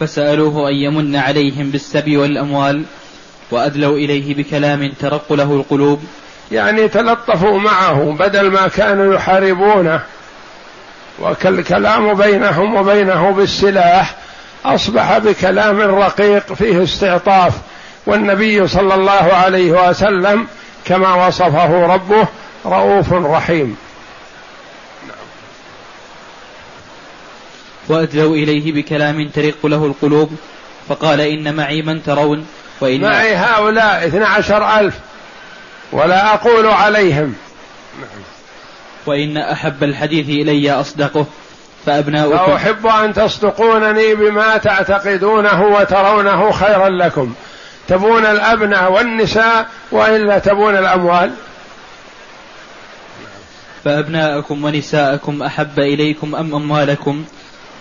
فسألوه 0.00 0.68
أن 0.68 0.74
يمن 0.74 1.16
عليهم 1.16 1.70
بالسبي 1.70 2.16
والأموال 2.16 2.84
وأدلوا 3.50 3.96
إليه 3.96 4.34
بكلام 4.34 4.92
ترق 5.00 5.32
له 5.32 5.52
القلوب. 5.52 6.04
يعني 6.52 6.88
تلطفوا 6.88 7.58
معه 7.58 8.16
بدل 8.18 8.50
ما 8.50 8.68
كانوا 8.68 9.14
يحاربونه. 9.14 10.00
وكالكلام 11.20 12.14
بينهم 12.14 12.74
وبينه 12.74 13.30
بالسلاح 13.30 14.14
أصبح 14.64 15.18
بكلام 15.18 15.80
رقيق 15.80 16.52
فيه 16.52 16.82
استعطاف. 16.82 17.52
والنبي 18.06 18.68
صلى 18.68 18.94
الله 18.94 19.32
عليه 19.32 19.88
وسلم 19.88 20.46
كما 20.84 21.26
وصفه 21.26 21.86
ربه 21.86 22.26
رؤوف 22.66 23.12
رحيم. 23.12 23.76
وأدلوا 27.88 28.36
إليه 28.36 28.72
بكلام 28.72 29.28
ترق 29.28 29.66
له 29.66 29.86
القلوب 29.86 30.30
فقال 30.88 31.20
إن 31.20 31.54
معي 31.54 31.82
من 31.82 32.02
ترون 32.02 32.46
وإن 32.80 33.00
معي 33.00 33.34
هؤلاء 33.34 34.06
اثنى 34.06 34.24
عشر 34.24 34.78
ألف 34.80 34.94
ولا 35.92 36.34
أقول 36.34 36.66
عليهم. 36.66 37.34
وإن 39.06 39.36
أحب 39.36 39.84
الحديث 39.84 40.28
إلي 40.28 40.72
أصدقه 40.72 41.26
فأبناؤكم. 41.86 42.52
أحب 42.52 42.86
أن 42.86 43.14
تصدقونني 43.14 44.14
بما 44.14 44.56
تعتقدونه 44.56 45.62
وترونه 45.62 46.50
خيرا 46.50 46.88
لكم. 46.88 47.34
تبون 47.92 48.24
الأبناء 48.24 48.92
والنساء 48.92 49.68
وإلا 49.92 50.38
تبون 50.38 50.76
الأموال؟ 50.76 51.30
فأبناءكم 53.84 54.64
ونساءكم 54.64 55.42
أحب 55.42 55.78
إليكم 55.78 56.34
أم 56.34 56.54
أموالكم؟ 56.54 57.24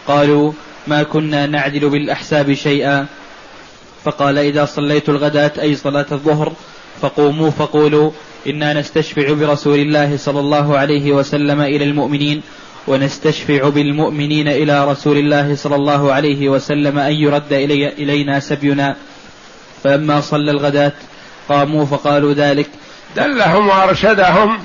قالوا 0.08 0.52
ما 0.88 1.04
كنا 1.04 1.46
نعدل 1.46 1.90
بالأحساب 1.90 2.54
شيئا. 2.54 3.06
فقال 4.04 4.38
إذا 4.38 4.66
صليت 4.66 5.10
الغداة 5.10 5.52
أي 5.62 5.76
صلاة 5.76 6.06
الظهر 6.12 6.54
فقوموا 7.02 7.50
فقولوا 7.50 8.12
إنا 8.48 8.74
نستشفع 8.74 9.34
برسول 9.34 9.80
الله 9.80 10.18
صلى 10.18 10.40
الله 10.40 10.78
عليه 10.78 11.12
وسلم 11.12 11.62
إلى 11.62 11.84
المؤمنين 11.84 12.42
ونستشفع 12.88 13.70
بالمؤمنين 13.70 14.48
إلى 14.48 14.92
رسول 14.92 15.18
الله 15.18 15.56
صلى 15.56 15.76
الله 15.76 16.14
عليه 16.14 16.50
وسلم 16.50 17.00
أن 17.00 17.14
يرد 17.14 17.54
إلي 17.54 17.88
إلينا 17.88 18.40
سبينا. 18.40 18.96
فلما 19.84 20.22
صلى 20.22 20.52
الغداة 20.52 20.92
قاموا 21.50 21.86
فقالوا 21.86 22.34
ذلك. 22.34 22.70
دلهم 23.16 23.70
وأرشدهم 23.70 24.60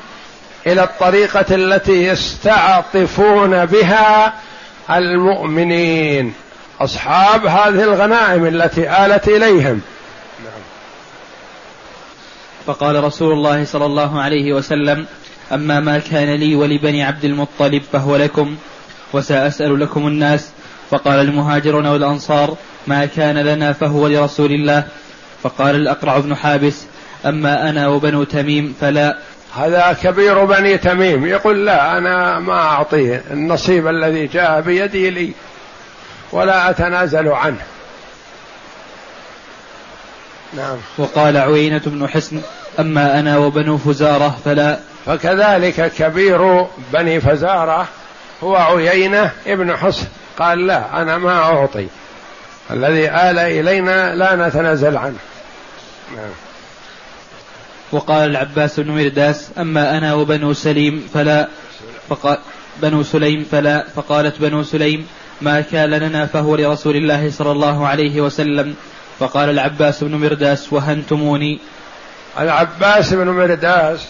إلى 0.66 0.82
الطريقة 0.84 1.54
التي 1.54 2.06
يستعطفون 2.06 3.66
بها 3.66 4.34
المؤمنين. 4.90 6.34
أصحاب 6.80 7.46
هذه 7.46 7.82
الغنائم 7.82 8.46
التي 8.46 8.90
آلت 9.06 9.28
إليهم. 9.28 9.80
فقال 12.66 13.04
رسول 13.04 13.32
الله 13.32 13.64
صلى 13.64 13.86
الله 13.86 14.20
عليه 14.20 14.52
وسلم 14.52 15.06
أما 15.52 15.80
ما 15.80 15.98
كان 15.98 16.34
لي 16.34 16.54
ولبني 16.54 17.04
عبد 17.04 17.24
المطلب 17.24 17.82
فهو 17.92 18.16
لكم 18.16 18.56
وسأسأل 19.12 19.80
لكم 19.80 20.06
الناس. 20.06 20.50
فقال 20.90 21.20
المهاجرون 21.20 21.86
والأنصار 21.86 22.56
ما 22.86 23.06
كان 23.06 23.38
لنا 23.38 23.72
فهو 23.72 24.08
لرسول 24.08 24.52
الله. 24.52 24.84
فقال 25.48 25.76
الأقرع 25.76 26.18
بن 26.18 26.36
حابس 26.36 26.84
أما 27.26 27.70
أنا 27.70 27.88
وبنو 27.88 28.24
تميم 28.24 28.74
فلا. 28.80 29.18
هذا 29.56 29.96
كبير 30.02 30.44
بني 30.44 30.78
تميم. 30.78 31.26
يقول 31.26 31.66
لا 31.66 31.98
أنا 31.98 32.38
ما 32.38 32.58
أعطيه 32.58 33.22
النصيب 33.30 33.88
الذي 33.88 34.26
جاء 34.26 34.60
بيدي 34.60 35.10
لي 35.10 35.32
ولا 36.32 36.70
أتنازل 36.70 37.28
عنه. 37.28 37.62
نعم. 40.56 40.76
وقال 40.98 41.36
عوينة 41.36 41.82
بن 41.86 42.08
حسن 42.08 42.40
أما 42.80 43.20
أنا 43.20 43.38
وبنو 43.38 43.78
فزارة 43.78 44.38
فلا. 44.44 44.78
فكذلك 45.06 45.92
كبير 45.98 46.66
بني 46.92 47.20
فزارة 47.20 47.88
هو 48.42 48.56
عيينة 48.56 49.30
ابن 49.46 49.76
حسن. 49.76 50.06
قال 50.38 50.66
لا 50.66 51.02
أنا 51.02 51.18
ما 51.18 51.38
أعطي. 51.38 51.86
الذي 52.70 53.10
آل 53.10 53.38
إلينا 53.38 54.14
لا 54.14 54.48
نتنازل 54.48 54.96
عنه. 54.96 55.18
نعم. 56.14 56.30
وقال 57.92 58.30
العباس 58.30 58.80
بن 58.80 58.90
مرداس 58.90 59.50
أما 59.58 59.98
أنا 59.98 60.14
وبنو 60.14 60.52
سليم 60.52 61.08
فلا 61.14 61.48
فقال 62.08 62.38
بنو 62.82 63.02
سليم 63.02 63.46
فلا 63.50 63.84
فقالت 63.96 64.40
بنو 64.40 64.62
سليم 64.62 65.06
ما 65.40 65.60
كان 65.60 65.90
لنا 65.90 66.26
فهو 66.26 66.56
لرسول 66.56 66.96
الله 66.96 67.30
صلى 67.30 67.52
الله 67.52 67.86
عليه 67.86 68.20
وسلم. 68.20 68.74
فقال 69.18 69.50
العباس 69.50 70.04
بن 70.04 70.14
مرداس 70.14 70.72
وهنتموني. 70.72 71.60
العباس 72.38 73.14
بن 73.14 73.28
مرداس 73.28 74.06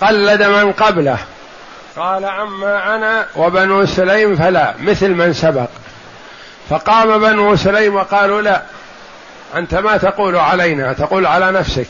قلد 0.00 0.42
من 0.42 0.72
قبله. 0.72 1.18
قال 1.96 2.24
أما 2.24 2.94
أنا 2.94 3.26
وبنو 3.36 3.86
سليم 3.86 4.36
فلا 4.36 4.74
مثل 4.80 5.08
من 5.08 5.32
سبق. 5.32 5.68
فقام 6.70 7.18
بنو 7.18 7.56
سليم 7.56 7.94
وقالوا 7.94 8.42
لا. 8.42 8.62
أنت 9.56 9.74
ما 9.74 9.96
تقول 9.96 10.36
علينا 10.36 10.92
تقول 10.92 11.26
على 11.26 11.52
نفسك. 11.52 11.88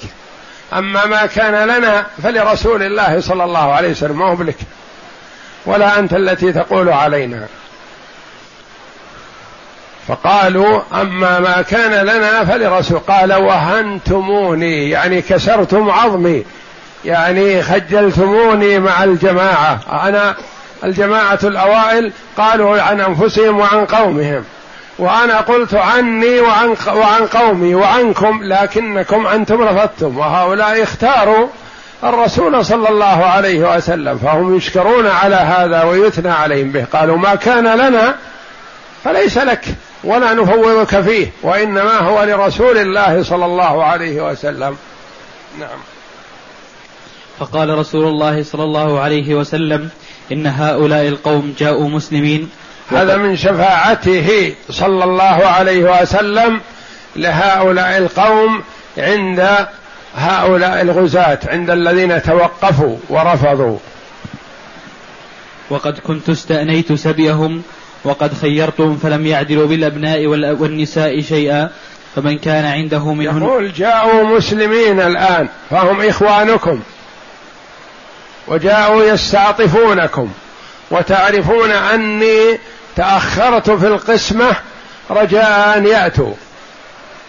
أما 0.73 1.07
ما 1.07 1.27
كان 1.27 1.69
لنا 1.69 2.07
فلرسول 2.23 2.83
الله 2.83 3.21
صلى 3.21 3.45
الله 3.45 3.73
عليه 3.73 3.91
وسلم 3.91 4.19
ما 4.19 4.31
هو 4.31 4.37
بلك. 4.37 4.57
ولا 5.67 5.99
أنت 5.99 6.13
التي 6.13 6.53
تقول 6.53 6.89
علينا. 6.89 7.47
فقالوا 10.09 10.81
أما 10.93 11.39
ما 11.39 11.63
كان 11.63 12.07
لنا 12.07 12.45
فلرسول 12.45 12.99
قال 12.99 13.33
وهنتموني 13.33 14.91
يعني 14.91 15.23
كسرتم 15.23 15.91
عظمي 15.91 16.45
يعني 17.05 17.63
خجلتموني 17.63 18.79
مع 18.79 19.05
الجماعة. 19.05 19.81
أنا 20.09 20.37
الجماعة 20.85 21.39
الأوائل 21.45 22.13
قالوا 22.37 22.83
عن 22.83 23.01
أنفسهم 23.01 23.59
وعن 23.59 23.87
قومهم. 23.87 24.45
وأنا 24.99 25.41
قلت 25.41 25.75
عني 25.75 26.41
وعن 26.41 26.77
وعن 26.87 27.27
قومي 27.27 27.75
وعنكم 27.75 28.41
لكنكم 28.43 29.27
أنتم 29.27 29.63
رفضتم 29.63 30.19
وهؤلاء 30.19 30.83
اختاروا 30.83 31.49
الرسول 32.05 32.65
صلى 32.65 32.89
الله 32.89 33.25
عليه 33.25 33.77
وسلم 33.77 34.19
فهم 34.19 34.57
يشكرون 34.57 35.07
على 35.07 35.37
هذا 35.37 35.83
ويثنى 35.83 36.31
عليهم 36.31 36.71
به 36.71 36.85
قالوا 36.85 37.17
ما 37.17 37.35
كان 37.35 37.65
لنا 37.65 38.15
فليس 39.05 39.39
لك 39.39 39.65
ولا 40.05 40.35
نفوضك 40.35 41.01
فيه 41.01 41.31
وإنما 41.43 41.99
هو 41.99 42.25
لرسول 42.25 42.79
الله 42.79 43.23
صلى 43.23 43.45
الله 43.45 43.85
عليه 43.85 44.31
وسلم. 44.31 44.77
نعم. 45.59 45.79
فقال 47.39 47.79
رسول 47.79 48.05
الله 48.05 48.43
صلى 48.43 48.65
الله 48.65 49.01
عليه 49.01 49.35
وسلم 49.35 49.89
إن 50.33 50.47
هؤلاء 50.47 51.09
القوم 51.09 51.55
جاءوا 51.59 51.89
مسلمين 51.89 52.51
هذا 52.91 53.17
من 53.17 53.37
شفاعته 53.37 54.55
صلى 54.71 55.05
الله 55.05 55.47
عليه 55.47 56.01
وسلم 56.03 56.61
لهؤلاء 57.17 57.99
القوم 57.99 58.63
عند 58.99 59.67
هؤلاء 60.17 60.83
الغزاة 60.83 61.39
عند 61.49 61.71
الذين 61.71 62.23
توقفوا 62.23 62.97
ورفضوا. 63.09 63.79
وقد 65.71 65.99
كنت 65.99 66.29
استأنيت 66.29 66.93
سبيهم 66.93 67.63
وقد 68.05 68.35
خيرتهم 68.35 68.97
فلم 68.97 69.27
يعدلوا 69.27 69.67
بالأبناء 69.67 70.27
والنساء 70.27 71.21
شيئا 71.21 71.71
فمن 72.17 72.39
كان 72.39 72.65
عنده 72.65 73.13
منهم 73.15 73.43
يقول 73.43 73.73
جاءوا 73.73 74.37
مسلمين 74.37 75.01
الآن 75.01 75.49
فهم 75.71 76.03
إخوانكم. 76.03 76.81
وجاءوا 78.49 79.05
يستعطفونكم 79.05 80.31
وتعرفون 80.91 81.71
أني 81.71 82.59
تأخرت 82.99 83.71
في 83.71 83.87
القسمة 83.87 84.57
رجاء 85.11 85.79
أن 85.79 85.87
يأتوا. 85.87 86.35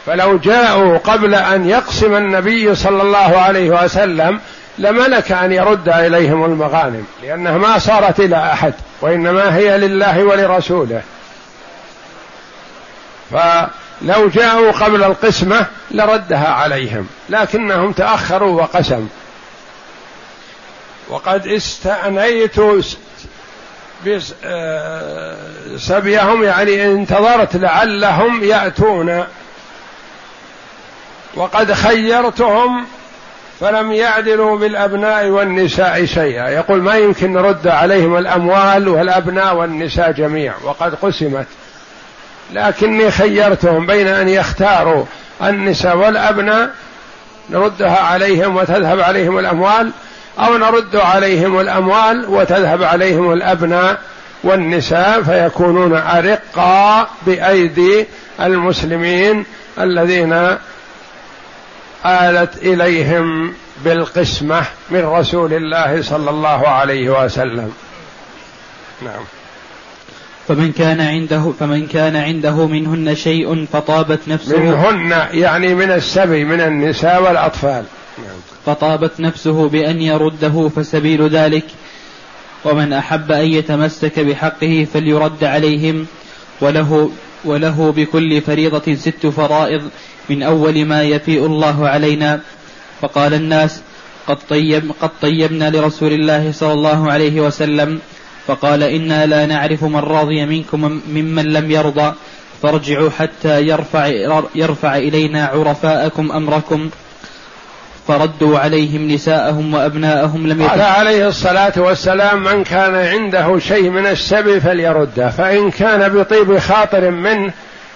فلو 0.06 0.38
جاءوا 0.38 0.98
قبل 0.98 1.36
أن 1.36 1.70
يقسم 1.70 2.16
النبي 2.16 2.76
صلى 2.76 3.02
الله 3.02 3.38
عليه 3.38 3.84
وسلم 3.84 4.40
لملك 4.78 5.32
أن 5.32 5.52
يرد 5.52 5.90
إليهم 5.90 6.46
المغانم 6.46 7.06
لأنها 7.24 7.58
ما 7.58 7.80
صارت 7.80 8.20
إلى 8.20 8.54
أحد 8.54 8.74
وإنما 9.02 9.56
هي 9.56 9.78
لله 9.78 10.24
ولرسوله. 10.24 11.02
فلو 13.32 14.28
جاءوا 14.28 14.72
قبل 14.72 15.04
القسمة 15.04 15.66
لردها 15.92 16.48
عليهم 16.48 17.08
لكنهم 17.30 17.92
تأخروا 17.92 18.62
وقسم. 18.62 19.08
وقد 21.10 21.48
استأنيت 21.48 22.60
سبيهم 25.78 26.44
يعني 26.44 26.86
انتظرت 26.86 27.56
لعلهم 27.56 28.44
يأتون. 28.44 29.24
وقد 31.36 31.74
خيرتهم 31.74 32.86
فلم 33.60 33.92
يعدلوا 33.92 34.58
بالأبناء 34.58 35.28
والنساء 35.28 36.06
شيئا. 36.06 36.50
يقول 36.50 36.82
ما 36.82 36.96
يمكن 36.96 37.34
نرد 37.34 37.68
عليهم 37.68 38.18
الأموال 38.18 38.88
والأبناء 38.88 39.56
والنساء 39.56 40.12
جميع 40.12 40.54
وقد 40.64 40.96
قسمت. 40.96 41.48
لكني 42.54 43.12
خيرتهم 43.12 43.86
بين 43.86 44.08
أن 44.08 44.30
يختاروا 44.30 45.06
النساء 45.44 45.98
والأبناء 45.98 46.70
نردها 47.50 48.00
عليهم 48.00 48.56
وتذهب 48.56 49.00
عليهم 49.00 49.40
الأموال 49.40 49.92
أو 50.40 50.58
نرد 50.58 50.96
عليهم 50.96 51.60
الأموال 51.60 52.26
وتذهب 52.30 52.84
عليهم 52.84 53.34
الأبناء 53.34 54.02
والنساء 54.44 55.24
فيكونون 55.24 55.94
أرقا 55.94 57.08
بأيدي 57.26 58.06
المسلمين 58.42 59.46
الذين 59.80 60.34
آلت 62.06 62.58
إليهم 62.58 63.54
بالقسمة 63.86 64.64
من 64.90 65.06
رسول 65.06 65.54
الله 65.54 66.02
صلى 66.02 66.30
الله 66.30 66.68
عليه 66.68 67.24
وسلم. 67.24 67.74
نعم. 69.02 69.24
فمن 70.48 70.72
كان 70.72 71.02
عنده 71.02 71.54
فمن 71.60 71.88
كان 71.88 72.16
عنده 72.16 72.68
منهن 72.68 73.16
شيء 73.16 73.66
فطابت 73.74 74.20
نفسه. 74.28 74.60
منهن 74.60 75.28
يعني 75.32 75.76
من 75.76 75.92
السبي 75.92 76.44
من 76.44 76.62
النساء 76.62 77.24
والأطفال. 77.24 77.84
فطابت 78.66 79.20
نفسه 79.20 79.70
بأن 79.70 80.02
يرده 80.02 80.70
فسبيل 80.76 81.30
ذلك. 81.30 81.66
ومن 82.66 82.94
أحب 82.94 83.32
أن 83.32 83.46
يتمسك 83.46 84.20
بحقه 84.20 84.88
فليرد 84.94 85.44
عليهم. 85.44 86.06
وله 86.62 87.12
وله 87.46 87.92
بكل 87.92 88.42
فريضة 88.42 88.96
ست 88.96 89.28
فرائض 89.28 89.82
من 90.30 90.44
أول 90.44 90.86
ما 90.86 91.04
يفيء 91.04 91.46
الله 91.46 91.88
علينا. 91.88 92.40
فقال 93.02 93.34
الناس 93.34 93.82
قد, 94.28 94.38
طيب 94.50 94.92
قد 95.02 95.10
طيبنا 95.22 95.70
لرسول 95.70 96.14
الله 96.14 96.52
صلى 96.52 96.74
الله 96.74 97.12
عليه 97.12 97.42
وسلم. 97.42 98.00
فقال 98.48 98.84
إنا 98.84 99.26
لا 99.26 99.46
نعرف 99.46 99.84
من 99.84 99.96
رضي 99.96 100.46
منكم 100.46 101.02
ممن 101.10 101.46
لم 101.46 101.72
يرضى. 101.72 102.14
فارجعوا 102.62 103.10
حتى 103.10 103.68
يرفع, 103.68 104.06
يرفع 104.56 104.98
إلينا 104.98 105.46
عرفاءكم 105.46 106.32
أمركم. 106.32 106.90
فردوا 108.10 108.60
عليهم 108.60 109.08
نساءهم 109.12 109.74
وأبناءهم 109.74 110.48
لم 110.48 110.68
قال 110.68 110.82
عليه 110.82 111.28
الصلاة 111.28 111.74
والسلام 111.78 112.44
من 112.44 112.64
كان 112.64 112.96
عنده 112.96 113.60
شيء 113.60 113.90
من 113.90 114.06
السبي 114.06 114.60
فليرده 114.60 115.30
فإن 115.30 115.72
كان 115.72 116.10
بطيب 116.10 116.60
خاطر 116.60 117.12
منه 117.12 117.54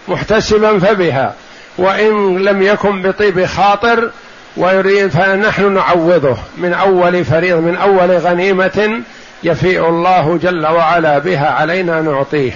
محتسبا 0.07 0.79
فبها 0.79 1.33
وإن 1.77 2.37
لم 2.37 2.61
يكن 2.61 3.01
بطيب 3.01 3.45
خاطر 3.45 4.11
ويريد 4.57 5.07
فنحن 5.07 5.73
نعوضه 5.73 6.37
من 6.57 6.73
أول 6.73 7.25
فريض 7.25 7.57
من 7.57 7.75
أول 7.75 8.11
غنيمة 8.11 9.01
يفيء 9.43 9.89
الله 9.89 10.39
جل 10.43 10.67
وعلا 10.67 11.19
بها 11.19 11.49
علينا 11.49 12.01
نعطيه 12.01 12.53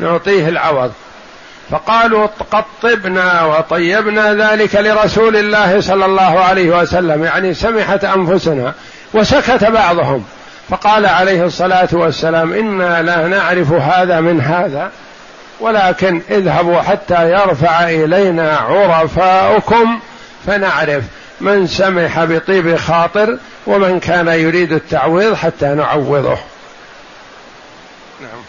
نعطيه 0.00 0.48
العوض. 0.48 0.92
فقالوا 1.72 2.26
قد 2.52 2.64
طبنا 2.82 3.44
وطيبنا 3.44 4.34
ذلك 4.34 4.74
لرسول 4.74 5.36
الله 5.36 5.80
صلى 5.80 6.04
الله 6.04 6.40
عليه 6.40 6.80
وسلم. 6.80 7.24
يعني 7.24 7.54
سمحت 7.54 8.04
أنفسنا 8.04 8.74
وسكت 9.14 9.64
بعضهم. 9.64 10.24
فقال 10.68 11.06
عليه 11.06 11.44
الصلاة 11.44 11.88
والسلام 11.92 12.52
إنا 12.52 13.02
لا 13.02 13.28
نعرف 13.28 13.72
هذا 13.72 14.20
من 14.20 14.40
هذا 14.40 14.90
ولكن 15.60 16.22
اذهبوا 16.30 16.80
حتى 16.80 17.30
يرفع 17.30 17.88
إلينا 17.88 18.56
عرفاؤكم 18.56 20.00
فنعرف 20.46 21.04
من 21.40 21.66
سمح 21.66 22.24
بطيب 22.24 22.76
خاطر 22.76 23.38
ومن 23.66 24.00
كان 24.00 24.28
يريد 24.28 24.72
التعويض 24.72 25.34
حتى 25.34 25.66
نعوضه. 25.66 26.38
نعم. 28.20 28.42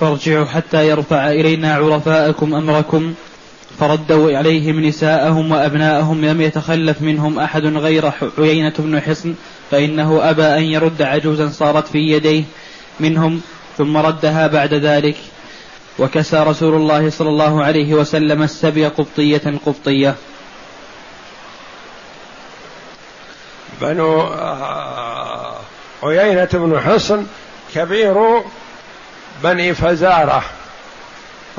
فارجعوا 0.00 0.46
حتى 0.46 0.88
يرفع 0.88 1.30
إلينا 1.30 1.74
عرفاءكم 1.74 2.54
أمركم. 2.54 3.14
فردوا 3.78 4.40
إليهم 4.40 4.80
نساءهم 4.80 5.52
وأبناءهم 5.52 6.24
لم 6.24 6.40
يتخلف 6.40 7.02
منهم 7.02 7.38
أحد 7.38 7.64
غير 7.64 8.10
عيينة 8.38 8.72
بن 8.78 9.00
حصن 9.00 9.34
فإنه 9.70 10.30
أبى 10.30 10.42
أن 10.42 10.62
يرد 10.62 11.02
عجوزا 11.02 11.48
صارت 11.48 11.88
في 11.88 11.98
يديه 11.98 12.44
منهم 13.00 13.40
ثم 13.78 13.96
ردها 13.96 14.46
بعد 14.46 14.74
ذلك. 14.74 15.16
وكسى 15.98 16.36
رسول 16.36 16.74
الله 16.74 17.10
صلى 17.10 17.28
الله 17.28 17.64
عليه 17.64 17.94
وسلم 17.94 18.42
السبي 18.42 18.86
قبطية 18.86 19.54
قبطية. 19.66 20.14
بنو 23.80 24.20
آه، 24.20 25.54
عيينة 26.02 26.48
بن 26.52 26.80
حصن 26.80 27.26
كبير 27.74 28.42
بني 29.42 29.74
فزارة 29.74 30.42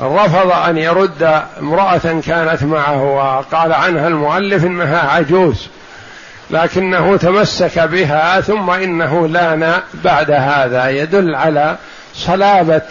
رفض 0.00 0.50
أن 0.68 0.78
يرد 0.78 1.42
امرأة 1.60 2.20
كانت 2.26 2.62
معه 2.62 3.02
وقال 3.02 3.72
عنها 3.72 4.08
المؤلف 4.08 4.64
إنها 4.64 5.10
عجوز 5.10 5.68
لكنه 6.50 7.16
تمسك 7.16 7.78
بها 7.78 8.40
ثم 8.40 8.70
إنه 8.70 9.28
لأن 9.28 9.80
بعد 10.04 10.30
هذا. 10.30 10.88
يدل 10.88 11.34
على 11.34 11.76
صلابة 12.14 12.82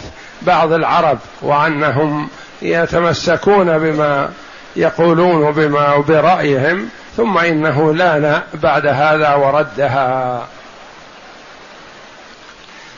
بعض 0.42 0.72
العرب 0.72 1.18
وأنهم 1.42 2.28
يتمسكون 2.62 3.78
بما 3.78 4.30
يقولون 4.76 5.52
بما 5.52 5.96
برأيهم 5.96 6.88
ثم 7.16 7.38
إنه 7.38 7.94
لأن 7.94 8.40
بعد 8.54 8.86
هذا 8.86 9.34
وردها. 9.34 10.46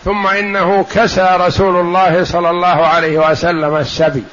ثم 0.05 0.27
إنه 0.27 0.87
كسى 0.95 1.37
رسول 1.41 1.81
الله 1.81 2.25
صلى 2.25 2.51
الله 2.51 2.87
عليه 2.87 3.31
وسلم 3.31 3.77
السبي 3.77 4.25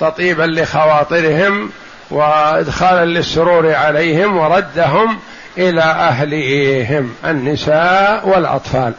تطيبا 0.00 0.42
لخواطرهم 0.42 1.70
وإدخالا 2.10 3.04
للسرور 3.04 3.74
عليهم 3.74 4.36
وردهم 4.36 5.18
إلى 5.58 5.82
أهليهم 5.82 7.14
النساء 7.24 8.28
والأطفال. 8.28 8.92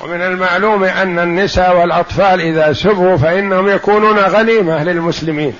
ومن 0.00 0.22
المعلوم 0.22 0.84
أن 0.84 1.18
النساء 1.18 1.76
والأطفال 1.76 2.40
إذا 2.40 2.72
سبوا 2.72 3.16
فإنهم 3.16 3.68
يكونون 3.68 4.18
غنيمة 4.18 4.84
للمسلمين 4.84 5.54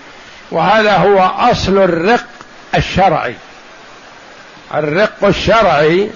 وهذا 0.51 0.97
هو 0.97 1.19
أصل 1.51 1.79
الرق 1.79 2.27
الشرعي. 2.75 3.35
الرق 4.75 5.25
الشرعي 5.25 6.11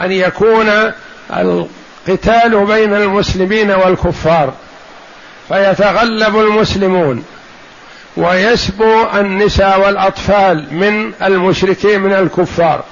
أن 0.00 0.12
يكون 0.12 0.92
القتال 1.36 2.64
بين 2.66 2.94
المسلمين 2.94 3.70
والكفار. 3.70 4.52
فيتغلب 5.48 6.38
المسلمون 6.38 7.24
ويسبو 8.16 9.06
النساء 9.14 9.80
والأطفال 9.80 10.74
من 10.74 11.12
المشركين 11.22 12.00
من 12.00 12.12
الكفار. 12.12 12.84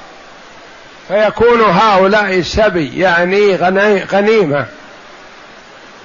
فيكون 1.09 1.61
هؤلاء 1.61 2.35
السبي 2.35 2.99
يعني 2.99 3.57
غنيمة. 4.13 4.67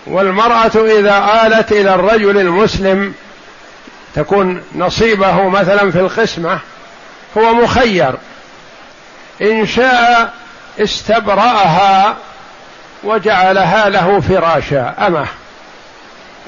والمرأة 0.08 1.00
إذا 1.00 1.42
آلت 1.46 1.72
إلى 1.72 1.96
الرجل 1.96 2.38
المسلم 2.38 3.14
تكون 4.16 4.64
نصيبه 4.76 5.50
مثلا 5.50 5.92
في 5.92 6.00
القسمة 6.00 6.60
هو 7.38 7.54
مخير. 7.54 8.16
إن 9.42 9.68
شاء 9.68 10.34
استبرأها 10.80 12.18
وجعلها 13.04 13.90
له 13.90 14.20
فراشا 14.20 14.96
أمة. 15.08 15.28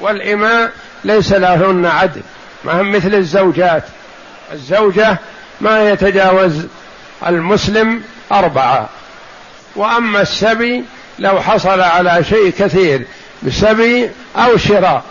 والإماء 0.00 0.72
ليس 1.04 1.32
لهن 1.32 1.86
عدل 1.86 2.22
ما 2.64 2.80
هم 2.80 2.92
مثل 2.92 3.14
الزوجات. 3.14 3.82
الزوجة 4.52 5.18
ما 5.60 5.90
يتجاوز 5.90 6.66
المسلم 7.26 8.02
أربعة. 8.32 8.88
وأما 9.76 10.22
السبي 10.22 10.84
لو 11.18 11.40
حصل 11.40 11.80
على 11.80 12.24
شيء 12.24 12.50
كثير 12.50 13.02
بسبي 13.42 14.10
أو 14.36 14.56
شراء 14.56 15.02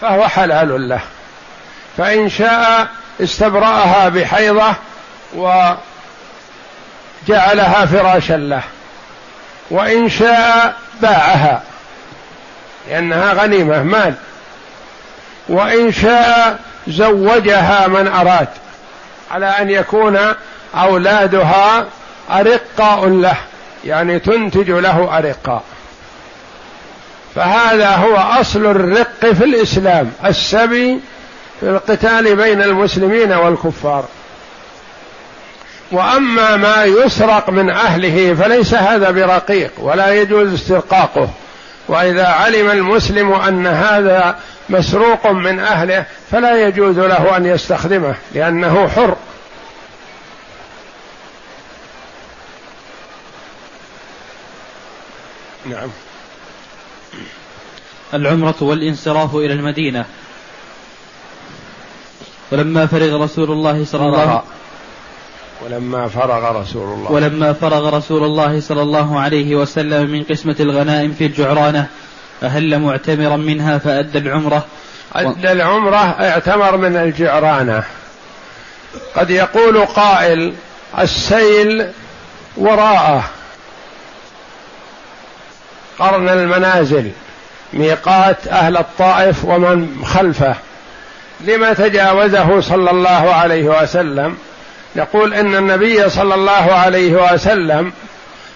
فهو 0.00 0.28
حلال 0.28 0.88
له. 0.88 1.00
فإن 1.96 2.28
شاء 2.28 2.88
استبرأها 3.20 4.08
بحيضة 4.08 4.74
و 5.36 5.72
جعلها 7.28 7.86
فراشا 7.86 8.32
له 8.32 8.62
وإن 9.70 10.08
شاء 10.08 10.76
باعها 11.02 11.62
لأنها 12.88 13.32
غنيمة 13.32 13.82
مال. 13.82 14.14
وإن 15.48 15.92
شاء 15.92 16.58
زوجها 16.88 17.86
من 17.86 18.08
أراد 18.08 18.48
على 19.30 19.46
أن 19.46 19.70
يكون 19.70 20.18
أولادها 20.74 21.86
أرقاء 22.30 23.08
له 23.08 23.36
يعني 23.84 24.18
تنتج 24.18 24.70
له 24.70 25.18
أرقاء. 25.18 25.62
فهذا 27.34 27.90
هو 27.90 28.16
أصل 28.16 28.66
الرق 28.66 29.20
في 29.20 29.44
الإسلام 29.44 30.12
السبي 30.24 31.00
في 31.60 31.66
القتال 31.66 32.36
بين 32.36 32.62
المسلمين 32.62 33.32
والكفار. 33.32 34.04
وأما 35.92 36.56
ما 36.56 36.84
يسرق 36.84 37.50
من 37.50 37.70
أهله 37.70 38.34
فليس 38.34 38.74
هذا 38.74 39.10
برقيق 39.10 39.70
ولا 39.78 40.14
يجوز 40.14 40.52
استرقاقه. 40.52 41.30
وإذا 41.88 42.26
علم 42.26 42.70
المسلم 42.70 43.32
أن 43.32 43.66
هذا 43.66 44.38
مسروق 44.68 45.26
من 45.26 45.60
أهله 45.60 46.06
فلا 46.30 46.68
يجوز 46.68 46.98
له 46.98 47.36
أن 47.36 47.46
يستخدمه 47.46 48.14
لأنه 48.34 48.88
حر. 48.88 49.16
نعم. 55.66 55.88
العمرة 58.14 58.54
والانصراف 58.60 59.34
إلى 59.34 59.52
المدينة. 59.52 60.04
ولما 62.52 62.86
فرغ 62.86 63.24
رسول 63.24 63.50
الله 63.50 63.84
صلى 63.84 64.06
الله 64.06 64.20
عليه 64.20 64.30
وسلم 64.30 64.63
ولما 65.62 66.08
فرغ 66.08 66.60
رسول 66.60 66.98
الله. 66.98 67.12
ولما 67.12 67.52
فرغ 67.52 67.96
رسول 67.96 68.24
الله 68.24 68.60
صلى 68.60 68.82
الله 68.82 69.20
عليه 69.20 69.54
وسلم 69.56 70.10
من 70.10 70.22
قسمة 70.22 70.56
الغنائم 70.60 71.12
في 71.12 71.26
الجعرانة 71.26 71.86
أهل 72.42 72.78
معتمرا 72.78 73.36
منها 73.36 73.78
فأدى 73.78 74.18
العمرة. 74.18 74.64
أدى 75.14 75.52
العمرة 75.52 75.96
اعتمر 75.96 76.76
من 76.76 76.96
الجعرانة. 76.96 77.82
قد 79.16 79.30
يقول 79.30 79.86
قائل 79.86 80.54
السيل 80.98 81.86
وراءه. 82.56 83.24
قرن 85.98 86.28
المنازل 86.28 87.10
ميقات 87.72 88.48
أهل 88.48 88.76
الطائف 88.76 89.44
ومن 89.44 90.04
خلفه. 90.04 90.54
لما 91.40 91.72
تجاوزه 91.72 92.60
صلى 92.60 92.90
الله 92.90 93.34
عليه 93.34 93.82
وسلم 93.82 94.36
يقول 94.96 95.34
إن 95.34 95.54
النبي 95.54 96.10
صلى 96.10 96.34
الله 96.34 96.72
عليه 96.72 97.32
وسلم 97.32 97.92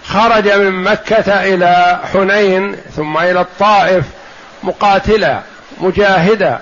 خرج 0.07 0.49
من 0.49 0.83
مكة 0.83 1.33
إلى 1.55 2.01
حنين 2.13 2.77
ثم 2.97 3.19
إلى 3.19 3.41
الطائف 3.41 4.05
مقاتلا 4.63 5.41
مجاهدا. 5.81 6.61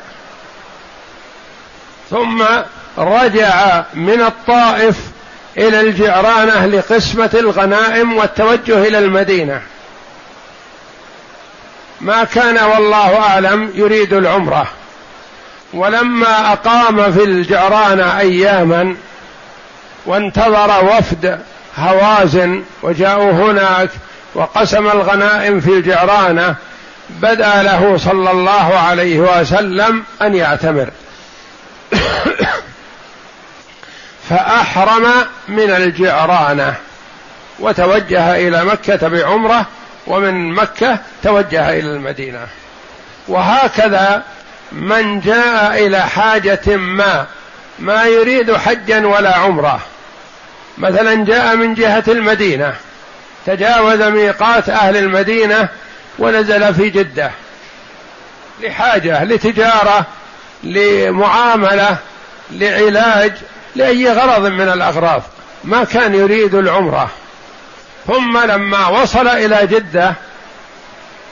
ثم 2.10 2.44
رجع 2.98 3.82
من 3.94 4.20
الطائف 4.22 4.96
إلى 5.58 5.80
الجعرانه 5.80 6.66
لقسمه 6.66 7.30
الغنائم 7.34 8.16
والتوجه 8.16 8.88
إلى 8.88 8.98
المدينة. 8.98 9.62
ما 12.00 12.24
كان 12.24 12.64
والله 12.64 13.18
أعلم 13.18 13.70
يريد 13.74 14.12
العمرة. 14.12 14.66
ولما 15.72 16.52
أقام 16.52 17.12
في 17.12 17.24
الجعرانه 17.24 18.18
أياما 18.18 18.96
وانتظر 20.06 20.84
وفد 20.84 21.40
هوازن 21.78 22.62
وجاءوا 22.82 23.32
هناك 23.32 23.90
وقسم 24.34 24.86
الغنائم 24.86 25.60
في 25.60 25.68
الجعرانة 25.68 26.54
بدأ 27.10 27.62
له 27.62 27.96
صلى 27.96 28.30
الله 28.30 28.78
عليه 28.78 29.18
وسلم 29.18 30.04
أن 30.22 30.34
يعتمر. 30.34 30.90
فأحرم 34.28 35.06
من 35.48 35.70
الجعرانة 35.70 36.74
وتوجه 37.58 38.36
إلى 38.36 38.64
مكة 38.64 39.08
بعمرة 39.08 39.66
ومن 40.06 40.54
مكة 40.54 40.98
توجه 41.22 41.70
إلى 41.70 41.90
المدينة. 41.90 42.46
وهكذا 43.28 44.22
من 44.72 45.20
جاء 45.20 45.86
إلى 45.86 46.00
حاجة 46.00 46.76
ما 46.76 47.26
ما 47.78 48.04
يريد 48.04 48.56
حجا 48.56 49.06
ولا 49.06 49.36
عمرة. 49.36 49.80
مثلا 50.78 51.24
جاء 51.24 51.56
من 51.56 51.74
جهة 51.74 52.04
المدينة 52.08 52.74
تجاوز 53.46 54.02
ميقات 54.02 54.68
أهل 54.68 54.96
المدينة 54.96 55.68
ونزل 56.18 56.74
في 56.74 56.90
جدة 56.90 57.30
لحاجة 58.62 59.24
لتجارة 59.24 60.06
لمعاملة 60.62 61.96
لعلاج 62.50 63.32
لأي 63.76 64.12
غرض 64.12 64.46
من 64.46 64.68
الأغراض. 64.68 65.22
ما 65.64 65.84
كان 65.84 66.14
يريد 66.14 66.54
العمرة. 66.54 67.10
ثم 68.06 68.38
لما 68.38 68.88
وصل 68.88 69.28
إلى 69.28 69.66
جدة 69.66 70.14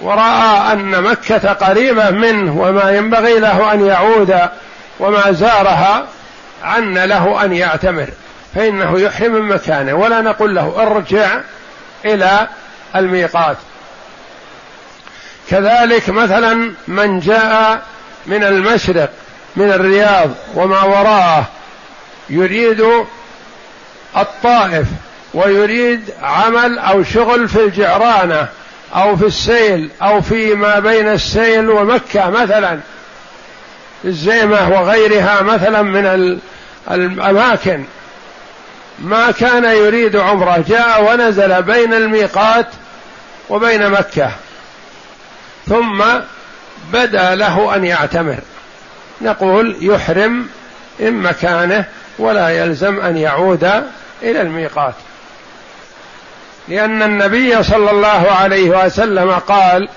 ورأى 0.01 0.73
أن 0.73 1.03
مكة 1.03 1.53
قريبة 1.53 2.11
منه 2.11 2.61
وما 2.61 2.91
ينبغي 2.91 3.39
له 3.39 3.73
أن 3.73 3.87
يعود 3.87 4.39
وما 5.01 5.33
زارها 5.33 6.07
عن 6.63 6.95
له 6.99 7.45
أن 7.45 7.53
يعتمر. 7.53 8.09
فإنه 8.55 9.01
يحرم 9.01 9.33
من 9.33 9.43
مكانه 9.43 9.95
ولا 9.95 10.21
نقول 10.21 10.55
له 10.55 10.83
ارجع 10.83 11.41
إلى 12.05 12.49
الميقات. 12.97 13.57
كذلك 15.51 16.11
مثلا 16.11 16.73
من 16.89 17.21
جاء 17.21 17.83
من 18.27 18.45
المشرق 18.45 19.11
من 19.57 19.71
الرياض 19.73 20.31
وما 20.55 20.83
وراءه 20.83 21.49
يريد 22.31 22.85
الطائف 24.17 24.87
ويريد 25.35 26.11
عمل 26.23 26.79
أو 26.79 27.03
شغل 27.03 27.49
في 27.49 27.65
الجعرانة 27.65 28.49
أو 28.95 29.17
في 29.17 29.27
السيل 29.27 29.91
أو 30.03 30.21
في 30.21 30.55
ما 30.55 30.79
بين 30.79 31.09
السيل 31.09 31.71
ومكة 31.71 32.31
مثلا. 32.31 32.81
الزيمة 34.05 34.71
وغيرها 34.71 35.43
مثلا 35.43 35.83
من 35.83 36.39
الأماكن. 36.91 37.85
ما 38.99 39.31
كان 39.31 39.65
يريد 39.65 40.17
عمره. 40.17 40.65
جاء 40.69 41.13
ونزل 41.13 41.63
بين 41.63 41.95
الميقات 41.95 42.67
وبين 43.51 43.91
مكة. 43.91 44.31
ثم 45.69 46.05
بدا 46.93 47.35
له 47.35 47.77
أن 47.77 47.85
يعتمر. 47.85 48.39
نقول 49.21 49.77
يحرم 49.81 50.49
من 51.01 51.23
مكانه 51.23 51.85
ولا 52.19 52.49
يلزم 52.49 53.01
أن 53.01 53.17
يعود 53.17 53.65
إلى 54.23 54.41
الميقات. 54.41 54.95
لأن 56.69 57.03
النبي 57.03 57.63
صلى 57.63 57.91
الله 57.91 58.31
عليه 58.31 58.85
وسلم 58.85 59.31
قال 59.31 59.89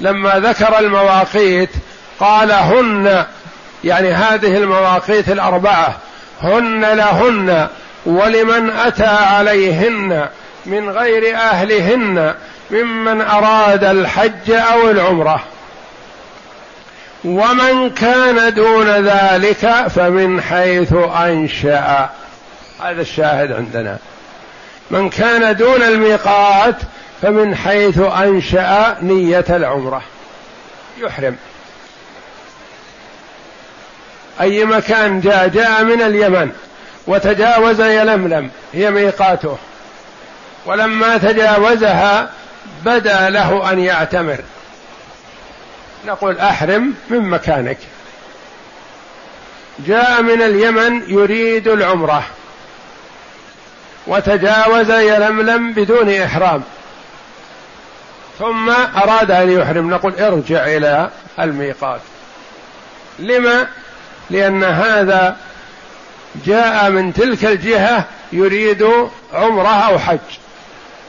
لما 0.00 0.38
ذكر 0.38 0.78
المواقيت 0.78 1.70
قال 2.20 2.52
هن. 2.52 3.24
يعني 3.84 4.12
هذه 4.12 4.56
المواقيت 4.56 5.28
الأربعة. 5.28 5.96
هن 6.42 6.84
لهن. 6.84 7.68
ولمن 8.06 8.70
أتى 8.70 9.06
عليهن 9.06 10.28
من 10.66 10.90
غير 10.90 11.36
أهلهن 11.36 12.34
ممن 12.70 13.20
أراد 13.20 13.84
الحج 13.84 14.50
أو 14.50 14.90
العمرة. 14.90 15.44
ومن 17.24 17.90
كان 17.90 18.54
دون 18.54 18.88
ذلك 18.88 19.86
فمن 19.88 20.40
حيث 20.40 20.92
أنشأ. 21.16 22.10
هذا 22.82 23.00
الشاهد 23.00 23.52
عندنا. 23.52 23.98
من 24.90 25.10
كان 25.10 25.56
دون 25.56 25.82
الميقات 25.82 26.76
فمن 27.22 27.56
حيث 27.56 27.98
أنشأ 27.98 28.96
نية 29.02 29.44
العمرة. 29.50 30.02
يحرم. 30.98 31.36
أي 34.40 34.64
مكان 34.64 35.20
جاء 35.20 35.48
جاء 35.48 35.84
من 35.84 36.02
اليمن. 36.02 36.52
وتجاوز 37.06 37.80
يلملم 37.80 38.50
هي 38.72 38.90
ميقاته. 38.90 39.58
ولما 40.66 41.18
تجاوزها 41.18 42.30
بدا 42.84 43.30
له 43.30 43.72
أن 43.72 43.78
يعتمر. 43.78 44.38
نقول 46.06 46.38
أحرم 46.38 46.94
من 47.10 47.20
مكانك. 47.20 47.78
جاء 49.78 50.22
من 50.22 50.42
اليمن 50.42 51.02
يريد 51.08 51.68
العمرة. 51.68 52.24
وتجاوز 54.06 54.90
يلملم 54.90 55.72
بدون 55.72 56.10
إحرام. 56.10 56.62
ثم 58.38 58.70
أراد 58.70 59.30
أن 59.30 59.50
يحرم. 59.50 59.90
نقول 59.90 60.14
ارجع 60.14 60.66
إلى 60.66 61.10
الميقات. 61.40 62.00
لما؟ 63.18 63.66
لأن 64.30 64.64
هذا 64.64 65.36
جاء 66.46 66.90
من 66.90 67.12
تلك 67.12 67.44
الجهة 67.44 68.04
يريد 68.32 68.86
عمرة 69.32 69.68
أو 69.68 69.98
حج 69.98 70.18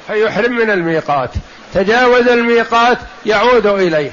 فيحرم 0.08 0.56
من 0.56 0.70
الميقات 0.70 1.30
تجاوز 1.74 2.28
الميقات 2.28 2.98
يعود 3.26 3.66
إليه. 3.66 4.12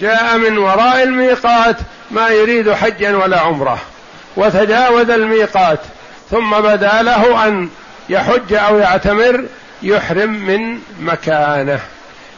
جاء 0.00 0.36
من 0.36 0.58
وراء 0.58 1.02
الميقات 1.02 1.76
ما 2.10 2.28
يريد 2.28 2.72
حجا 2.72 3.16
ولا 3.16 3.40
عمرة 3.40 3.78
وتجاوز 4.36 5.10
الميقات 5.10 5.80
ثم 6.30 6.50
بدا 6.50 7.02
له 7.02 7.48
أن 7.48 7.68
يحج 8.08 8.54
أو 8.54 8.78
يعتمر 8.78 9.44
يحرم 9.82 10.30
من 10.30 10.78
مكانه. 11.00 11.80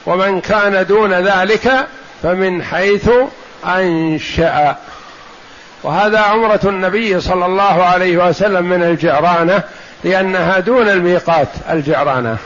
ومن 0.07 0.41
كان 0.41 0.87
دون 0.87 1.13
ذلك 1.13 1.87
فمن 2.23 2.63
حيث 2.63 3.11
أنشأ. 3.67 4.77
وهذا 5.83 6.19
عمرة 6.19 6.61
النبي 6.65 7.21
صلى 7.21 7.47
الله 7.47 7.85
عليه 7.85 8.29
وسلم 8.29 8.65
من 8.65 8.83
الجعرانة 8.83 9.63
لأنها 10.05 10.59
دون 10.59 10.89
الميقات 10.89 11.49
الجعرانة. 11.71 12.37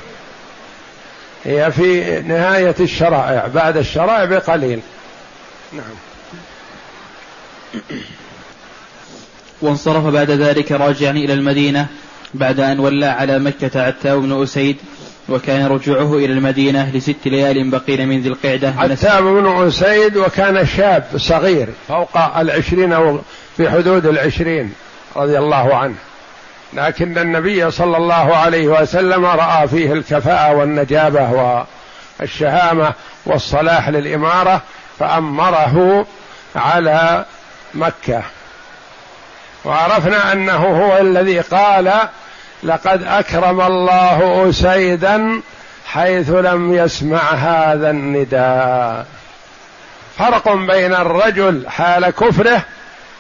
هي 1.45 1.73
في 1.73 2.21
نهاية 2.21 2.75
الشرائع 2.81 3.47
بعد 3.55 3.77
الشرائع 3.77 4.25
بقليل. 4.25 4.81
نعم. 5.73 5.85
وانصرف 9.63 10.05
بعد 10.05 10.31
ذلك 10.31 10.73
راجعا 10.73 11.11
إلى 11.11 11.33
المدينة 11.33 11.87
بعد 12.35 12.61
أن 12.61 12.81
ولى 12.81 13.07
على 13.07 13.39
مكة 13.39 13.83
عتاب 13.83 14.23
بن 14.23 14.43
أسيد. 14.43 14.77
وكان 15.29 15.67
رجوعه 15.67 16.15
إلى 16.17 16.33
المدينة 16.33 16.91
لست 16.95 17.27
ليال 17.27 17.71
بقين 17.71 18.09
من 18.09 18.21
ذي 18.21 18.29
القعدة. 18.29 18.75
عتاب 18.79 19.23
بن 19.23 19.67
أسيد 19.67 20.17
وكان 20.17 20.67
شاب 20.67 21.05
صغير 21.17 21.69
فوق 21.89 22.39
العشرين 22.39 22.93
أو 22.93 23.21
في 23.57 23.71
حدود 23.71 24.07
العشرين 24.07 24.73
رضي 25.17 25.39
الله 25.39 25.77
عنه. 25.77 25.95
لكن 26.73 27.19
النبي 27.19 27.71
صلى 27.71 27.97
الله 27.97 28.37
عليه 28.37 28.69
وسلم 28.69 29.25
رأى 29.25 29.69
فيه 29.69 29.93
الكفاءة 29.93 30.55
والنجابة 30.55 31.65
والشهامة 32.21 32.93
والصلاح 33.27 33.89
للإمارة 33.89 34.63
فأمره 34.99 36.07
على 36.57 37.25
مكة. 37.75 38.23
وعرفنا 39.65 40.33
أنه 40.33 40.57
هو 40.57 40.99
الذي 40.99 41.41
قال 41.41 41.93
لقد 42.63 43.03
أكرم 43.03 43.61
الله 43.61 44.47
أسيدا 44.51 45.41
حيث 45.87 46.31
لم 46.31 46.75
يسمع 46.75 47.21
هذا 47.35 47.91
النداء. 47.91 49.07
فرق 50.19 50.53
بين 50.55 50.95
الرجل 50.95 51.65
حال 51.69 52.11
كفره 52.11 52.63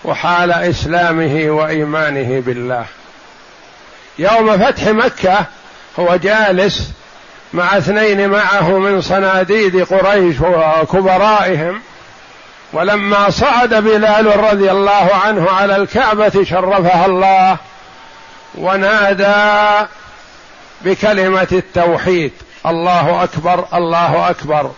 وحال 0.05 0.52
إسلامه 0.52 1.51
وإيمانه 1.51 2.40
بالله. 2.40 2.85
يوم 4.19 4.59
فتح 4.59 4.86
مكة 4.86 5.47
هو 5.98 6.16
جالس 6.16 6.90
مع 7.52 7.78
اثنين 7.78 8.28
معه 8.28 8.78
من 8.78 9.01
صناديد 9.01 9.85
قريش 9.85 10.36
وكبرائهم 10.40 11.81
ولما 12.73 13.31
صعد 13.31 13.74
بلال 13.74 14.44
رضي 14.52 14.70
الله 14.70 15.10
عنه 15.24 15.51
على 15.51 15.77
الكعبة 15.77 16.44
شرفها 16.44 17.06
الله 17.06 17.56
ونادى 18.54 19.86
بكلمة 20.84 21.48
التوحيد. 21.52 22.32
الله 22.66 23.24
أكبر 23.24 23.64
الله 23.74 24.30
أكبر. 24.30 24.70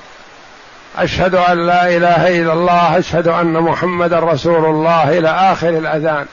أشهد 0.99 1.35
أن 1.35 1.67
لا 1.67 1.97
إله 1.97 2.41
إلا 2.41 2.53
الله 2.53 2.99
أشهد 2.99 3.29
أن 3.29 3.53
محمدا 3.53 4.19
رسول 4.19 4.65
الله 4.65 5.19
إلى 5.19 5.29
آخر 5.29 5.69
الأذان. 5.69 6.27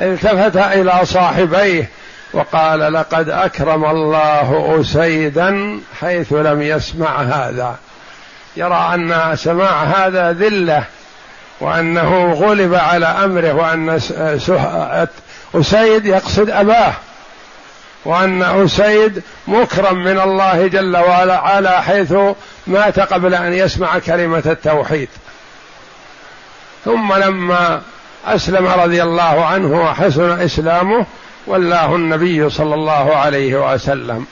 التفت 0.00 0.56
إلى 0.56 1.00
صاحبيه 1.04 1.90
وقال 2.32 2.92
لقد 2.92 3.28
أكرم 3.28 3.84
الله 3.84 4.80
أسيدا 4.80 5.80
حيث 6.00 6.32
لم 6.32 6.62
يسمع 6.62 7.22
هذا. 7.22 7.76
يرى 8.56 8.90
أن 8.94 9.36
سماع 9.36 9.82
هذا 9.82 10.32
ذلة 10.32 10.84
وأنه 11.60 12.32
غلب 12.32 12.74
على 12.74 13.06
أمره 13.06 13.52
وأن 13.52 13.98
أسيد 15.54 16.06
يقصد 16.06 16.50
أباه 16.50 16.92
وأن 18.04 18.42
أسيد 18.42 19.22
مكرم 19.48 20.04
من 20.04 20.20
الله 20.20 20.66
جل 20.66 20.96
وعلا 20.96 21.80
حيث 21.80 22.14
مات 22.66 23.00
قبل 23.00 23.34
أن 23.34 23.52
يسمع 23.52 23.98
كلمة 23.98 24.42
التوحيد. 24.46 25.08
ثم 26.84 27.14
لما 27.14 27.82
أسلم 28.26 28.66
رضي 28.66 29.02
الله 29.02 29.44
عنه 29.44 29.82
وحسن 29.82 30.40
إسلامه 30.40 31.06
ولاه 31.46 31.96
النبي 31.96 32.50
صلى 32.50 32.74
الله 32.74 33.16
عليه 33.16 33.72
وسلم 33.72 34.26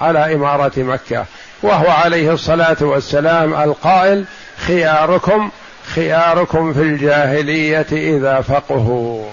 على 0.00 0.34
إمارة 0.34 0.72
مكة 0.76 1.24
وهو 1.62 1.90
عليه 1.90 2.32
الصلاة 2.32 2.76
والسلام 2.80 3.54
القائل 3.54 4.24
خياركم 4.66 5.50
خياركم 5.94 6.72
في 6.72 6.80
الجاهلية 6.80 7.86
إذا 7.92 8.40
فقهوا. 8.40 9.24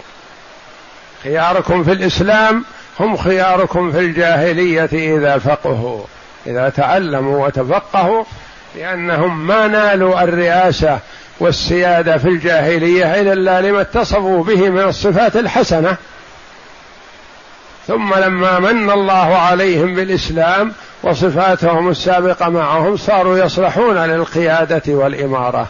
خياركم 1.23 1.83
في 1.83 1.91
الإسلام 1.91 2.65
هم 2.99 3.17
خياركم 3.17 3.91
في 3.91 3.99
الجاهلية 3.99 4.89
إذا 4.93 5.37
فقهوا. 5.37 6.03
إذا 6.47 6.69
تعلموا 6.69 7.45
وتفقهوا 7.47 8.23
لانهم 8.75 9.47
ما 9.47 9.67
نالوا 9.67 10.23
الرئاسة 10.23 10.99
والسيادة 11.39 12.17
في 12.17 12.27
الجاهلية 12.27 13.21
إلا 13.21 13.61
لما 13.61 13.81
اتصفوا 13.81 14.43
به 14.43 14.69
من 14.69 14.81
الصفات 14.83 15.35
الحسنة. 15.35 15.97
ثم 17.87 18.13
لما 18.13 18.59
من 18.59 18.89
الله 18.89 19.37
عليهم 19.37 19.95
بالإسلام 19.95 20.73
وصفاتهم 21.03 21.89
السابقة 21.89 22.49
معهم 22.49 22.97
صاروا 22.97 23.37
يصلحون 23.37 23.97
للقيادة 23.97 24.81
والإمارة. 24.87 25.67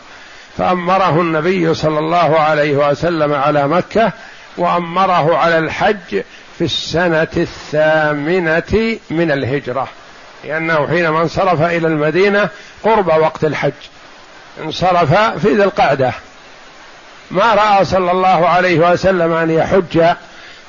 فأمره 0.58 1.22
النبي 1.22 1.74
صلى 1.74 2.00
الله 2.00 2.40
عليه 2.40 2.90
وسلم 2.90 3.34
على 3.34 3.68
مكة 3.68 4.12
وأمره 4.58 5.38
على 5.38 5.58
الحج 5.58 6.22
في 6.58 6.64
السنة 6.64 7.28
الثامنة 7.38 9.00
من 9.10 9.32
الهجرة. 9.32 9.88
لأنه 10.44 10.88
حينما 10.88 11.22
انصرف 11.22 11.62
إلى 11.62 11.88
المدينة 11.88 12.50
قرب 12.84 13.08
وقت 13.08 13.46
الحج. 13.46 13.72
انصرف 14.64 15.14
في 15.14 15.54
ذي 15.54 15.64
القعدة. 15.64 16.14
ما 17.32 17.54
رأى 17.54 17.86
صلى 17.86 18.12
الله 18.12 18.48
عليه 18.48 18.92
وسلم 18.92 19.34
أن 19.34 19.50
يحج 19.50 20.16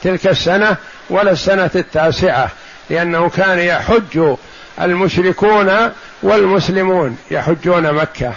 تلك 0.03 0.27
السنة 0.27 0.77
ولا 1.11 1.31
السنة 1.31 1.71
التاسعة 1.75 2.51
لأنه 2.91 3.29
كان 3.29 3.59
يحج 3.59 4.37
المشركون 4.81 5.93
والمسلمون 6.23 7.19
يحجون 7.31 7.93
مكة. 7.93 8.33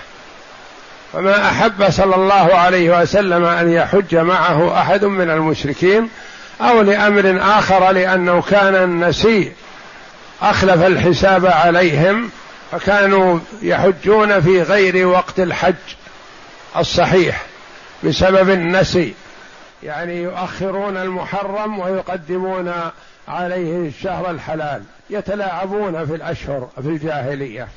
فما 1.14 1.50
أحب 1.50 1.90
صلى 1.90 2.16
الله 2.16 2.56
عليه 2.56 3.02
وسلم 3.02 3.46
أن 3.46 3.72
يحج 3.72 4.16
معه 4.16 4.82
أحد 4.82 5.06
من 5.06 5.30
المشركين 5.30 6.10
أو 6.62 6.82
لأمر 6.82 7.40
آخر 7.42 7.92
لأنه 7.92 8.42
كان 8.42 8.76
النسيء. 8.76 9.54
أخلف 10.42 10.86
الحساب 10.86 11.46
عليهم 11.46 12.30
فكانوا 12.72 13.40
يحجون 13.62 14.42
في 14.42 14.62
غير 14.62 15.08
وقت 15.08 15.40
الحج 15.40 15.76
الصحيح 16.78 17.46
بسبب 18.04 18.50
النسي. 18.50 19.14
يعني 19.84 20.24
يؤخرون 20.24 20.98
المحرم 20.98 21.80
ويقدمون 21.80 22.74
عليه 23.28 23.88
الشهر 23.88 24.32
الحلال 24.32 24.84
يتلاعبون 25.10 26.06
في 26.06 26.16
الأشهر 26.16 26.70
في 26.82 26.88
الجاهلية. 26.88 27.68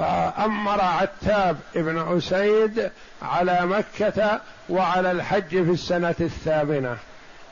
فأمر 0.00 0.80
عتاب 0.80 1.56
ابن 1.76 2.16
أسيد 2.16 2.90
على 3.22 3.66
مكة 3.66 4.40
وعلى 4.68 5.10
الحج 5.10 5.48
في 5.48 5.70
السنة 5.70 6.14
الثامنة. 6.20 6.96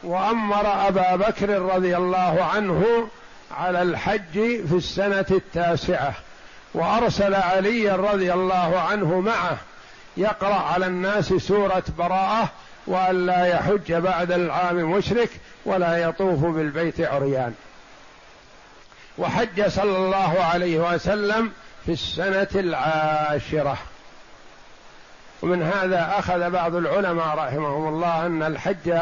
وأمر 0.03 0.89
أبا 0.89 1.17
بكر 1.17 1.63
رضي 1.63 1.97
الله 1.97 2.45
عنه 2.55 3.09
على 3.51 3.83
الحج 3.83 4.33
في 4.69 4.73
السنة 4.73 5.27
التاسعة. 5.31 6.15
وأرسل 6.75 7.35
علي 7.35 7.91
رضي 7.91 8.33
الله 8.33 8.81
عنه 8.81 9.21
معه 9.21 9.57
يقرأ 10.17 10.55
على 10.55 10.87
الناس 10.87 11.33
سورة 11.33 11.83
براءة 11.99 12.49
وأن 12.87 13.27
لا 13.27 13.47
يحج 13.47 13.93
بعد 13.93 14.33
العام 14.33 14.77
مشرك 14.77 15.31
ولا 15.65 15.97
يطوف 15.99 16.45
بالبيت 16.45 17.01
عريان. 17.01 17.55
وحج 19.19 19.69
صلى 19.69 19.97
الله 19.97 20.43
عليه 20.53 20.95
وسلم 20.95 21.53
في 21.89 21.95
السنة 21.95 22.49
العاشرة. 22.55 23.79
ومن 25.43 25.63
هذا 25.63 26.19
أخذ 26.19 26.51
بعض 26.51 26.75
العلماء 26.75 27.27
رحمهم 27.27 27.89
الله 27.89 28.27
أن 28.27 28.43
الحج 28.43 28.99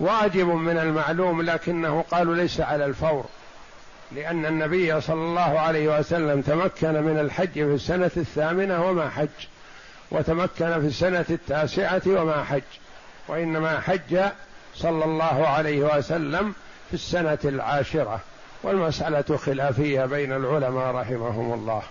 واجب 0.00 0.46
من 0.46 0.78
المعلوم 0.78 1.42
لكنه 1.42 2.04
قالوا 2.10 2.34
ليس 2.34 2.60
على 2.60 2.84
الفور 2.84 3.24
لأن 4.12 4.46
النبي 4.46 5.00
صلى 5.00 5.22
الله 5.22 5.60
عليه 5.60 5.98
وسلم 5.98 6.40
تمكن 6.40 7.02
من 7.02 7.18
الحج 7.18 7.52
في 7.52 7.74
السنة 7.74 8.10
الثامنة 8.16 8.88
وما 8.88 9.10
حج 9.10 9.46
وتمكن 10.10 10.80
في 10.80 10.86
السنة 10.86 11.26
التاسعة 11.30 12.02
وما 12.06 12.44
حج 12.44 12.62
وإنما 13.28 13.80
حج 13.80 14.20
صلى 14.74 15.04
الله 15.04 15.46
عليه 15.46 15.96
وسلم 15.96 16.54
في 16.88 16.94
السنة 16.94 17.38
العاشرة. 17.44 18.20
والمسألة 18.62 19.36
خلافية 19.36 20.04
بين 20.04 20.32
العلماء 20.32 20.94
رحمهم 20.94 21.52
الله. 21.52 21.82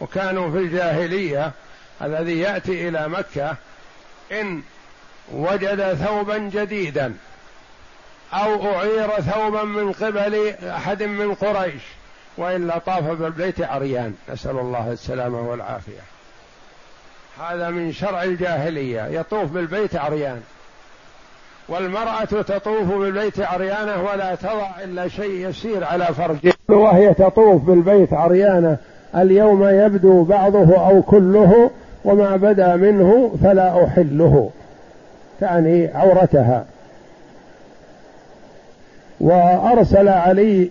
وكانوا 0.00 0.50
في 0.50 0.58
الجاهلية 0.58 1.52
الذي 2.02 2.40
يأتي 2.40 2.88
إلى 2.88 3.08
مكة 3.08 3.56
إن 4.32 4.62
وجد 5.32 5.94
ثوبا 5.94 6.38
جديدا 6.38 7.14
أو 8.32 8.74
أعير 8.74 9.08
ثوبا 9.08 9.64
من 9.64 9.92
قبل 9.92 10.54
أحد 10.62 11.02
من 11.02 11.34
قريش 11.34 11.82
وإلا 12.36 12.78
طاف 12.78 13.04
بالبيت 13.04 13.60
عريان. 13.60 14.14
نسأل 14.28 14.58
الله 14.58 14.92
السلامة 14.92 15.50
والعافية. 15.50 16.00
هذا 17.40 17.70
من 17.70 17.92
شرع 17.92 18.22
الجاهلية 18.22 19.06
يطوف 19.06 19.50
بالبيت 19.50 19.96
عريان. 19.96 20.42
والمرأة 21.68 22.24
تطوف 22.24 22.88
بالبيت 22.88 23.40
عريانة 23.40 24.02
ولا 24.02 24.34
تضع 24.34 24.70
إلا 24.84 25.08
شيء 25.08 25.48
يسير 25.48 25.84
على 25.84 26.06
فرجها. 26.06 26.52
وهي 26.68 27.14
تطوف 27.14 27.62
بالبيت 27.62 28.12
عريانة 28.12 28.78
اليوم 29.16 29.64
يبدو 29.64 30.22
بعضه 30.24 30.88
أو 30.88 31.02
كله 31.02 31.70
وما 32.04 32.36
بدا 32.36 32.76
منه 32.76 33.30
فلا 33.42 33.84
أحله. 33.84 34.50
تعني 35.40 35.88
عورتها. 35.94 36.64
وأرسل 39.20 40.08
علي 40.08 40.70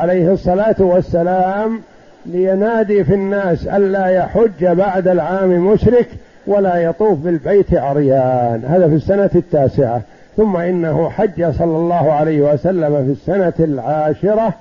عليه 0.00 0.32
الصلاة 0.32 0.76
والسلام 0.78 1.80
لينادي 2.26 3.04
في 3.04 3.14
الناس 3.14 3.66
ألا 3.66 4.06
يحج 4.06 4.64
بعد 4.64 5.08
العام 5.08 5.48
مشرك 5.48 6.08
ولا 6.46 6.76
يطوف 6.76 7.18
بالبيت 7.18 7.74
عريان. 7.74 8.62
هذا 8.68 8.88
في 8.88 8.94
السنة 8.94 9.30
التاسعة. 9.34 10.00
ثم 10.36 10.56
إنه 10.56 11.10
حج 11.10 11.50
صلى 11.50 11.76
الله 11.76 12.12
عليه 12.12 12.52
وسلم 12.52 13.04
في 13.04 13.12
السنة 13.20 13.66
العاشرة 13.66 14.54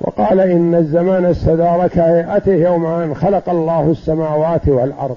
وقال 0.00 0.40
إن 0.40 0.74
الزمان 0.74 1.24
استدار 1.24 1.88
كهيئته 1.88 2.52
يوم 2.52 2.86
أن 2.86 3.14
خلق 3.14 3.48
الله 3.48 3.90
السماوات 3.90 4.68
والأرض. 4.68 5.16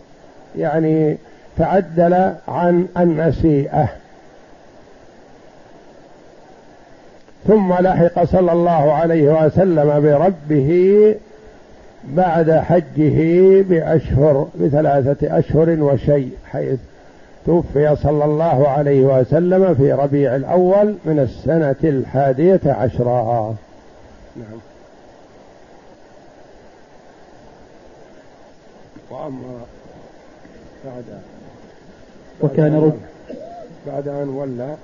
يعني 0.57 1.17
تعدل 1.57 2.33
عن 2.47 2.87
النسيئة 2.97 3.89
ثم 7.47 7.73
لحق 7.73 8.23
صلى 8.23 8.51
الله 8.51 8.93
عليه 8.93 9.45
وسلم 9.45 10.01
بربه 10.01 11.15
بعد 12.03 12.51
حجه 12.51 13.61
بأشهر 13.61 14.47
بثلاثة 14.55 15.39
أشهر 15.39 15.69
وشيء 15.69 16.31
حيث 16.51 16.79
توفي 17.45 17.95
صلى 17.95 18.25
الله 18.25 18.67
عليه 18.67 19.01
وسلم 19.01 19.75
في 19.75 19.93
ربيع 19.93 20.35
الأول 20.35 20.95
من 21.05 21.19
السنة 21.19 21.75
الحادية 21.83 22.61
عشرة. 22.65 23.55
نعم. 24.35 24.59
وأما 29.11 29.59
بعد 30.85 31.03
وكان 32.41 32.75
رد 32.75 32.99
بعد 33.87 34.07
أن 34.07 34.29
ولى. 34.29 34.75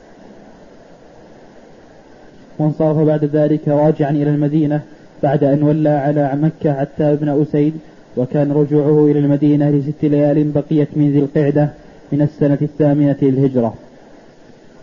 وانصرف 2.60 2.98
بعد 2.98 3.26
ذلك 3.26 3.68
راجعا 3.68 4.10
إلى 4.10 4.30
المدينة 4.30 4.82
بعد 5.24 5.44
أن 5.44 5.64
ولى 5.64 5.90
على 5.90 6.36
مكة 6.36 6.74
حتى 6.74 7.04
ابن 7.04 7.42
أسيد 7.42 7.74
وكان 8.18 8.52
رجوعه 8.52 9.06
إلى 9.06 9.20
المدينة 9.20 9.70
لست 9.70 10.04
ليال 10.04 10.52
بقيت 10.52 10.88
من 10.96 11.12
ذي 11.12 11.20
القعدة 11.20 11.70
من 12.12 12.22
السنة 12.22 12.58
الثامنة 12.62 13.16
للهجرة. 13.22 13.74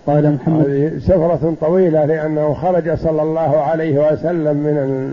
قال 0.07 0.35
محمد 0.35 0.69
هذه 0.69 0.99
سفرة 0.99 1.55
طويلة 1.61 2.05
لأنه 2.05 2.55
خرج 2.55 2.95
صلى 2.95 3.23
الله 3.23 3.57
عليه 3.57 4.13
وسلم 4.13 4.57
من 4.57 5.09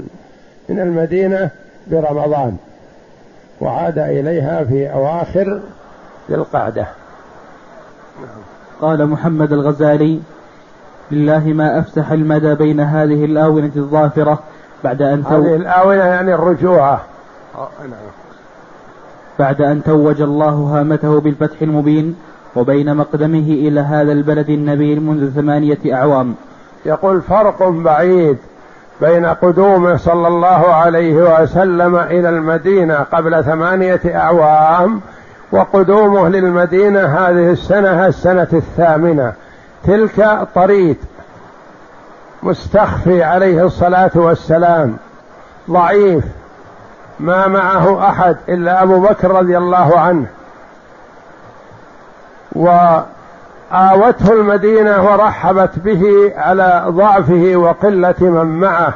من 0.70 0.80
المدينة 0.80 1.50
برمضان. 1.92 2.58
وعاد 3.62 4.00
إليها 4.00 4.64
في 4.64 4.94
أواخر 4.94 5.62
ذي 6.30 6.36
القعدة. 6.36 6.88
قال 8.82 9.08
محمد 9.08 9.54
الغزالي 9.54 10.20
لله 11.12 11.48
ما 11.48 11.80
أفسح 11.80 12.12
المدى 12.12 12.56
بين 12.56 12.80
هذه 12.80 13.26
الآونة 13.26 13.72
الظافرة 13.76 14.40
بعد 14.84 15.02
أن 15.02 15.24
تو... 15.24 15.30
هذه 15.30 15.56
الآونة 15.56 16.04
يعني 16.04 16.34
الرجوعة. 16.34 17.02
بعد 19.40 19.62
أن 19.62 19.84
توج 19.84 20.22
الله 20.22 20.50
هامته 20.50 21.20
بالفتح 21.20 21.62
المبين 21.62 22.16
وبين 22.56 22.96
مقدمه 22.96 23.48
إلى 23.50 23.80
هذا 23.80 24.12
البلد 24.12 24.50
النبيل 24.50 25.02
منذ 25.02 25.32
ثمانية 25.32 25.78
أعوام. 25.94 26.36
يقول 26.86 27.22
فرق 27.22 27.64
بعيد. 27.64 28.38
بين 29.02 29.26
قدومه 29.26 29.98
صلى 29.98 30.28
الله 30.28 30.74
عليه 30.74 31.42
وسلم 31.42 31.96
إلى 31.96 32.30
المدينة 32.30 32.96
قبل 32.96 33.44
ثمانية 33.44 34.02
أعوام 34.06 35.02
وقدومه 35.52 36.30
للمدينة 36.30 37.00
هذه 37.00 37.52
السنة 37.52 38.08
السنة 38.08 38.48
الثامنة. 38.54 39.34
تلك 39.84 40.48
طريد 40.56 40.98
مستخفي 42.44 43.24
عليه 43.24 43.66
الصلاة 43.66 44.12
والسلام. 44.16 44.98
ضعيف. 45.70 46.24
ما 47.20 47.48
معه 47.48 48.10
أحد 48.10 48.38
إلا 48.50 48.84
أبو 48.84 49.00
بكر 49.00 49.32
رضي 49.32 49.58
الله 49.58 50.00
عنه. 50.00 50.28
وآوته 53.72 54.34
المدينة 54.34 55.12
ورحبت 55.12 55.80
به 55.80 56.34
على 56.38 56.86
ضعفه 56.88 57.52
وقلة 57.56 58.16
من 58.20 58.60
معه 58.60 58.94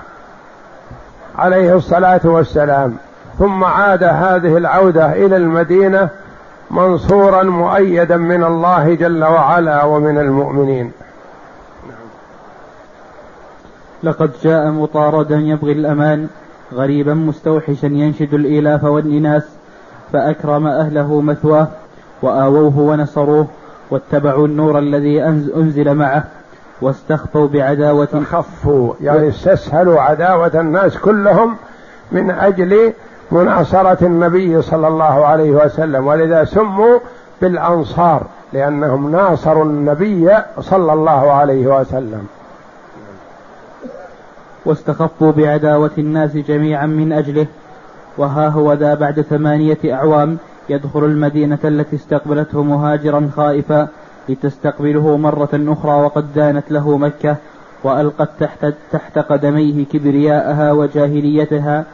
عليه 1.37 1.75
الصلاة 1.75 2.21
والسلام. 2.23 2.95
ثم 3.39 3.63
عاد 3.63 4.03
هذه 4.03 4.57
العودة 4.57 5.11
إلى 5.11 5.37
المدينة 5.37 6.09
منصورا 6.71 7.43
مؤيدا 7.43 8.17
من 8.17 8.43
الله 8.43 8.95
جل 8.95 9.23
وعلا 9.23 9.83
ومن 9.83 10.17
المؤمنين. 10.17 10.91
لقد 14.03 14.31
جاء 14.43 14.67
مطاردا 14.67 15.35
يبغي 15.35 15.71
الأمان 15.71 16.27
غريبا 16.73 17.13
مستوحشا 17.13 17.85
ينشد 17.85 18.33
الإيلاف 18.33 18.83
والإناس 18.83 19.43
فأكرم 20.13 20.67
أهله 20.67 21.21
مثواه 21.21 21.67
وآووه 22.21 22.79
ونصروه 22.79 23.47
واتبعوا 23.91 24.47
النور 24.47 24.79
الذي 24.79 25.23
أنزل 25.55 25.95
معه 25.95 26.23
واستخفوا 26.81 27.47
بعداوة 27.47 28.23
خفوا 28.31 28.93
يعني 29.01 29.29
استسهلوا 29.29 30.01
عداوة 30.01 30.51
الناس 30.59 30.97
كلهم 30.97 31.55
من 32.11 32.31
أجل 32.31 32.93
مناصرة 33.31 33.97
النبي 34.01 34.61
صلى 34.61 34.87
الله 34.87 35.25
عليه 35.25 35.51
وسلم 35.51 36.07
ولذا 36.07 36.43
سموا 36.43 36.99
بالأنصار 37.41 38.23
لأنهم 38.53 39.11
ناصروا 39.11 39.65
النبي 39.65 40.29
صلى 40.59 40.93
الله 40.93 41.31
عليه 41.31 41.79
وسلم. 41.79 42.27
واستخفوا 44.65 45.31
بعداوة 45.31 45.91
الناس 45.97 46.37
جميعا 46.37 46.85
من 46.85 47.13
أجله 47.13 47.45
وها 48.17 48.47
هو 48.47 48.73
ذا 48.73 48.93
بعد 48.93 49.21
ثمانية 49.21 49.77
أعوام 49.85 50.37
يدخل 50.71 51.03
المدينة 51.05 51.59
التي 51.63 51.95
استقبلته 51.95 52.63
مهاجرا 52.63 53.29
خائفا 53.35 53.87
لتستقبله 54.29 55.17
مرة 55.17 55.49
أخرى 55.53 55.91
وقد 55.91 56.33
دانت 56.33 56.71
له 56.71 56.97
مكة 56.97 57.35
وألقت 57.83 58.29
تحت, 58.39 58.73
تحت 58.91 59.19
قدميه 59.19 59.85
كبرياءها 59.85 60.71
وجاهليتها 60.71 61.85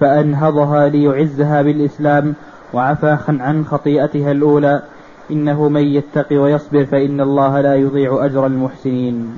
فأنهضها 0.00 0.88
ليعزها 0.88 1.62
بالإسلام 1.62 2.34
وعفى 2.72 3.18
عن 3.28 3.64
خطيئتها 3.64 4.32
الأولى. 4.32 4.82
إنه 5.30 5.68
من 5.68 5.82
يتقي 5.82 6.36
ويصبر 6.36 6.84
فإن 6.84 7.20
الله 7.20 7.60
لا 7.60 7.74
يضيع 7.74 8.24
أجر 8.24 8.46
المحسنين. 8.46 9.36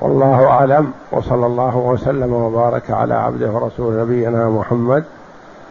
والله 0.00 0.46
أعلم 0.46 0.90
وصلى 1.12 1.46
الله 1.46 1.76
وسلم 1.76 2.32
وبارك 2.32 2.90
على 2.90 3.14
عبده 3.14 3.50
ورسول 3.50 4.00
نبينا 4.00 4.48
محمد 4.48 5.04